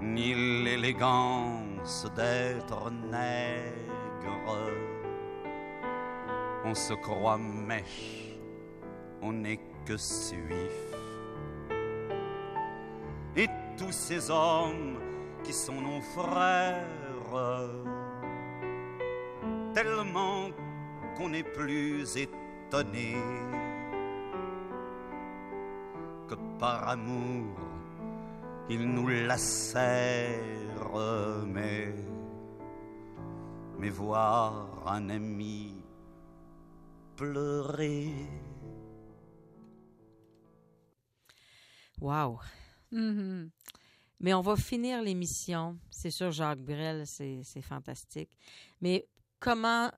ni 0.00 0.62
l'élégance 0.62 2.06
d'être 2.14 2.88
nègre. 3.10 4.70
On 6.64 6.74
se 6.74 6.94
croit 6.94 7.36
mèche, 7.36 8.38
on 9.20 9.32
n'est 9.32 9.60
que 9.84 9.96
suif. 9.96 10.94
Et 13.36 13.48
tous 13.76 13.90
ces 13.90 14.30
hommes 14.30 15.00
qui 15.42 15.52
sont 15.52 15.80
nos 15.80 16.00
frères, 16.00 16.97
tellement 19.74 20.50
qu'on 21.16 21.28
n'est 21.30 21.42
plus 21.42 22.16
étonné 22.16 23.16
que 26.28 26.34
par 26.58 26.88
amour 26.88 27.56
ils 28.70 28.86
nous 28.86 29.08
lacèrent, 29.08 30.36
mais, 31.46 31.94
mais 33.78 33.88
voir 33.88 34.68
un 34.86 35.08
ami 35.08 35.82
pleurer. 37.16 38.12
Wow. 42.00 42.40
Mais 44.20 44.34
on 44.34 44.40
va 44.40 44.56
finir 44.56 45.02
l'émission. 45.02 45.78
C'est 45.90 46.10
sûr, 46.10 46.30
Jacques 46.30 46.60
Brel, 46.60 47.04
c'est 47.06 47.62
fantastique. 47.62 48.30
Mais 48.80 49.06
comment 49.38 49.90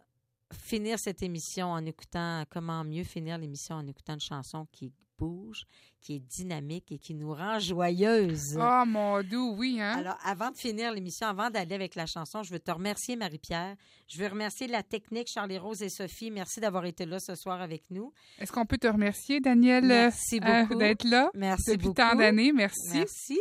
finir 0.53 0.99
cette 0.99 1.23
émission 1.23 1.69
en 1.69 1.85
écoutant, 1.87 2.45
comment 2.51 2.85
mieux 2.85 3.05
finir 3.05 3.39
l'émission 3.39 3.77
en 3.77 3.87
écoutant 3.87 4.15
une 4.15 4.21
chanson 4.21 4.67
qui 4.73 4.93
bouge, 5.17 5.65
qui 6.01 6.15
est 6.15 6.19
dynamique 6.19 6.91
et 6.93 6.99
qui 6.99 7.15
nous 7.15 7.33
rend 7.35 7.59
joyeuses? 7.59 8.59
Oh, 8.61 8.83
mon 8.87 9.23
doux, 9.23 9.55
oui, 9.57 9.79
hein? 9.81 9.99
Alors, 9.99 10.17
avant 10.25 10.51
de 10.51 10.57
finir 10.57 10.93
l'émission, 10.93 11.27
avant 11.27 11.51
d'aller 11.51 11.75
avec 11.75 11.95
la 11.95 12.07
chanson, 12.07 12.43
je 12.43 12.53
veux 12.53 12.59
te 12.59 12.71
remercier, 12.71 13.17
Marie-Pierre. 13.17 13.77
Je 14.09 14.19
veux 14.19 14.27
remercier 14.27 14.67
la 14.67 14.83
technique, 14.83 15.29
Charlie-Rose 15.29 15.83
et 15.83 15.91
Sophie. 15.91 16.31
Merci 16.31 16.61
d'avoir 16.61 16.85
été 16.87 17.05
là 17.07 17.21
ce 17.21 17.35
soir 17.35 17.61
avec 17.61 17.85
nous. 17.91 18.13
Est-ce 18.39 18.51
qu'on 18.51 18.67
peut 18.67 18.79
te 18.79 18.89
remercier, 18.89 19.41
Daniel, 19.41 19.85
Merci 19.85 20.41
euh, 20.43 20.63
beaucoup. 20.63 20.79
d'être 20.79 21.05
là 21.05 21.31
Merci 21.35 21.73
depuis 21.73 21.85
beaucoup. 21.89 21.95
tant 21.95 22.15
d'années? 22.17 22.53
Merci. 22.53 22.91
Merci. 22.95 23.39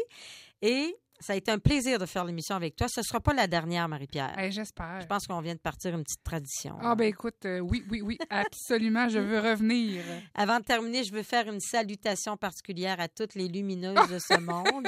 Et 0.61 0.95
ça 1.21 1.33
a 1.33 1.35
été 1.35 1.51
un 1.51 1.59
plaisir 1.59 1.99
de 1.99 2.05
faire 2.05 2.23
l'émission 2.23 2.55
avec 2.55 2.75
toi. 2.75 2.87
Ce 2.87 3.01
ne 3.01 3.03
sera 3.03 3.19
pas 3.19 3.33
la 3.33 3.45
dernière, 3.47 3.87
Marie-Pierre. 3.89 4.33
J'espère. 4.51 5.01
Je 5.01 5.05
pense 5.05 5.27
qu'on 5.27 5.41
vient 5.41 5.53
de 5.55 5.59
partir 5.59 5.93
une 5.93 6.03
petite 6.03 6.23
tradition. 6.23 6.77
Ah, 6.81 6.95
ben 6.95 7.05
écoute, 7.07 7.35
euh, 7.45 7.59
oui, 7.59 7.83
oui, 7.89 8.01
oui, 8.01 8.17
absolument, 8.29 9.09
je 9.09 9.19
veux 9.19 9.39
revenir. 9.39 10.03
Avant 10.35 10.59
de 10.59 10.63
terminer, 10.63 11.03
je 11.03 11.11
veux 11.13 11.23
faire 11.23 11.49
une 11.51 11.59
salutation 11.59 12.37
particulière 12.37 12.99
à 12.99 13.07
toutes 13.09 13.35
les 13.35 13.47
lumineuses 13.49 14.07
de 14.09 14.17
ce 14.19 14.37
monde, 14.39 14.87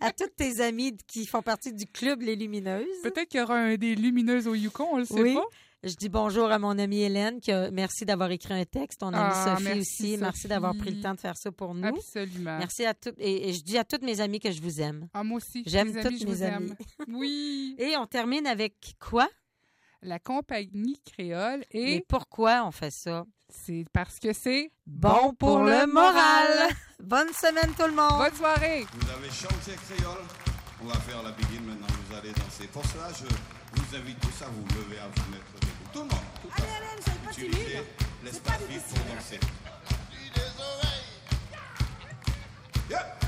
à 0.00 0.12
toutes 0.12 0.34
tes 0.36 0.60
amies 0.62 0.96
qui 1.06 1.26
font 1.26 1.42
partie 1.42 1.72
du 1.74 1.86
club 1.86 2.22
Les 2.22 2.36
Lumineuses. 2.36 2.86
Peut-être 3.02 3.28
qu'il 3.28 3.40
y 3.40 3.42
aura 3.42 3.56
un 3.56 3.74
des 3.76 3.94
lumineuses 3.94 4.46
au 4.48 4.54
Yukon, 4.54 4.88
on 4.92 4.96
le 4.98 5.04
sait 5.04 5.20
Oui. 5.20 5.34
pas. 5.34 5.44
Je 5.84 5.94
dis 5.96 6.08
bonjour 6.08 6.48
à 6.52 6.60
mon 6.60 6.78
amie 6.78 7.00
Hélène, 7.02 7.40
qui 7.40 7.50
a- 7.50 7.68
merci 7.72 8.04
d'avoir 8.04 8.30
écrit 8.30 8.54
un 8.54 8.64
texte. 8.64 9.00
Ton 9.00 9.08
amie 9.08 9.32
Ah, 9.34 9.56
Sophie 9.56 9.64
merci, 9.64 9.80
aussi, 9.80 10.16
merci 10.16 10.46
d'avoir 10.46 10.76
pris 10.76 10.92
le 10.92 11.00
temps 11.00 11.12
de 11.14 11.18
faire 11.20 11.36
ça 11.36 11.50
pour 11.50 11.74
nous. 11.74 11.84
Absolument. 11.88 12.56
Merci 12.58 12.84
à 12.84 12.94
toutes. 12.94 13.18
Et, 13.18 13.48
et 13.48 13.52
je 13.52 13.62
dis 13.64 13.76
à 13.76 13.82
toutes 13.84 14.02
mes 14.02 14.20
amies 14.20 14.38
que 14.38 14.52
je 14.52 14.60
vous 14.62 14.80
aime. 14.80 15.08
Ah, 15.12 15.24
moi 15.24 15.38
aussi. 15.38 15.64
J'aime 15.66 15.92
toutes 15.92 16.06
amis, 16.06 16.18
je 16.20 16.24
mes 16.26 16.32
vous 16.34 16.42
amies. 16.44 16.70
aime. 16.70 16.76
Oui. 17.08 17.74
Et 17.80 17.96
on 17.96 18.06
termine 18.06 18.46
avec 18.46 18.94
quoi? 19.00 19.28
La 20.02 20.20
compagnie 20.20 21.00
créole 21.04 21.64
et 21.72 21.96
Et 21.96 22.00
pourquoi 22.08 22.64
on 22.64 22.70
fait 22.70 22.90
ça? 22.92 23.24
c'est 23.48 23.84
parce 23.92 24.18
que 24.18 24.32
c'est 24.32 24.70
Bon 24.86 25.34
pour 25.34 25.58
le 25.64 25.86
moral. 25.92 26.70
Bonne 27.00 27.32
semaine 27.34 27.72
tout 27.76 27.86
le 27.86 27.92
monde. 27.94 28.18
Bonne 28.18 28.34
soirée. 28.34 28.86
Vous 28.94 29.10
avez 29.10 29.28
chanté 29.30 29.72
créole. 29.88 30.22
On 30.80 30.86
va 30.86 30.94
faire 31.00 31.22
la 31.24 31.32
begin 31.32 31.60
maintenant. 31.66 31.86
Vous 32.08 32.14
allez 32.16 32.30
danser. 32.32 32.66
Pour 32.72 32.84
cela, 32.86 33.08
je 33.12 33.24
vous 33.26 33.96
invite 33.96 34.18
tous 34.20 34.42
à 34.44 34.48
vous 34.48 34.64
lever, 34.76 34.98
à 35.00 35.06
vous 35.08 35.30
mettre. 35.32 35.71
Tout 35.92 35.98
le 35.98 36.04
monde. 36.04 36.12
Tout 36.40 36.48
à 36.48 36.62
fait. 36.62 37.42
Utilisez 37.42 37.84
l'espace 38.24 38.62
vif 38.68 38.82
pour 38.82 39.14
danser. 39.14 39.40
Yeah. 42.90 43.21